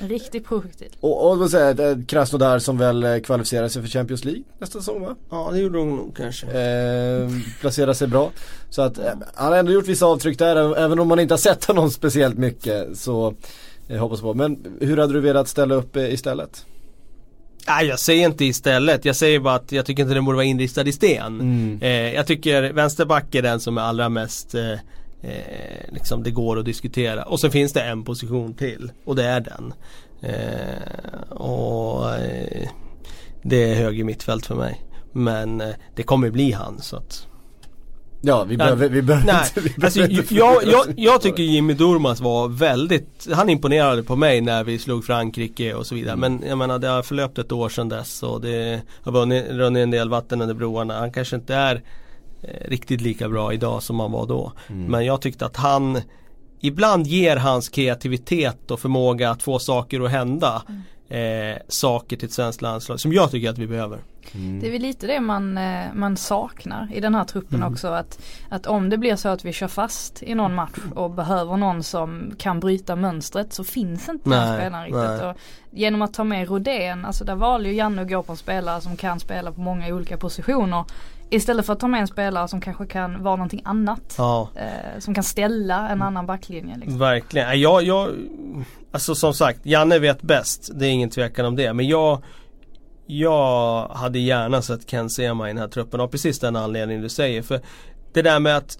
eh, 0.00 0.08
riktigt 0.08 0.44
projektil. 0.46 0.96
och, 1.00 1.30
och 1.30 1.38
vad 1.38 1.50
säger 1.50 1.82
jag, 1.82 2.08
Krasnodar 2.08 2.58
som 2.58 2.78
väl 2.78 3.04
eh, 3.04 3.18
kvalificerar 3.18 3.68
sig 3.68 3.82
för 3.82 3.88
Champions 3.88 4.24
League 4.24 4.42
nästa 4.58 4.78
säsong 4.78 5.00
va? 5.02 5.16
Ja, 5.30 5.50
det 5.52 5.58
gjorde 5.58 5.78
hon 5.78 5.96
nog 5.96 6.16
kanske. 6.16 6.46
Eh, 6.46 7.30
placerar 7.60 7.92
sig 7.92 8.08
bra. 8.08 8.30
Så 8.70 8.82
att 8.82 8.98
eh, 8.98 9.12
han 9.34 9.52
har 9.52 9.58
ändå 9.58 9.72
gjort 9.72 9.86
vissa 9.86 10.06
avtryck 10.06 10.38
där 10.38 10.76
även 10.78 10.98
om 10.98 11.08
man 11.08 11.20
inte 11.20 11.34
har 11.34 11.38
sett 11.38 11.64
honom 11.64 11.90
speciellt 11.90 12.38
mycket. 12.38 12.98
Så 12.98 13.34
jag 13.86 13.98
hoppas 13.98 14.20
på. 14.20 14.34
Men 14.34 14.78
hur 14.80 14.96
hade 14.96 15.12
du 15.12 15.20
velat 15.20 15.48
ställa 15.48 15.74
upp 15.74 15.96
eh, 15.96 16.14
istället? 16.14 16.66
Nej 17.66 17.86
jag 17.86 17.98
säger 17.98 18.26
inte 18.26 18.44
istället, 18.44 19.04
jag 19.04 19.16
säger 19.16 19.40
bara 19.40 19.54
att 19.54 19.72
jag 19.72 19.86
tycker 19.86 20.02
inte 20.02 20.14
den 20.14 20.24
borde 20.24 20.36
vara 20.36 20.44
inristad 20.44 20.88
i 20.88 20.92
sten. 20.92 21.40
Mm. 21.40 21.78
Eh, 21.82 22.14
jag 22.14 22.26
tycker 22.26 22.72
vänsterback 22.72 23.34
är 23.34 23.42
den 23.42 23.60
som 23.60 23.78
är 23.78 23.82
allra 23.82 24.08
mest 24.08 24.54
eh, 24.54 24.74
eh, 25.22 25.92
liksom 25.92 26.22
det 26.22 26.30
går 26.30 26.58
att 26.58 26.64
diskutera. 26.64 27.22
Och 27.22 27.40
så 27.40 27.50
finns 27.50 27.72
det 27.72 27.82
en 27.82 28.04
position 28.04 28.54
till 28.54 28.92
och 29.04 29.16
det 29.16 29.24
är 29.24 29.40
den. 29.40 29.74
Eh, 30.20 31.32
och 31.32 32.14
eh, 32.14 32.68
det 33.42 33.72
är 33.72 33.74
höger 33.74 34.04
mittfält 34.04 34.46
för 34.46 34.54
mig. 34.54 34.84
Men 35.12 35.60
eh, 35.60 35.74
det 35.96 36.02
kommer 36.02 36.30
bli 36.30 36.52
han 36.52 36.80
så 36.80 36.96
att 36.96 37.28
Ja, 38.20 38.44
vi 38.44 38.56
behöver, 38.56 38.88
vi 38.88 39.02
behöver 39.02 39.26
Nej, 39.26 39.44
inte, 39.48 39.60
vi 39.60 39.68
behöver 39.68 39.84
alltså, 39.84 40.20
inte 40.20 40.34
jag, 40.34 40.64
jag, 40.64 40.94
jag 40.96 41.20
tycker 41.20 41.42
Jimmy 41.42 41.74
Durmaz 41.74 42.20
var 42.20 42.48
väldigt, 42.48 43.28
han 43.32 43.48
imponerade 43.48 44.02
på 44.02 44.16
mig 44.16 44.40
när 44.40 44.64
vi 44.64 44.78
slog 44.78 45.04
Frankrike 45.04 45.74
och 45.74 45.86
så 45.86 45.94
vidare. 45.94 46.12
Mm. 46.12 46.32
Men 46.36 46.48
jag 46.48 46.58
menar 46.58 46.78
det 46.78 46.88
har 46.88 47.02
förlöpt 47.02 47.38
ett 47.38 47.52
år 47.52 47.68
sedan 47.68 47.88
dess 47.88 48.22
och 48.22 48.40
det 48.40 48.80
har 49.02 49.12
runnit 49.52 49.82
en 49.82 49.90
del 49.90 50.08
vatten 50.08 50.42
under 50.42 50.54
broarna. 50.54 50.98
Han 50.98 51.12
kanske 51.12 51.36
inte 51.36 51.54
är 51.54 51.82
riktigt 52.64 53.00
lika 53.00 53.28
bra 53.28 53.52
idag 53.52 53.82
som 53.82 54.00
han 54.00 54.12
var 54.12 54.26
då. 54.26 54.52
Mm. 54.68 54.84
Men 54.84 55.04
jag 55.04 55.20
tyckte 55.20 55.46
att 55.46 55.56
han 55.56 56.00
Ibland 56.60 57.06
ger 57.06 57.36
hans 57.36 57.68
kreativitet 57.68 58.70
och 58.70 58.80
förmåga 58.80 59.30
att 59.30 59.42
få 59.42 59.58
saker 59.58 60.00
att 60.00 60.10
hända 60.10 60.62
eh, 61.08 61.62
saker 61.68 62.16
till 62.16 62.26
ett 62.26 62.32
svenskt 62.32 62.62
landslag 62.62 63.00
som 63.00 63.12
jag 63.12 63.30
tycker 63.30 63.50
att 63.50 63.58
vi 63.58 63.66
behöver. 63.66 63.98
Mm. 64.34 64.60
Det 64.60 64.66
är 64.66 64.72
väl 64.72 64.82
lite 64.82 65.06
det 65.06 65.20
man, 65.20 65.58
eh, 65.58 65.84
man 65.94 66.16
saknar 66.16 66.88
i 66.94 67.00
den 67.00 67.14
här 67.14 67.24
truppen 67.24 67.60
Mm. 67.60 67.72
också. 67.72 67.88
Att, 67.88 68.18
att 68.48 68.66
om 68.66 68.90
det 68.90 68.98
blir 68.98 69.16
så 69.16 69.28
att 69.28 69.44
vi 69.44 69.52
kör 69.52 69.68
fast 69.68 70.22
i 70.22 70.34
någon 70.34 70.54
match 70.54 70.78
och 70.94 71.10
behöver 71.10 71.56
någon 71.56 71.82
som 71.82 72.34
kan 72.38 72.60
bryta 72.60 72.96
mönstret 72.96 73.52
så 73.52 73.64
finns 73.64 74.08
inte 74.08 74.30
den 74.30 74.58
spelaren 74.58 74.84
riktigt. 74.84 75.24
Och 75.24 75.36
genom 75.70 76.02
att 76.02 76.14
ta 76.14 76.24
med 76.24 76.48
Rodén, 76.48 77.04
alltså 77.04 77.24
där 77.24 77.34
valde 77.34 77.68
ju 77.68 77.74
Janne 77.74 78.02
att 78.02 78.08
gå 78.08 78.22
på 78.22 78.32
en 78.32 78.38
spelare 78.38 78.80
som 78.80 78.96
kan 78.96 79.20
spela 79.20 79.52
på 79.52 79.60
många 79.60 79.94
olika 79.94 80.16
positioner. 80.16 80.84
Istället 81.30 81.66
för 81.66 81.72
att 81.72 81.80
ta 81.80 81.88
med 81.88 82.00
en 82.00 82.06
spelare 82.06 82.48
som 82.48 82.60
kanske 82.60 82.86
kan 82.86 83.22
vara 83.22 83.36
någonting 83.36 83.62
annat. 83.64 84.14
Ja. 84.18 84.48
Eh, 84.54 84.98
som 84.98 85.14
kan 85.14 85.24
ställa 85.24 85.88
en 85.88 86.02
annan 86.02 86.26
backlinje. 86.26 86.76
Liksom. 86.76 86.98
Verkligen. 86.98 87.60
Jag, 87.60 87.82
jag, 87.82 88.10
alltså 88.92 89.14
som 89.14 89.34
sagt, 89.34 89.66
Janne 89.66 89.98
vet 89.98 90.22
bäst. 90.22 90.70
Det 90.74 90.86
är 90.86 90.90
ingen 90.90 91.10
tvekan 91.10 91.46
om 91.46 91.56
det. 91.56 91.72
Men 91.72 91.88
jag, 91.88 92.22
jag 93.06 93.88
hade 93.88 94.18
gärna 94.18 94.62
sett 94.62 94.86
Ken 94.86 95.10
Sema 95.10 95.50
i 95.50 95.52
den 95.52 95.58
här 95.58 95.68
truppen 95.68 96.00
av 96.00 96.08
precis 96.08 96.38
den 96.38 96.56
anledningen 96.56 97.02
du 97.02 97.08
säger. 97.08 97.42
För 97.42 97.60
det 98.12 98.22
där 98.22 98.40
med 98.40 98.56
att 98.56 98.78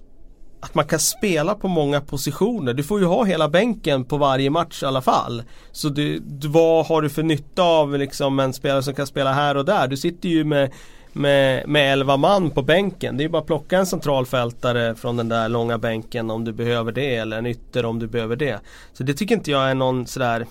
att 0.61 0.75
man 0.75 0.87
kan 0.87 0.99
spela 0.99 1.55
på 1.55 1.69
många 1.69 2.01
positioner. 2.01 2.75
Du 2.75 2.83
får 2.83 3.01
ju 3.01 3.07
ha 3.07 3.25
hela 3.25 3.49
bänken 3.49 4.05
på 4.05 4.17
varje 4.17 4.51
match 4.51 4.83
i 4.83 4.87
alla 4.87 5.03
fall. 5.03 5.43
Så 5.73 5.89
du, 5.89 6.19
du, 6.19 6.49
vad 6.49 6.87
har 6.87 7.03
du 7.03 7.11
för 7.11 7.23
nytta 7.23 7.63
av 7.63 7.99
liksom 7.99 8.41
en 8.41 8.53
spelare 8.53 8.83
som 8.83 8.95
kan 8.95 9.07
spela 9.07 9.33
här 9.33 9.57
och 9.57 9.65
där? 9.65 9.89
Du 9.89 9.97
sitter 9.97 10.29
ju 10.29 10.45
med 10.45 10.73
med, 11.13 11.69
med 11.69 11.93
11 11.93 12.17
man 12.17 12.51
på 12.51 12.63
bänken. 12.63 13.17
Det 13.17 13.23
är 13.23 13.25
ju 13.25 13.29
bara 13.29 13.39
att 13.39 13.47
plocka 13.47 13.79
en 13.79 13.87
centralfältare 13.87 14.95
från 14.95 15.17
den 15.17 15.29
där 15.29 15.49
långa 15.49 15.79
bänken 15.79 16.31
om 16.31 16.45
du 16.45 16.53
behöver 16.53 16.93
det 16.93 17.17
eller 17.17 17.39
en 17.39 17.47
ytter 17.47 17.85
om 17.85 17.99
du 17.99 18.07
behöver 18.07 18.37
det. 18.37 18.61
Så 18.93 19.03
det 19.03 19.15
tycker 19.15 19.35
inte 19.35 19.51
jag 19.51 19.71
är 19.71 19.75
någon 19.75 20.07
sådär 20.07 20.47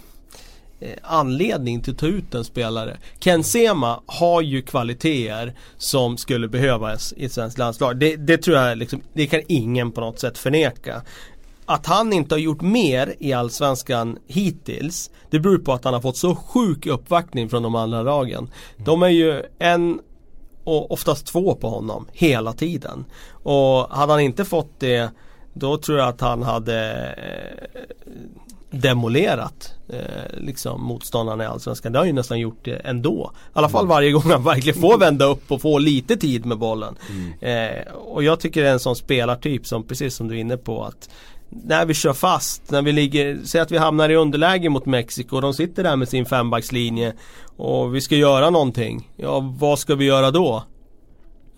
eh, 0.80 0.89
anledning 1.02 1.82
till 1.82 1.93
att 1.93 2.00
ta 2.00 2.08
ut 2.08 2.36
en 2.36 2.43
spelare. 2.43 2.98
Ken 3.20 3.43
Sema 3.43 4.02
har 4.06 4.41
ju 4.41 4.62
kvaliteter 4.62 5.54
som 5.78 6.17
skulle 6.17 6.48
behövas 6.48 7.13
i 7.17 7.26
ett 7.26 7.32
svenskt 7.32 7.58
landslag. 7.58 7.98
Det, 7.98 8.15
det 8.15 8.38
tror 8.38 8.58
jag 8.58 8.78
liksom, 8.78 9.02
det 9.13 9.28
kan 9.28 9.41
ingen 9.48 9.91
på 9.91 10.02
något 10.02 10.20
sätt 10.20 10.38
förneka. 10.38 11.02
Att 11.70 11.86
han 11.86 12.13
inte 12.13 12.36
har 12.36 12.39
gjort 12.39 12.62
mer 12.62 13.15
i 13.20 13.34
Allsvenskan 13.34 14.17
hittills 14.28 15.12
Det 15.30 15.39
beror 15.39 15.58
på 15.58 15.74
att 15.74 15.84
han 15.84 15.93
har 15.93 16.02
fått 16.02 16.17
så 16.17 16.36
sjuk 16.36 16.86
uppvaktning 16.86 17.50
från 17.50 17.63
de 17.63 17.76
andra 17.76 18.02
lagen. 18.02 18.50
De 18.78 19.04
är 19.04 19.10
ju 19.10 19.43
en 19.60 20.00
och 20.67 20.91
oftast 20.91 21.25
två 21.25 21.56
på 21.56 21.69
honom 21.69 22.08
hela 22.13 22.53
tiden. 22.53 23.06
Och 23.32 23.89
hade 23.89 24.13
han 24.13 24.21
inte 24.21 24.45
fått 24.45 24.80
det 24.80 25.12
då 25.53 25.77
tror 25.77 25.97
jag 25.97 26.08
att 26.08 26.21
han 26.21 26.43
hade 26.43 27.06
eh, 27.17 27.82
demolerat 28.69 29.73
eh, 29.89 30.38
liksom 30.38 30.84
motståndarna 30.84 31.43
i 31.43 31.47
Allsvenskan. 31.47 31.91
Det 31.91 31.99
har 31.99 32.01
han 32.03 32.08
ju 32.08 32.13
nästan 32.13 32.39
gjort 32.39 32.60
det 32.65 32.75
ändå. 32.75 33.32
I 33.36 33.49
alla 33.53 33.69
fall 33.69 33.88
varje 33.88 34.12
gång 34.12 34.32
han 34.32 34.43
verkligen 34.43 34.82
får 34.82 34.97
vända 34.97 35.25
upp 35.25 35.51
och 35.51 35.62
få 35.62 35.77
lite 35.77 36.17
tid 36.17 36.46
med 36.46 36.58
bollen. 36.58 36.96
Eh, 37.42 37.94
och 37.94 38.23
jag 38.23 38.39
tycker 38.39 38.62
det 38.62 38.69
är 38.69 38.73
en 38.73 38.79
sån 38.79 38.96
spelartyp 38.96 39.67
som 39.67 39.83
precis 39.83 40.15
som 40.15 40.27
du 40.27 40.35
är 40.35 40.39
inne 40.39 40.58
på 40.58 40.83
att 40.83 41.10
när 41.50 41.85
vi 41.85 41.93
kör 41.93 42.13
fast, 42.13 42.71
när 42.71 42.81
vi 42.81 42.91
ligger, 42.91 43.39
säg 43.43 43.62
att 43.62 43.71
vi 43.71 43.77
hamnar 43.77 44.10
i 44.10 44.15
underläge 44.15 44.69
mot 44.69 44.85
Mexiko. 44.85 45.41
De 45.41 45.54
sitter 45.54 45.83
där 45.83 45.95
med 45.95 46.10
sin 46.10 46.25
fembackslinje 46.25 47.13
och 47.58 47.95
vi 47.95 48.02
ska 48.02 48.15
göra 48.15 48.50
någonting. 48.50 49.12
Ja, 49.15 49.56
vad 49.60 49.79
ska 49.79 49.95
vi 49.95 50.06
göra 50.06 50.31
då? 50.31 50.63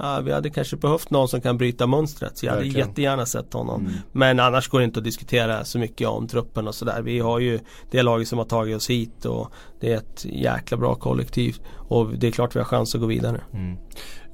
Ja, 0.02 0.22
vi 0.24 0.32
hade 0.32 0.50
kanske 0.50 0.76
behövt 0.78 1.10
någon 1.10 1.28
som 1.28 1.42
kan 1.42 1.58
bryta 1.58 1.88
mönstret. 1.88 2.38
Så 2.38 2.46
jag 2.46 2.52
hade 2.52 2.64
Verkligen. 2.64 2.88
jättegärna 2.88 3.26
sett 3.26 3.54
honom. 3.54 3.90
Men 4.12 4.40
annars 4.40 4.68
går 4.68 4.80
det 4.80 4.86
inte 4.86 5.00
att 5.00 5.04
diskutera 5.04 5.66
så 5.66 5.80
mycket 5.80 6.08
om 6.08 6.28
truppen 6.28 6.68
och 6.68 6.76
sådär. 6.76 7.02
Vi 7.02 7.20
har 7.20 7.40
ju 7.40 7.60
det 7.92 8.02
laget 8.04 8.28
som 8.28 8.38
har 8.38 8.46
tagit 8.46 8.76
oss 8.78 8.90
hit 8.90 9.26
och 9.26 9.52
det 9.80 9.94
är 9.94 9.98
ett 9.98 10.26
jäkla 10.26 10.78
bra 10.78 10.96
kollektiv. 10.96 11.56
Och 11.76 12.08
det 12.18 12.28
är 12.28 12.32
klart 12.32 12.56
vi 12.56 12.60
har 12.60 12.66
chans 12.66 12.96
att 12.96 13.02
gå 13.02 13.08
vidare. 13.08 13.42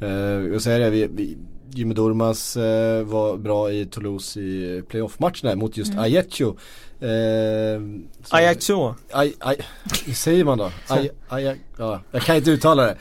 Eh, 0.01 0.09
jag 0.53 0.61
säger 0.61 0.79
det, 0.79 0.89
vi, 0.89 1.07
vi, 1.13 1.37
Jimmy 1.75 1.93
Durmaz 1.93 2.57
eh, 2.57 3.03
var 3.03 3.37
bra 3.37 3.71
i 3.71 3.85
Toulouse 3.85 4.39
i 4.39 4.81
playoff-matchen 4.89 5.49
där 5.49 5.55
mot 5.55 5.77
just 5.77 5.91
Mm. 5.91 6.03
Ajaccio. 6.03 6.55
Eh, 6.99 7.79
så- 8.23 8.35
Ajax 8.35 8.65
så. 8.65 8.95
Aj, 9.11 9.33
aj, 9.39 9.55
hur 10.05 10.13
säger 10.13 10.43
man 10.43 10.57
då? 10.57 10.71
Aj, 10.87 11.09
aj, 11.29 11.57
ja, 11.77 11.99
jag 12.11 12.21
kan 12.21 12.35
inte 12.35 12.51
uttala 12.51 12.83
det. 12.83 12.97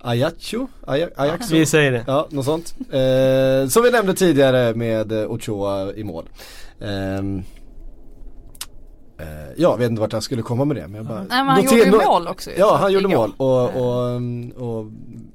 Ajaccio? 0.00 0.68
Aj 0.86 1.08
Ajaxo? 1.16 1.54
Vi 1.54 1.66
säger 1.66 1.92
det. 1.92 2.04
Ja, 2.06 2.26
något 2.30 2.44
sånt. 2.44 2.74
Eh, 2.92 3.68
som 3.68 3.82
vi 3.82 3.90
nämnde 3.90 4.14
tidigare 4.14 4.74
med 4.74 5.12
eh, 5.12 5.30
Ochoa 5.30 5.92
i 5.94 6.04
mål. 6.04 6.28
Eh, 6.80 6.88
jag 9.56 9.78
vet 9.78 9.90
inte 9.90 10.00
vart 10.00 10.12
jag 10.12 10.22
skulle 10.22 10.42
komma 10.42 10.64
med 10.64 10.76
det 10.76 10.88
men 10.88 10.94
jag 10.94 11.06
bara 11.06 11.18
Nej 11.18 11.28
men 11.28 11.48
han 11.48 11.62
gjorde 11.62 11.76
ju 11.76 11.90
mål 11.90 12.28
också 12.28 12.50
Ja 12.56 12.76
han 12.76 12.92
gjorde 12.92 13.08
mål 13.08 13.32
och, 13.36 13.64
och, 13.64 14.14
och 14.56 14.86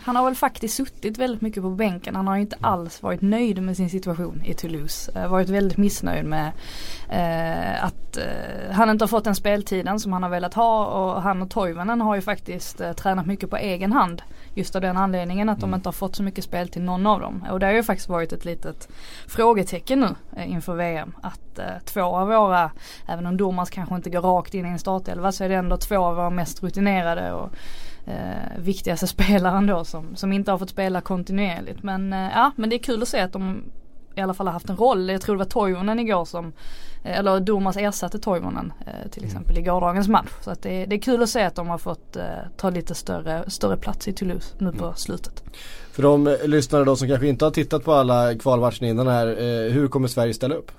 Han 0.02 0.16
har 0.16 0.26
väl 0.26 0.36
faktiskt 0.36 0.76
suttit 0.76 1.18
väldigt 1.18 1.42
mycket 1.42 1.64
på 1.64 1.70
bänken. 1.70 2.16
Han 2.16 2.28
har 2.28 2.36
ju 2.36 2.42
inte 2.42 2.58
alls 2.62 3.04
varit 3.04 3.22
nöjd 3.22 3.64
med 3.64 3.78
sin 3.78 3.90
situation 3.90 4.42
i 4.46 4.54
Toulouse. 4.54 5.12
Eh, 5.16 5.28
varit 5.28 5.50
väldigt 5.50 5.78
missnöjd 5.78 6.26
med 6.26 6.52
eh, 7.10 7.84
att 7.86 8.18
eh, 8.18 8.72
han 8.72 8.90
inte 8.90 9.04
har 9.04 9.08
fått 9.08 9.24
den 9.24 9.36
speltiden 9.36 10.00
som 10.00 10.14
han 10.14 10.24
har 10.24 10.30
velat 10.30 10.54
ha 10.54 10.86
och 10.86 11.22
han 11.22 11.42
och 11.42 11.50
Toivonen 11.50 12.02
har 12.02 12.16
ju 12.16 12.22
faktiskt 12.22 12.82
eh, 12.82 12.94
tränat 12.94 13.26
mycket 13.26 13.50
på 13.50 13.58
egen 13.58 13.92
hand. 13.92 14.22
Just 14.56 14.76
av 14.76 14.82
den 14.82 14.98
anledningen 14.98 15.50
att 15.50 15.60
de 15.60 15.74
inte 15.74 15.88
har 15.88 15.94
fått 15.94 16.16
så 16.16 16.24
mycket 16.24 16.44
spel 16.44 16.70
till 16.70 16.82
någon 16.82 17.08
av 17.08 17.20
dem. 17.20 17.46
Och 17.52 17.60
det 17.60 17.66
har 17.66 17.74
ju 17.74 17.84
faktiskt 17.84 18.10
varit 18.10 18.34
ett 18.34 18.46
litet 18.46 18.90
frågetecken 19.28 20.00
nu 20.00 20.16
eh, 20.38 20.52
inför 20.52 20.76
VM. 20.76 21.16
Att 21.22 21.60
eh, 21.60 21.66
två 21.86 22.02
av 22.02 22.28
våra, 22.28 22.72
även 23.08 23.26
om 23.26 23.38
Dormans 23.38 23.70
kanske 23.78 23.96
inte 23.96 24.10
går 24.10 24.22
rakt 24.22 24.54
in 24.54 24.66
i 24.66 24.70
en 24.70 24.80
startelva 24.80 25.32
så 25.32 25.44
är 25.44 25.50
det 25.50 25.56
ändå 25.56 25.78
två 25.78 25.98
av 25.98 26.16
våra 26.16 26.30
mest 26.30 26.64
rutinerade 26.64 27.34
och 27.34 27.50
eh, 28.06 28.58
viktigaste 28.60 29.08
spelaren 29.18 29.68
då 29.68 29.84
som, 29.84 30.16
som 30.16 30.34
inte 30.34 30.52
har 30.52 30.58
fått 30.58 30.70
spela 30.70 31.02
kontinuerligt. 31.02 31.84
Men 31.84 32.14
eh, 32.14 32.30
ja, 32.36 32.52
men 32.56 32.70
det 32.70 32.76
är 32.76 32.80
kul 32.80 33.02
att 33.02 33.08
se 33.08 33.20
att 33.20 33.34
de 33.34 33.64
i 34.16 34.22
alla 34.22 34.34
fall 34.34 34.48
har 34.48 34.54
haft 34.54 34.70
en 34.70 34.78
roll. 34.78 35.10
Jag 35.10 35.22
tror 35.22 35.36
det 35.36 35.40
var 35.40 35.46
Toivonen 35.46 36.00
igår 36.00 36.26
som, 36.26 36.54
eh, 37.04 37.20
eller 37.20 37.40
Domas 37.40 37.78
ersatte 37.78 38.20
Toivonen 38.20 38.74
eh, 38.86 39.10
till 39.12 39.26
exempel 39.26 39.58
i 39.58 39.62
gårdagens 39.62 40.08
match. 40.08 40.32
Så 40.42 40.52
att 40.52 40.62
det, 40.62 40.86
det 40.86 40.96
är 40.96 41.00
kul 41.00 41.24
att 41.24 41.30
se 41.30 41.42
att 41.44 41.56
de 41.56 41.68
har 41.68 41.78
fått 41.78 42.16
eh, 42.16 42.24
ta 42.58 42.70
lite 42.70 42.96
större, 42.96 43.50
större 43.50 43.78
plats 43.78 44.08
i 44.08 44.14
Toulouse 44.14 44.56
nu 44.58 44.72
på 44.72 44.94
slutet. 44.96 45.44
för 45.92 46.04
de 46.04 46.38
lyssnare 46.46 46.84
då 46.84 46.96
som 46.96 47.08
kanske 47.08 47.28
inte 47.28 47.46
har 47.46 47.52
tittat 47.52 47.84
på 47.84 47.94
alla 47.94 48.36
kvalmatcher 48.36 48.84
innan 48.84 49.08
här. 49.08 49.28
Hur 49.70 49.88
kommer 49.88 50.08
Sverige 50.08 50.34
ställa 50.34 50.56
upp? 50.56 50.72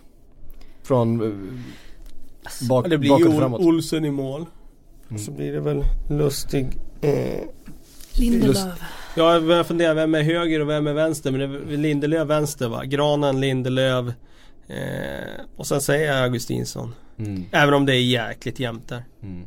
Från 0.83 1.21
eh, 2.63 2.69
bak, 2.69 2.91
Det 2.91 2.99
blir 2.99 3.19
ju 3.19 3.39
framåt. 3.39 3.61
Olsen 3.61 4.05
i 4.05 4.11
mål. 4.11 4.47
Så 5.19 5.31
blir 5.31 5.53
det 5.53 5.61
väl 5.61 5.85
Lustig. 6.09 6.79
Eh, 7.01 7.41
Lindelöf. 8.13 8.81
Ja, 9.17 9.33
jag 9.33 9.47
börjar 9.47 9.65
fundera 9.65 9.95
vem 9.95 10.15
är 10.15 10.23
höger 10.23 10.61
och 10.61 10.69
vem 10.69 10.87
är 10.87 10.93
vänster. 10.93 11.31
Men 11.31 11.41
det 11.41 11.75
är 11.75 11.77
Lindelöf 11.77 12.29
vänster 12.29 12.69
va? 12.69 12.85
Granen, 12.85 13.41
Lindelöf. 13.41 14.07
Eh, 14.67 15.45
och 15.57 15.67
sen 15.67 15.81
säger 15.81 16.13
jag 16.13 16.25
Augustinsson. 16.25 16.95
Mm. 17.19 17.45
Även 17.53 17.75
om 17.75 17.87
det 17.87 17.95
är 17.95 18.03
jäkligt 18.03 18.61
jämnt 18.61 18.89
där. 18.89 19.05
Mm. 19.23 19.47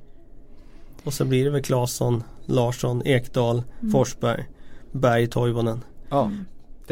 Och 1.04 1.14
så 1.14 1.26
blir 1.26 1.46
det 1.46 1.50
väl 1.50 1.64
Claesson, 1.64 2.24
Larsson, 2.46 3.02
Ekdal, 3.06 3.64
Forsberg, 3.92 4.46
Berg, 4.92 5.28
Toivonen. 5.28 5.84
Ja, 6.10 6.24
är 6.24 6.46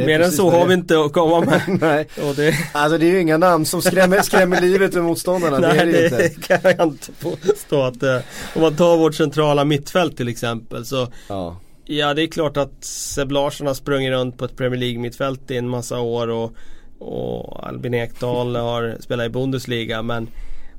Mer 0.06 0.20
än 0.20 0.32
så 0.32 0.50
har 0.50 0.66
vi 0.66 0.74
inte 0.74 1.00
att 1.00 1.14
komma 1.14 1.42
med. 1.42 1.62
Nej, 1.82 2.08
Och 2.30 2.36
det, 2.36 2.54
alltså 2.72 2.98
det 2.98 3.06
är 3.06 3.12
ju 3.12 3.22
inga 3.22 3.38
namn 3.38 3.66
som 3.66 3.82
skrämmer, 3.82 4.22
skrämmer 4.22 4.62
livet 4.62 4.96
ur 4.96 5.02
motståndarna. 5.02 5.60
det 5.60 5.68
är 5.68 5.86
nej, 5.86 5.94
det 5.94 6.10
det 6.10 6.26
inte. 6.26 6.42
kan 6.48 6.60
jag 6.78 6.88
inte 6.88 7.12
påstå 7.12 7.82
att 7.82 8.00
det 8.00 8.24
Om 8.56 8.62
man 8.62 8.76
tar 8.76 8.98
vårt 8.98 9.16
centrala 9.16 9.66
mittfält 9.66 10.18
till 10.18 10.28
exempel 10.28 10.86
så 10.86 11.08
Ja. 11.28 11.58
Ja 11.86 12.14
det 12.14 12.24
är 12.24 12.28
klart 12.28 12.58
att 12.58 12.84
Seb 12.86 13.32
Larsson 13.32 13.68
har 13.68 13.74
sprungit 13.74 14.12
runt 14.12 14.38
på 14.38 14.46
ett 14.46 14.58
Premier 14.58 14.80
League 14.80 15.00
mittfält 15.00 15.52
i 15.52 15.58
en 15.58 15.70
massa 15.70 16.00
år 16.00 16.28
och, 16.28 16.54
och 17.00 17.68
Albin 17.68 17.94
Ekdal 17.94 18.56
har 18.56 18.98
spelat 19.00 19.26
i 19.26 19.30
Bundesliga 19.30 20.02
men 20.02 20.28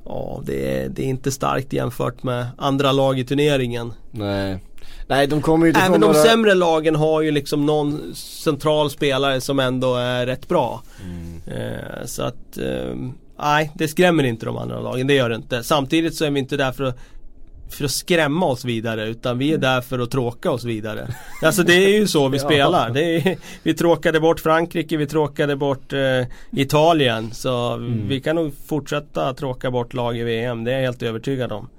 Ja 0.05 0.41
det 0.45 0.77
är, 0.77 0.89
det 0.89 1.01
är 1.03 1.07
inte 1.07 1.31
starkt 1.31 1.73
jämfört 1.73 2.23
med 2.23 2.47
andra 2.57 2.91
lag 2.91 3.19
i 3.19 3.23
turneringen. 3.23 3.93
Nej. 4.11 4.59
Nej 5.11 5.27
de 5.27 5.41
kommer 5.41 5.65
ju 5.65 5.69
inte 5.69 5.79
Även 5.79 5.91
från 5.91 6.01
de 6.01 6.07
några... 6.07 6.19
sämre 6.23 6.53
lagen 6.53 6.95
har 6.95 7.21
ju 7.21 7.31
liksom 7.31 7.65
någon 7.65 8.15
central 8.15 8.89
spelare 8.89 9.41
som 9.41 9.59
ändå 9.59 9.95
är 9.95 10.25
rätt 10.25 10.47
bra. 10.47 10.83
Eh, 11.47 12.05
så 12.05 12.23
att 12.23 12.57
eh, 12.57 12.95
Nej 13.39 13.71
det 13.75 13.87
skrämmer 13.87 14.23
inte 14.23 14.45
de 14.45 14.57
andra 14.57 14.79
lagen, 14.79 15.07
det 15.07 15.13
gör 15.13 15.29
det 15.29 15.35
inte. 15.35 15.63
Samtidigt 15.63 16.15
så 16.15 16.25
är 16.25 16.31
vi 16.31 16.39
inte 16.39 16.57
där 16.57 16.71
för 16.71 16.83
att 16.83 16.97
för 17.69 17.85
att 17.85 17.91
skrämma 17.91 18.45
oss 18.45 18.65
vidare 18.65 19.07
utan 19.07 19.37
vi 19.37 19.53
är 19.53 19.57
där 19.57 19.81
för 19.81 19.99
att 19.99 20.11
tråka 20.11 20.51
oss 20.51 20.63
vidare. 20.63 21.07
Alltså 21.41 21.63
det 21.63 21.73
är 21.73 21.99
ju 21.99 22.07
så 22.07 22.27
vi 22.27 22.39
spelar. 22.49 22.97
Är, 22.97 23.37
vi 23.63 23.73
tråkade 23.73 24.19
bort 24.19 24.39
Frankrike, 24.39 24.97
vi 24.97 25.07
tråkade 25.07 25.55
bort 25.55 25.93
eh, 25.93 26.27
Italien. 26.51 27.31
Så 27.31 27.77
vi 28.07 28.21
kan 28.21 28.35
nog 28.35 28.53
fortsätta 28.65 29.33
tråka 29.33 29.71
bort 29.71 29.93
lag 29.93 30.17
i 30.17 30.23
VM, 30.23 30.63
det 30.63 30.71
är 30.71 30.75
jag 30.75 30.81
helt 30.81 31.03
övertygad 31.03 31.51
om. 31.51 31.69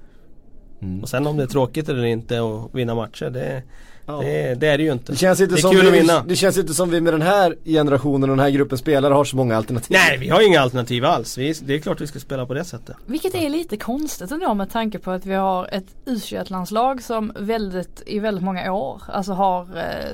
Mm. 0.83 1.01
Och 1.01 1.09
sen 1.09 1.27
om 1.27 1.37
det 1.37 1.43
är 1.43 1.47
tråkigt 1.47 1.89
eller 1.89 2.03
inte 2.03 2.39
att 2.39 2.75
vinna 2.75 2.95
matcher, 2.95 3.29
det, 3.29 3.63
Ja. 4.05 4.17
det, 4.17 4.55
det 4.55 4.67
är 4.67 4.77
det 4.77 4.83
ju 4.83 4.91
inte. 4.91 5.11
Det 5.11 5.17
känns, 5.17 5.41
inte 5.41 5.55
Det 5.55 5.61
som 5.61 5.75
vi, 5.75 6.09
det 6.27 6.35
känns 6.35 6.57
inte 6.57 6.73
som 6.73 6.89
vi 6.89 7.01
med 7.01 7.13
den 7.13 7.21
här 7.21 7.55
generationen 7.65 8.29
och 8.29 8.37
den 8.37 8.45
här 8.45 8.49
gruppen 8.49 8.77
spelare 8.77 9.13
har 9.13 9.23
så 9.23 9.35
många 9.35 9.57
alternativ. 9.57 9.91
Nej, 9.91 10.17
vi 10.17 10.29
har 10.29 10.47
inga 10.47 10.61
alternativ 10.61 11.05
alls. 11.05 11.37
Vi, 11.37 11.53
det 11.65 11.75
är 11.75 11.79
klart 11.79 12.01
vi 12.01 12.07
ska 12.07 12.19
spela 12.19 12.45
på 12.45 12.53
det 12.53 12.63
sättet. 12.63 12.95
Vilket 13.05 13.35
är 13.35 13.49
lite 13.49 13.77
konstigt 13.77 14.31
ändå 14.31 14.53
med 14.53 14.71
tanke 14.71 14.99
på 14.99 15.11
att 15.11 15.25
vi 15.25 15.33
har 15.33 15.69
ett 15.71 15.85
u 16.05 16.19
landslag 16.47 17.03
som 17.03 17.31
väldigt, 17.35 18.03
i 18.05 18.19
väldigt 18.19 18.43
många 18.43 18.73
år 18.73 19.01
alltså 19.07 19.33
har 19.33 19.61
eh, 19.61 20.09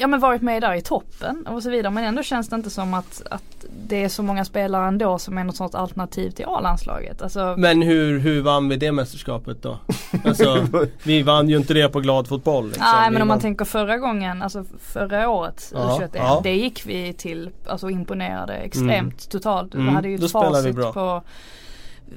ja, 0.00 0.06
men 0.06 0.20
varit 0.20 0.42
med 0.42 0.62
där 0.62 0.74
i 0.74 0.82
toppen 0.82 1.46
och 1.46 1.62
så 1.62 1.70
vidare. 1.70 1.92
Men 1.92 2.04
ändå 2.04 2.22
känns 2.22 2.48
det 2.48 2.56
inte 2.56 2.70
som 2.70 2.94
att, 2.94 3.22
att 3.30 3.64
det 3.86 4.04
är 4.04 4.08
så 4.08 4.22
många 4.22 4.44
spelare 4.44 4.88
ändå 4.88 5.18
som 5.18 5.38
är 5.38 5.44
något 5.44 5.56
sånt 5.56 5.74
alternativ 5.74 6.30
till 6.30 6.44
A-landslaget. 6.48 7.22
Alltså, 7.22 7.54
Men 7.58 7.82
hur, 7.82 8.18
hur 8.18 8.42
vann 8.42 8.68
vi 8.68 8.76
det 8.76 8.92
mästerskapet 8.92 9.62
då? 9.62 9.78
Alltså, 10.24 10.66
vi 11.02 11.22
vann 11.22 11.48
ju 11.48 11.56
inte 11.56 11.74
det 11.74 11.88
på 11.88 12.00
glad 12.00 12.28
fotboll. 12.28 12.66
Liksom. 12.66 12.84
Nej 12.94 13.10
om 13.26 13.28
man 13.28 13.40
tänker 13.40 13.64
förra 13.64 13.98
gången, 13.98 14.42
alltså 14.42 14.64
förra 14.80 15.28
året 15.28 15.70
Ja, 15.74 15.98
U21, 16.00 16.08
ja. 16.12 16.40
det 16.42 16.54
gick 16.56 16.86
vi 16.86 17.12
till, 17.12 17.50
alltså 17.66 17.90
imponerade 17.90 18.54
extremt 18.54 19.30
totalt. 19.30 19.74
Mm, 19.74 19.86
Vi 19.86 19.92
hade 19.92 20.08
ju 20.08 20.16
då 20.16 20.26
ett 20.26 20.30
vi 20.30 20.72
facit 20.72 20.94
på 20.94 21.22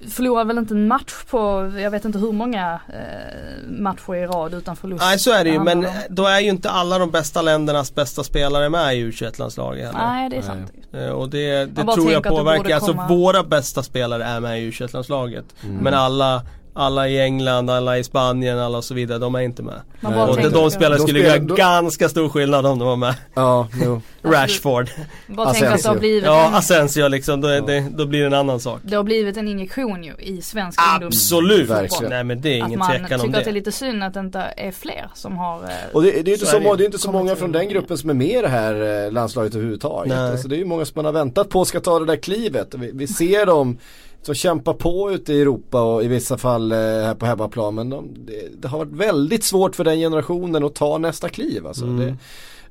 Förlorade 0.10 0.48
väl 0.48 0.58
inte 0.58 0.74
en 0.74 0.88
match 0.88 1.24
på, 1.30 1.72
jag 1.78 1.92
vet 1.92 2.06
inte 2.06 2.20
hur 2.20 2.32
många 2.32 2.80
eh, 2.88 3.70
matcher 3.80 4.16
i 4.16 4.26
rad 4.26 4.54
utan 4.54 4.76
förlust. 4.76 5.04
Nej 5.04 5.20
så 5.20 5.32
är 5.34 5.44
det 5.44 5.50
ju 5.50 5.60
men 5.60 5.86
om. 5.86 5.92
då 6.10 6.26
är 6.26 6.40
ju 6.40 6.50
inte 6.50 6.70
alla 6.70 6.98
de 6.98 7.12
bästa 7.12 7.42
ländernas 7.42 7.96
bästa 7.96 8.24
spelare 8.24 8.70
med 8.70 8.96
i 8.98 9.12
U21-landslaget 9.12 9.86
heller. 9.86 10.00
Nej 10.08 10.30
det 10.30 10.36
är 10.36 10.42
sant. 10.42 10.72
Eh, 10.94 11.10
Och 11.10 11.30
det, 11.30 11.66
det 11.66 11.84
tror 11.94 12.12
jag 12.12 12.24
påverkar, 12.24 12.76
alltså 12.76 12.92
komma- 12.92 13.08
våra 13.08 13.44
bästa 13.44 13.84
spelare 13.84 14.24
är 14.24 14.40
med 14.40 14.62
i 14.62 14.72
U21-landslaget. 14.72 15.46
Mm. 15.64 15.76
Men 15.76 15.94
alla, 15.94 16.42
alla 16.74 17.08
i 17.08 17.22
England, 17.22 17.70
alla 17.70 17.98
i 17.98 18.04
Spanien, 18.04 18.60
alla 18.60 18.78
och 18.78 18.84
så 18.84 18.94
vidare, 18.94 19.18
de 19.20 19.36
är 19.36 19.40
inte 19.40 19.64
med. 19.64 19.82
Man 20.02 20.30
Och 20.30 20.36
det- 20.36 20.42
de, 20.44 20.50
de 20.50 20.72
spelare 20.72 21.00
skulle 21.00 21.20
göra 21.20 21.40
då- 21.40 21.56
ganska 21.56 22.10
stor 22.10 22.30
skillnad 22.30 22.66
om 22.66 22.80
de 22.80 22.88
var 22.88 22.96
med. 22.96 23.16
Ja, 23.34 23.68
jo. 23.84 24.02
Rashford. 24.22 24.90
bara 25.28 25.54
tänker 25.54 25.68
att 25.68 25.84
det 25.84 25.88
har 25.90 25.96
Asensio. 25.96 26.00
blivit 26.00 26.24
Ja, 26.26 26.48
en, 26.48 26.54
Asensio 26.56 27.08
liksom, 27.08 27.42
då, 27.42 27.48
är 27.48 27.62
det, 27.62 27.86
då 27.92 28.06
blir 28.06 28.20
det 28.20 28.26
en 28.28 28.34
annan 28.34 28.60
sak. 28.60 28.80
det 28.84 28.96
har 28.96 29.04
blivit 29.04 29.38
en 29.38 29.48
injektion 29.48 30.04
ju 30.04 30.14
i 30.20 30.42
svensk 30.42 30.80
Absolut! 31.02 31.70
Verkligen. 31.70 32.10
Nej 32.10 32.24
men 32.24 32.42
det 32.42 32.50
är 32.60 32.62
Att 32.64 32.68
ingen 32.68 32.80
man 32.80 32.90
tvekan 32.90 33.06
tycker 33.08 33.24
om 33.24 33.30
att 33.30 33.34
det 33.36 33.40
är 33.42 33.46
det. 33.46 33.52
lite 33.52 33.72
synd 33.72 34.04
att 34.04 34.14
det 34.14 34.20
inte 34.20 34.40
är 34.58 34.72
fler 34.72 35.10
som 35.14 35.38
har 35.38 35.64
eh, 35.64 35.70
Och 35.94 36.04
det, 36.04 36.12
det 36.12 36.18
är 36.20 36.24
ju 36.26 36.34
inte 36.34 36.46
Så 36.46 36.52
så, 36.52 36.58
är 36.58 36.62
det 36.64 36.76
det 36.78 36.84
är 36.84 36.86
inte 36.86 36.98
så 36.98 37.12
många 37.12 37.36
från 37.36 37.52
det. 37.52 37.60
den 37.60 37.70
gruppen 37.70 37.98
som 37.98 38.10
är 38.10 38.14
med 38.14 38.28
i 38.28 38.42
det 38.42 38.48
här 38.48 39.06
eh, 39.06 39.12
landslaget 39.12 39.54
överhuvudtaget. 39.56 40.14
Nej. 40.14 40.32
Alltså 40.32 40.48
det 40.48 40.56
är 40.56 40.60
ju 40.60 40.66
många 40.66 40.86
som 40.86 40.94
man 40.96 41.06
har 41.06 41.12
väntat 41.12 41.50
på 41.50 41.66
ska 41.66 41.80
ta 41.80 42.00
det 42.00 42.06
där 42.06 42.16
klivet. 42.16 42.76
Vi, 42.78 42.92
vi 42.94 43.08
ser 43.08 43.46
dem 43.46 43.78
som 44.22 44.36
kämpar 44.36 44.74
på 44.74 45.12
ute 45.12 45.34
i 45.34 45.42
Europa 45.42 45.82
och 45.82 46.04
i 46.04 46.08
vissa 46.08 46.38
fall 46.38 46.72
eh, 46.72 46.78
här 46.78 47.16
på 47.16 47.26
hemmaplan. 47.26 47.76
Men 47.76 47.90
de, 47.90 48.10
det, 48.26 48.62
det 48.62 48.68
har 48.68 48.78
varit 48.78 48.94
väldigt 48.94 49.44
svårt 49.44 49.76
för 49.76 49.84
den 49.84 49.98
generationen 50.00 50.64
att 50.64 50.76
ta 50.76 50.98
nästa 50.98 51.30
kliv. 51.30 51.68
Alltså, 51.68 51.86
Mm. 51.86 51.98
det, 52.00 52.16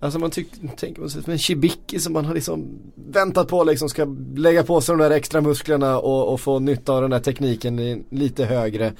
alltså 0.01 0.19
man 0.19 0.31
tänker 0.31 1.01
man 1.01 1.11
sig 1.11 1.23
en 1.27 1.39
Shibiki 1.39 1.99
som 1.99 2.13
man 2.13 2.25
har 2.25 2.35
liksom 2.35 2.65
väntat 2.95 3.49
på 3.49 3.65
liksom 3.65 3.89
ska 3.89 4.07
lägga 4.37 4.63
på 4.63 4.81
sig 4.81 4.97
de 4.97 5.03
där 5.03 5.11
extra 5.11 5.41
musklerna 5.41 5.99
och, 5.99 6.33
och 6.33 6.41
få 6.41 6.59
nytta 6.59 6.93
av 6.93 7.03
den 7.03 7.11
där 7.11 7.21
tekniken 7.21 8.05
lite 8.11 8.45
högre 8.45 8.93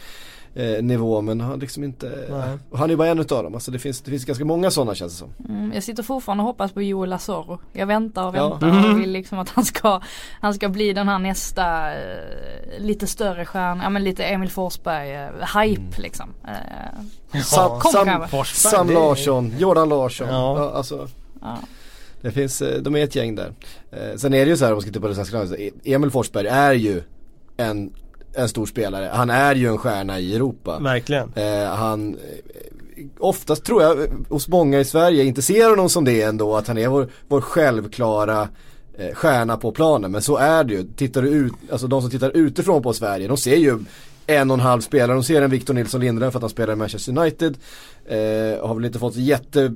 eh, 0.55 0.83
nivå 0.83 1.21
men 1.21 1.41
har 1.41 1.57
liksom 1.57 1.85
inte, 1.85 2.27
Nej. 2.31 2.59
han 2.75 2.91
är 2.91 2.97
bara 2.97 3.09
en 3.09 3.19
utav 3.19 3.43
dem. 3.45 3.55
Alltså 3.55 3.71
det 3.71 3.79
finns, 3.79 4.01
det 4.01 4.11
finns 4.11 4.25
ganska 4.25 4.45
många 4.45 4.71
sådana 4.71 4.95
känns 4.95 5.13
det 5.13 5.19
som. 5.19 5.33
Mm, 5.55 5.73
jag 5.75 5.83
sitter 5.83 6.03
fortfarande 6.03 6.43
och 6.43 6.47
hoppas 6.47 6.73
på 6.73 6.83
Joel 6.83 7.11
Lazaro. 7.11 7.59
Jag 7.73 7.87
väntar 7.87 8.27
och 8.29 8.37
Ja. 8.37 8.49
väntar 8.49 8.69
Mm. 8.69 8.93
och 8.95 9.01
vill 9.01 9.11
liksom 9.11 9.39
att 9.39 9.49
han 9.49 9.65
ska, 9.65 10.01
han 10.41 10.55
ska 10.55 10.69
bli 10.69 10.93
den 10.93 11.09
här 11.09 11.19
nästa 11.19 11.93
eh, 11.93 12.79
lite 12.79 13.07
större 13.07 13.45
stjärna, 13.45 13.83
ja 13.85 13.91
men 13.91 14.05
lite 14.05 14.25
Emil 14.25 14.51
Forsberg, 14.51 15.15
eh, 15.15 15.61
hype 15.61 15.81
Mm. 15.83 15.93
liksom. 15.99 16.31
Eh, 16.49 17.41
Sam, 17.43 17.81
Kom 17.81 17.93
Sam. 17.93 18.29
Forsberg, 18.29 18.73
Sam 18.73 18.87
det 18.87 18.93
är- 18.93 18.95
Larsson, 18.95 19.53
Jordan 19.59 19.89
Larsson. 19.89 20.29
Ja. 20.29 20.59
Ja. 20.59 20.71
alltså, 20.71 21.09
ja. 21.41 21.59
det 22.21 22.31
finns, 22.31 22.63
de 22.81 22.97
är 22.97 23.05
ett 23.05 23.15
gäng 23.17 23.35
där. 23.35 23.53
Sen 24.17 24.35
är 24.35 24.45
det 24.45 24.51
ju 24.51 24.57
så 24.57 24.65
här 24.65 24.73
om 24.73 24.77
man 24.77 24.83
ska 24.83 24.89
titta 24.91 25.01
på 25.01 25.09
det 25.09 25.15
svenska 25.15 25.37
landslaget, 25.37 25.75
E- 25.85 25.93
Emil 25.95 26.11
Forsberg 26.11 26.47
är 26.47 26.73
ju 26.73 27.03
en, 27.57 27.93
en 28.39 28.49
stor 28.49 28.67
spelare. 28.67 29.11
Han 29.13 29.31
är 29.31 29.55
ju 29.55 29.69
en 29.69 29.79
stjärna 29.79 30.21
i 30.21 30.35
Europa. 30.35 30.79
Verkligen. 30.79 31.33
Eh, 31.35 31.65
han, 31.65 32.15
eh, 32.15 33.05
oftast 33.19 33.65
tror 33.65 33.83
jag 33.83 34.03
eh, 34.03 34.11
hos 34.29 34.49
många 34.49 34.81
i 34.81 34.85
Sverige 34.85 35.25
inte 35.25 35.43
ser 35.43 35.71
honom 35.71 35.89
som 35.89 36.05
det 36.05 36.23
ändå, 36.23 36.57
att 36.57 36.69
han 36.69 36.79
är 36.79 36.89
vår, 36.89 37.09
vår 37.29 37.41
självklara 37.41 38.49
eh, 38.99 39.15
stjärna 39.15 39.57
på 39.57 39.73
planen. 39.73 40.13
Men 40.13 40.23
så 40.23 40.37
är 40.37 40.65
det 40.65 40.75
ju. 40.75 40.85
Tittar 40.97 41.23
du 41.23 41.29
ut, 41.29 41.53
alltså 41.73 41.87
de 41.87 42.01
som 42.01 42.11
tittar 42.11 42.37
utifrån 42.37 42.83
på 42.83 42.93
Sverige, 42.93 43.29
de 43.29 43.37
ser 43.37 43.57
ju 43.57 43.79
en 44.27 44.51
och 44.51 44.55
en 44.55 44.61
halv 44.61 44.81
spelare. 44.81 45.17
De 45.17 45.25
ser 45.25 45.43
en 45.43 45.51
Victor 45.51 45.75
Nilsson 45.75 46.01
Lindelöf 46.01 46.33
för 46.33 46.39
att 46.39 46.43
han 46.43 46.51
spelar 46.51 46.73
i 46.73 46.77
Manchester 46.77 47.19
United. 47.19 47.57
Eh, 48.07 48.67
har 48.67 48.75
väl 48.75 48.85
inte 48.85 48.99
fått 48.99 49.17
jätte, 49.17 49.73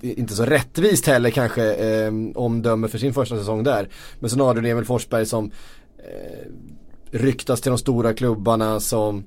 inte 0.00 0.34
så 0.34 0.44
rättvist 0.44 1.06
heller 1.06 1.30
kanske 1.30 1.74
eh, 1.74 2.12
omdöme 2.34 2.88
för 2.88 2.98
sin 2.98 3.14
första 3.14 3.38
säsong 3.38 3.64
där. 3.64 3.88
Men 4.20 4.30
sen 4.30 4.40
har 4.40 4.54
du 4.54 4.70
Emil 4.70 4.84
Forsberg 4.84 5.26
som 5.26 5.50
eh, 5.98 6.48
ryktas 7.12 7.60
till 7.60 7.70
de 7.70 7.78
stora 7.78 8.14
klubbarna 8.14 8.80
som 8.80 9.24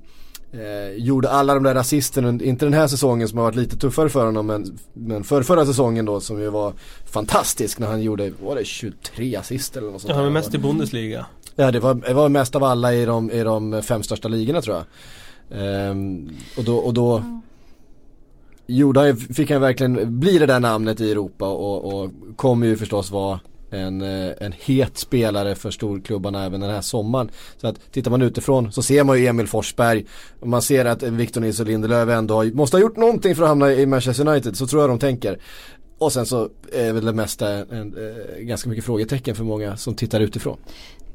Eh, 0.52 0.96
gjorde 0.96 1.30
alla 1.30 1.54
de 1.54 1.62
där 1.62 1.74
assisten, 1.74 2.40
inte 2.40 2.66
den 2.66 2.74
här 2.74 2.86
säsongen 2.86 3.28
som 3.28 3.38
har 3.38 3.44
varit 3.44 3.56
lite 3.56 3.76
tuffare 3.76 4.08
för 4.08 4.26
honom 4.26 4.46
men, 4.46 4.78
men 4.92 5.24
för 5.24 5.42
förra 5.42 5.66
säsongen 5.66 6.04
då 6.04 6.20
som 6.20 6.40
ju 6.40 6.50
var 6.50 6.72
fantastisk 7.04 7.78
när 7.78 7.86
han 7.86 8.02
gjorde, 8.02 8.32
var 8.42 8.56
det 8.56 8.64
23 8.64 9.36
assist 9.36 9.76
eller 9.76 9.90
något 9.90 10.00
sånt 10.00 10.08
Ja, 10.08 10.14
han 10.14 10.24
var 10.24 10.30
mest 10.30 10.54
i 10.54 10.58
Bundesliga. 10.58 11.26
Ja 11.56 11.70
det 11.70 11.80
var, 11.80 11.94
det 11.94 12.14
var 12.14 12.28
mest 12.28 12.56
av 12.56 12.64
alla 12.64 12.94
i 12.94 13.04
de, 13.04 13.30
i 13.30 13.42
de 13.42 13.82
fem 13.82 14.02
största 14.02 14.28
ligorna 14.28 14.62
tror 14.62 14.76
jag. 14.76 14.84
Ehm, 15.60 16.30
och 16.56 16.64
då, 16.64 16.76
och 16.76 16.94
då 16.94 17.16
mm. 17.16 17.40
gjorde 18.66 19.00
han, 19.00 19.16
fick 19.16 19.50
han 19.50 19.60
verkligen 19.60 20.20
bli 20.20 20.38
det 20.38 20.46
där 20.46 20.60
namnet 20.60 21.00
i 21.00 21.10
Europa 21.10 21.48
och, 21.48 21.94
och 21.94 22.10
kommer 22.36 22.66
ju 22.66 22.76
förstås 22.76 23.10
vara 23.10 23.40
en, 23.70 24.02
eh, 24.02 24.32
en 24.40 24.52
het 24.52 24.98
spelare 24.98 25.54
för 25.54 25.70
storklubbarna 25.70 26.44
även 26.44 26.60
den 26.60 26.70
här 26.70 26.80
sommaren. 26.80 27.30
Så 27.56 27.66
att 27.66 27.92
tittar 27.92 28.10
man 28.10 28.22
utifrån 28.22 28.72
så 28.72 28.82
ser 28.82 29.04
man 29.04 29.18
ju 29.18 29.26
Emil 29.26 29.46
Forsberg 29.46 30.04
man 30.42 30.62
ser 30.62 30.84
att 30.84 31.02
Victor 31.02 31.40
Nilsson 31.40 31.66
Lindelöf 31.66 32.08
ändå 32.08 32.34
har, 32.34 32.44
måste 32.44 32.76
ha 32.76 32.82
gjort 32.82 32.96
någonting 32.96 33.34
för 33.34 33.42
att 33.42 33.48
hamna 33.48 33.72
i 33.72 33.86
Manchester 33.86 34.28
United, 34.28 34.56
så 34.56 34.66
tror 34.66 34.82
jag 34.82 34.90
de 34.90 34.98
tänker. 34.98 35.38
Och 35.98 36.12
sen 36.12 36.26
så 36.26 36.48
är 36.72 36.92
väl 36.92 37.04
det 37.04 37.12
mesta 37.12 37.50
en, 37.50 37.70
en, 37.70 37.94
eh, 37.96 38.40
ganska 38.40 38.68
mycket 38.68 38.84
frågetecken 38.84 39.34
för 39.34 39.44
många 39.44 39.76
som 39.76 39.94
tittar 39.94 40.20
utifrån. 40.20 40.58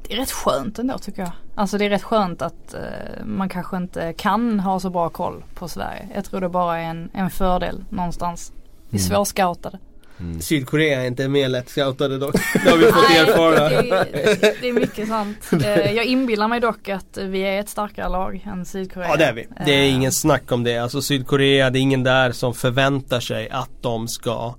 Det 0.08 0.14
är 0.14 0.18
rätt 0.18 0.30
skönt 0.30 0.78
ändå 0.78 0.98
tycker 0.98 1.22
jag. 1.22 1.30
Alltså 1.54 1.78
det 1.78 1.84
är 1.84 1.90
rätt 1.90 2.02
skönt 2.02 2.42
att 2.42 2.74
uh, 2.74 3.24
man 3.24 3.48
kanske 3.48 3.76
inte 3.76 4.12
kan 4.12 4.60
ha 4.60 4.80
så 4.80 4.90
bra 4.90 5.08
koll 5.08 5.44
på 5.54 5.68
Sverige. 5.68 6.08
Jag 6.14 6.24
tror 6.24 6.40
det 6.40 6.48
bara 6.48 6.78
är 6.78 6.84
en, 6.84 7.10
en 7.14 7.30
fördel 7.30 7.84
någonstans. 7.90 8.52
Vi 8.88 8.98
är 8.98 9.02
mm. 9.02 9.10
svårscoutade. 9.10 9.78
Mm. 10.20 10.40
Sydkorea 10.40 11.02
är 11.02 11.06
inte 11.06 11.28
mer 11.28 11.48
lättscoutade 11.48 12.18
dock. 12.18 12.34
Det 12.64 12.70
har 12.70 12.76
vi 12.76 12.84
fått 12.84 13.10
erfara. 13.10 13.68
Det, 13.68 14.60
det, 14.60 14.68
är 14.68 14.72
mycket 14.72 15.08
sant. 15.08 15.50
Eh, 15.64 15.92
jag 15.92 16.04
inbillar 16.04 16.48
mig 16.48 16.60
dock 16.60 16.88
att 16.88 17.18
vi 17.22 17.40
är 17.40 17.60
ett 17.60 17.68
starkare 17.68 18.08
lag 18.08 18.46
än 18.46 18.64
Sydkorea. 18.64 19.08
Ja 19.08 19.16
det 19.16 19.24
är 19.24 19.32
vi. 19.32 19.46
Det 19.66 19.72
är 19.72 19.90
ingen 19.90 20.12
snack 20.12 20.52
om 20.52 20.64
det. 20.64 20.78
Alltså 20.78 21.02
Sydkorea, 21.02 21.70
det 21.70 21.78
är 21.78 21.80
ingen 21.80 22.02
där 22.02 22.32
som 22.32 22.54
förväntar 22.54 23.20
sig 23.20 23.50
att 23.50 23.70
de 23.80 24.08
ska 24.08 24.54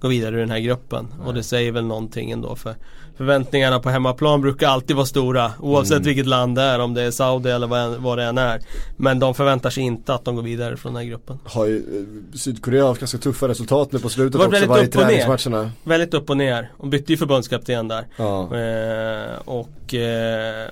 gå 0.00 0.08
vidare 0.08 0.36
i 0.36 0.40
den 0.40 0.50
här 0.50 0.58
gruppen. 0.58 1.14
Och 1.24 1.34
det 1.34 1.42
säger 1.42 1.72
väl 1.72 1.84
någonting 1.84 2.30
ändå 2.30 2.56
för 2.56 2.76
förväntningarna 3.16 3.80
på 3.80 3.90
hemmaplan 3.90 4.40
brukar 4.40 4.68
alltid 4.68 4.96
vara 4.96 5.06
stora 5.06 5.52
oavsett 5.60 5.92
mm. 5.92 6.04
vilket 6.04 6.26
land 6.26 6.56
det 6.56 6.62
är, 6.62 6.78
om 6.78 6.94
det 6.94 7.02
är 7.02 7.10
Saudi 7.10 7.50
eller 7.50 7.66
vad, 7.66 7.96
vad 7.96 8.18
det 8.18 8.24
än 8.24 8.38
är. 8.38 8.60
Men 8.96 9.18
de 9.18 9.34
förväntar 9.34 9.70
sig 9.70 9.82
inte 9.82 10.14
att 10.14 10.24
de 10.24 10.36
går 10.36 10.42
vidare 10.42 10.76
från 10.76 10.94
den 10.94 11.02
här 11.02 11.10
gruppen. 11.10 11.38
Har 11.44 11.66
ju 11.66 11.76
eh, 11.76 12.36
Sydkorea 12.38 12.86
haft 12.86 13.00
ganska 13.00 13.18
tuffa 13.18 13.48
resultat 13.48 13.92
nu 13.92 13.98
på 13.98 14.08
slutet 14.08 14.40
också, 14.40 14.50
väldigt 14.50 14.68
varje 14.68 14.86
upp 14.86 14.96
och 14.96 15.52
ner. 15.52 15.70
Väldigt 15.84 16.14
upp 16.14 16.30
och 16.30 16.36
ner. 16.36 16.70
Och 16.76 16.88
bytte 16.88 17.12
ju 17.12 17.16
förbundskapten 17.16 17.88
där. 17.88 18.06
Ja. 18.16 18.56
Eh, 18.56 19.38
och 19.44 19.94
eh, 19.94 20.68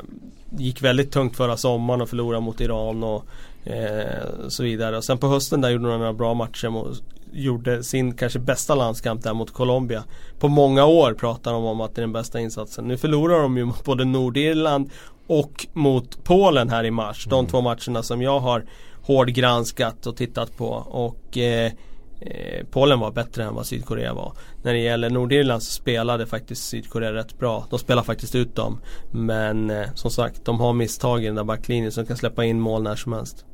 gick 0.59 0.83
väldigt 0.83 1.13
tungt 1.13 1.37
förra 1.37 1.57
sommaren 1.57 2.01
och 2.01 2.09
förlorade 2.09 2.45
mot 2.45 2.61
Iran 2.61 3.05
och 3.05 3.25
eh, 3.65 4.49
så 4.49 4.63
vidare. 4.63 4.97
Och 4.97 5.05
sen 5.05 5.19
på 5.19 5.29
hösten 5.29 5.61
där 5.61 5.71
gjorde 5.71 5.89
de 5.89 5.99
några 5.99 6.13
bra 6.13 6.35
matcher 6.35 6.69
mot, 6.69 7.03
gjorde 7.35 7.83
sin 7.83 8.17
kanske 8.17 8.39
bästa 8.39 8.75
landskamp 8.75 9.23
där 9.23 9.35
mot 9.35 9.53
Colombia. 9.53 10.05
På 10.39 10.49
många 10.49 10.85
år 10.85 11.15
pratar 11.15 11.53
de 11.53 11.65
om 11.65 11.81
att 11.81 11.95
det 11.95 12.01
är 12.01 12.03
den 12.03 12.13
bästa 12.13 12.41
insatsen. 12.41 12.89
Nu 12.89 12.97
förlorar 12.97 13.43
de 13.43 13.57
ju 13.57 13.65
mot 13.65 13.85
både 13.85 14.05
Nordirland 14.05 14.91
och 15.27 15.67
mot 15.73 16.25
Polen 16.25 16.71
här 16.71 16.85
i 16.85 16.91
mars. 16.91 17.25
De 17.25 17.39
mm. 17.39 17.51
två 17.51 17.61
matcherna 17.61 18.03
som 18.03 18.23
jag 18.23 18.41
har 18.41 18.65
hårdgranskat 19.03 20.07
och 20.07 20.17
tittat 20.17 20.57
på. 20.57 20.69
Och 20.75 21.39
eh, 21.39 21.73
eh, 22.21 22.67
Polen 22.71 23.01
var 23.01 23.11
bättre 23.11 23.45
än 23.45 23.55
vad 23.55 23.67
Sydkorea 23.67 24.15
var. 24.15 24.33
När 24.63 24.73
det 24.73 24.79
gäller 24.79 25.11
Nordirland 25.11 25.63
så 25.63 25.73
spelade 25.73 26.27
faktiskt 26.27 26.69
Sydkorea 26.69 27.13
rätt 27.13 27.39
bra. 27.39 27.67
De 27.71 27.79
spelar 27.79 28.03
faktiskt 28.03 28.35
ut 28.35 28.57
dem. 28.57 28.81
Men 29.11 29.71
eh, 29.71 29.87
som 29.95 30.11
sagt, 30.11 30.45
de 30.45 30.61
har 30.61 30.73
misstag 30.73 31.23
i 31.23 31.27
den 31.27 31.35
där 31.35 31.45
backlinjen 31.45 31.93
som 31.93 32.07
kan 32.07 32.17
släppa 32.17 32.45
in 32.45 32.61
mål 32.61 32.83
när 32.83 32.97
som 32.97 33.13
helst. 33.13 33.45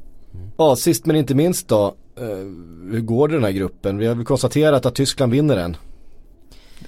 Ja, 0.57 0.77
sist 0.77 1.07
men 1.07 1.17
inte 1.17 1.35
minst 1.35 1.69
då. 1.69 1.95
Uh, 2.21 2.27
hur 2.93 3.01
går 3.01 3.29
det 3.29 3.35
den 3.35 3.45
här 3.45 3.51
gruppen? 3.51 3.99
Vi 3.99 4.07
har 4.07 4.15
väl 4.15 4.25
konstaterat 4.25 4.87
att 4.87 4.95
Tyskland 4.95 5.33
vinner 5.33 5.57
den. 5.57 5.77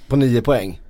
På 0.09 0.17
nio 0.17 0.43
poäng. 0.43 0.81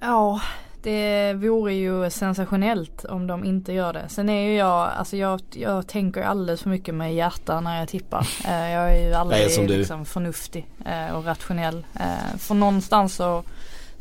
Ja, 0.00 0.40
det 0.82 1.32
vore 1.34 1.74
ju 1.74 2.10
sensationellt 2.10 3.04
om 3.04 3.26
de 3.26 3.44
inte 3.44 3.72
gör 3.72 3.92
det. 3.92 4.08
Sen 4.08 4.28
är 4.28 4.48
ju 4.48 4.56
jag, 4.56 4.90
alltså 4.98 5.16
jag, 5.16 5.40
jag 5.52 5.86
tänker 5.86 6.22
alldeles 6.22 6.62
för 6.62 6.70
mycket 6.70 6.94
med 6.94 7.14
hjärta 7.14 7.60
när 7.60 7.78
jag 7.78 7.88
tippar. 7.88 8.20
Uh, 8.20 8.70
jag 8.72 8.96
är 8.96 9.08
ju 9.08 9.14
aldrig 9.14 9.70
liksom 9.70 10.04
förnuftig 10.04 10.66
uh, 10.86 11.16
och 11.16 11.24
rationell. 11.24 11.86
för 12.38 12.54
någonstans 12.54 13.14
så 13.14 13.42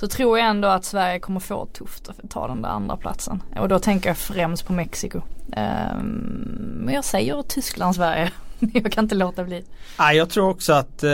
så 0.02 0.08
tror 0.08 0.40
jag 0.40 0.48
ändå 0.48 0.68
att 0.68 0.86
Sverige 0.86 1.20
kommer 1.20 1.40
få 1.40 1.66
tufft 1.66 2.10
att 2.10 2.30
ta 2.30 2.48
den 2.48 2.62
där 2.62 2.70
andra 2.70 2.98
platsen. 2.98 3.44
Och 3.60 3.70
då 3.70 3.80
tänker 3.80 4.10
jag 4.10 4.18
främst 4.18 4.66
på 4.66 4.74
Mexiko. 4.74 5.22
Ehm, 5.54 6.82
men 6.86 6.94
jag 6.94 7.06
säger 7.06 7.42
Tyskland-Sverige. 7.42 8.32
jag 8.74 8.92
kan 8.92 9.06
inte 9.06 9.16
låta 9.16 9.44
bli. 9.44 9.64
Nej, 10.00 10.18
jag 10.18 10.30
tror 10.30 10.50
också 10.50 10.74
att 10.74 11.04
eh, 11.04 11.10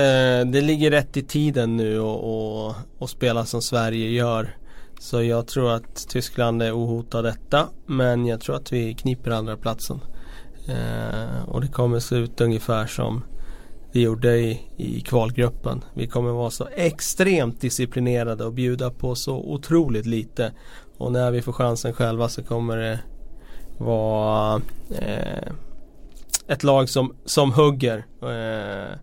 det 0.46 0.62
ligger 0.62 0.92
rätt 0.92 1.18
i 1.18 1.24
tiden 1.24 1.78
nu 1.78 2.00
och, 2.00 2.68
och, 2.68 2.76
och 2.98 3.10
spela 3.10 3.46
som 3.46 3.62
Sverige 3.62 4.10
gör. 4.10 4.56
Så 5.00 5.24
jag 5.24 5.48
tror 5.48 5.72
att 5.72 6.08
Tyskland 6.08 6.62
är 6.62 6.78
ohotad 6.78 7.24
detta. 7.26 7.68
Men 7.86 8.26
jag 8.26 8.42
tror 8.42 8.56
att 8.56 8.74
vi 8.74 8.94
kniper 8.94 9.32
andra 9.32 9.58
platsen. 9.58 10.00
Eh, 10.68 11.50
och 11.50 11.62
det 11.62 11.68
kommer 11.68 12.00
se 12.00 12.16
ut 12.16 12.42
ungefär 12.42 12.88
som 12.88 13.24
vi 13.92 14.02
gjorde 14.02 14.38
i, 14.38 14.62
i 14.78 15.02
kvalgruppen. 15.02 15.84
Vi 15.94 16.08
kommer 16.08 16.32
vara 16.32 16.50
så 16.50 16.68
extremt 16.76 17.62
disciplinerade 17.62 18.46
och 18.46 18.54
bjuda 18.54 18.90
på 18.92 19.16
så 19.16 19.36
otroligt 19.36 20.06
lite. 20.06 20.52
Och 20.98 21.12
när 21.12 21.32
vi 21.32 21.42
får 21.42 21.54
chansen 21.54 21.94
själva 21.94 22.30
så 22.30 22.44
kommer 22.44 22.78
det 22.78 23.00
vara 23.78 24.62
eh, 25.00 25.52
ett 26.48 26.64
lag 26.64 26.90
som, 26.90 27.16
som 27.26 27.52
hugger. 27.52 28.06
Eh, 28.22 28.98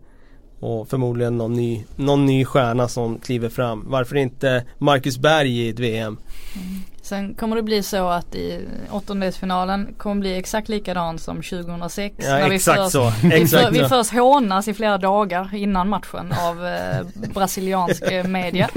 och 0.60 0.88
förmodligen 0.88 1.38
någon 1.38 1.52
ny, 1.52 1.84
någon 1.96 2.26
ny 2.26 2.44
stjärna 2.44 2.88
som 2.88 3.18
kliver 3.18 3.48
fram. 3.48 3.84
Varför 3.86 4.16
inte 4.16 4.64
Marcus 4.78 5.18
Berg 5.18 5.58
i 5.58 5.68
ett 5.68 5.78
VM? 5.78 6.16
Mm. 6.56 6.82
Sen 7.04 7.34
kommer 7.34 7.56
det 7.56 7.62
bli 7.62 7.82
så 7.82 8.08
att 8.08 8.34
i 8.34 8.60
åttondelsfinalen 8.90 9.94
kommer 9.98 10.20
bli 10.20 10.38
exakt 10.38 10.68
likadan 10.68 11.18
som 11.18 11.36
2006. 11.36 12.14
Ja 12.18 12.30
när 12.30 12.50
exakt 12.50 12.78
vi 12.80 12.82
först, 12.82 12.92
så. 12.92 13.12
vi, 13.22 13.46
för, 13.46 13.70
vi 13.70 13.88
först 13.88 14.12
hånas 14.12 14.68
i 14.68 14.74
flera 14.74 14.98
dagar 14.98 15.54
innan 15.54 15.88
matchen 15.88 16.34
av 16.40 16.66
eh, 16.66 17.06
brasiliansk 17.34 18.02
eh, 18.02 18.24
media. 18.26 18.68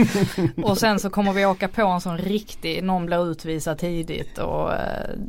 Och 0.63 0.77
sen 0.77 0.99
så 0.99 1.09
kommer 1.09 1.33
vi 1.33 1.45
åka 1.45 1.67
på 1.67 1.81
en 1.81 2.01
sån 2.01 2.17
riktig, 2.17 2.83
någon 2.83 3.05
blir 3.05 3.31
utvisad 3.31 3.77
tidigt 3.77 4.37
och 4.37 4.73
eh, 4.73 4.79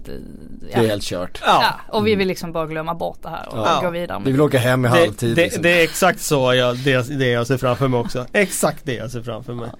ja. 0.06 0.80
Det 0.80 0.84
är 0.84 0.88
helt 0.88 1.02
kört. 1.02 1.42
Ja. 1.44 1.62
ja. 1.62 1.98
och 1.98 2.06
vi 2.06 2.14
vill 2.14 2.28
liksom 2.28 2.52
bara 2.52 2.66
glömma 2.66 2.94
bort 2.94 3.18
det 3.22 3.28
här 3.28 3.48
och 3.48 3.58
ja. 3.58 3.80
gå 3.82 3.90
vidare. 3.90 4.22
Vi 4.24 4.32
vill 4.32 4.40
åka 4.40 4.58
hem 4.58 4.84
i 4.84 4.88
halvtid. 4.88 5.36
Det, 5.36 5.42
liksom. 5.42 5.62
det, 5.62 5.80
är 5.80 5.84
exakt 5.84 6.20
så 6.20 6.54
jag, 6.54 6.76
det, 6.76 7.18
det 7.18 7.28
jag 7.28 7.46
ser 7.46 7.56
framför 7.58 7.88
mig 7.88 8.00
också. 8.00 8.26
Exakt 8.32 8.84
det 8.84 8.94
jag 8.94 9.10
ser 9.10 9.22
framför 9.22 9.52
mig. 9.52 9.70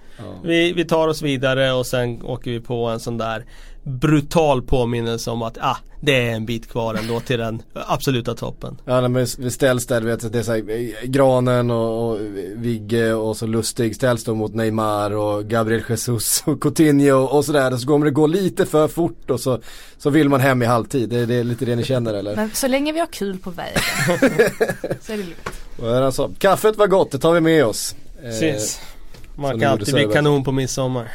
Vi, 0.43 0.73
vi 0.73 0.85
tar 0.85 1.09
oss 1.09 1.23
vidare 1.23 1.73
och 1.73 1.87
sen 1.87 2.23
åker 2.23 2.51
vi 2.51 2.61
på 2.61 2.87
en 2.87 3.01
sån 3.01 3.08
där 3.17 3.45
brutal 3.83 4.63
påminnelse 4.63 5.31
om 5.31 5.43
att 5.43 5.59
ah, 5.61 5.77
det 6.01 6.29
är 6.29 6.35
en 6.35 6.47
bit 6.47 6.69
kvar 6.69 6.95
ändå 6.95 7.21
till 7.21 7.39
den 7.39 7.63
absoluta 7.73 8.35
toppen. 8.35 8.81
Ja 8.85 9.09
men 9.09 9.27
vi 9.39 9.51
ställs 9.51 9.87
där, 9.87 10.01
vet, 10.01 10.33
det 10.33 10.39
är 10.39 10.43
så 10.43 10.53
här, 10.53 10.71
eh, 10.71 11.09
Granen 11.09 11.71
och, 11.71 12.11
och 12.11 12.21
Vigge 12.55 13.13
och 13.13 13.37
så 13.37 13.47
Lustig 13.47 13.97
ställs 13.97 14.25
då 14.25 14.35
mot 14.35 14.55
Neymar 14.55 15.11
och 15.11 15.45
Gabriel 15.45 15.83
Jesus 15.89 16.43
och 16.47 16.63
Coutinho 16.63 17.13
och, 17.13 17.37
och 17.37 17.45
sådär. 17.45 17.77
Så 17.77 17.87
kommer 17.87 18.07
det 18.07 18.13
gå 18.13 18.27
lite 18.27 18.67
för 18.67 18.89
fort 18.89 19.31
och 19.31 19.41
så, 19.41 19.61
så 19.99 20.11
vill 20.11 20.29
man 20.29 20.41
hem 20.41 20.63
i 20.63 20.67
halvtid. 20.67 21.09
Det, 21.09 21.27
det 21.27 21.35
är 21.35 21.45
lite 21.45 21.65
det 21.65 21.77
ni 21.77 21.85
känner 21.85 22.15
eller? 22.15 22.37
Men 22.37 22.51
så 22.55 22.69
länge 22.69 22.93
vi 22.93 22.99
har 22.99 23.07
kul 23.07 23.39
på 23.39 23.51
vägen 23.51 23.81
så 25.01 25.13
är 25.13 25.17
det 25.17 25.25
lugnt. 25.25 26.03
Alltså, 26.03 26.31
kaffet 26.39 26.77
var 26.77 26.87
gott, 26.87 27.11
det 27.11 27.19
tar 27.19 27.33
vi 27.33 27.41
med 27.41 27.67
oss. 27.67 27.97
Precis. 28.23 28.79
Eh, 28.79 28.98
man 29.39 29.61
kan 29.61 29.71
alltid 29.73 29.95
bli 29.95 30.09
kanon 30.13 30.45
på 30.45 30.53
midsommar. 30.53 31.09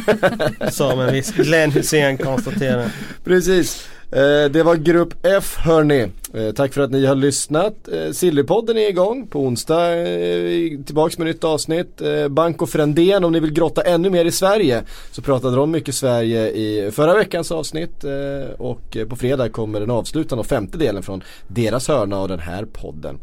Som 0.70 1.00
en 1.00 1.12
viss 1.12 1.32
Glenn 1.32 1.70
Hussein 1.70 2.18
konstaterar. 2.18 2.90
Precis. 3.24 3.88
Eh, 4.10 4.50
det 4.50 4.62
var 4.62 4.76
Grupp 4.76 5.14
F 5.22 5.56
hörni. 5.58 6.08
Eh, 6.34 6.50
tack 6.50 6.72
för 6.72 6.80
att 6.80 6.90
ni 6.90 7.06
har 7.06 7.14
lyssnat. 7.14 7.88
Eh, 7.92 8.12
Sillypodden 8.12 8.76
är 8.78 8.88
igång. 8.88 9.26
På 9.26 9.40
onsdag 9.40 9.96
eh, 9.96 10.80
tillbaks 10.86 11.18
med 11.18 11.26
nytt 11.26 11.44
avsnitt. 11.44 12.00
Eh, 12.00 12.28
Banco 12.28 12.66
Frendén 12.66 13.24
om 13.24 13.32
ni 13.32 13.40
vill 13.40 13.52
grotta 13.52 13.82
ännu 13.82 14.10
mer 14.10 14.24
i 14.24 14.32
Sverige. 14.32 14.82
Så 15.10 15.22
pratade 15.22 15.56
de 15.56 15.70
mycket 15.70 15.94
Sverige 15.94 16.50
i 16.50 16.90
förra 16.90 17.14
veckans 17.14 17.52
avsnitt. 17.52 18.04
Eh, 18.04 18.50
och 18.58 18.96
på 19.08 19.16
fredag 19.16 19.48
kommer 19.48 19.80
den 19.80 19.90
avslutande 19.90 20.40
och 20.40 20.46
femte 20.46 20.78
delen 20.78 21.02
från 21.02 21.22
deras 21.48 21.88
hörna 21.88 22.16
av 22.16 22.28
den 22.28 22.40
här 22.40 22.64
podden. 22.64 23.18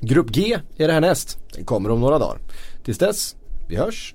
Grupp 0.00 0.30
G 0.30 0.58
är 0.76 0.86
det 0.86 0.92
här 0.92 1.00
näst. 1.00 1.38
Den 1.54 1.64
kommer 1.64 1.90
om 1.90 2.00
några 2.00 2.18
dagar. 2.18 2.38
Tills 2.84 2.98
dess, 2.98 3.36
vi 3.68 3.76
hörs. 3.76 4.14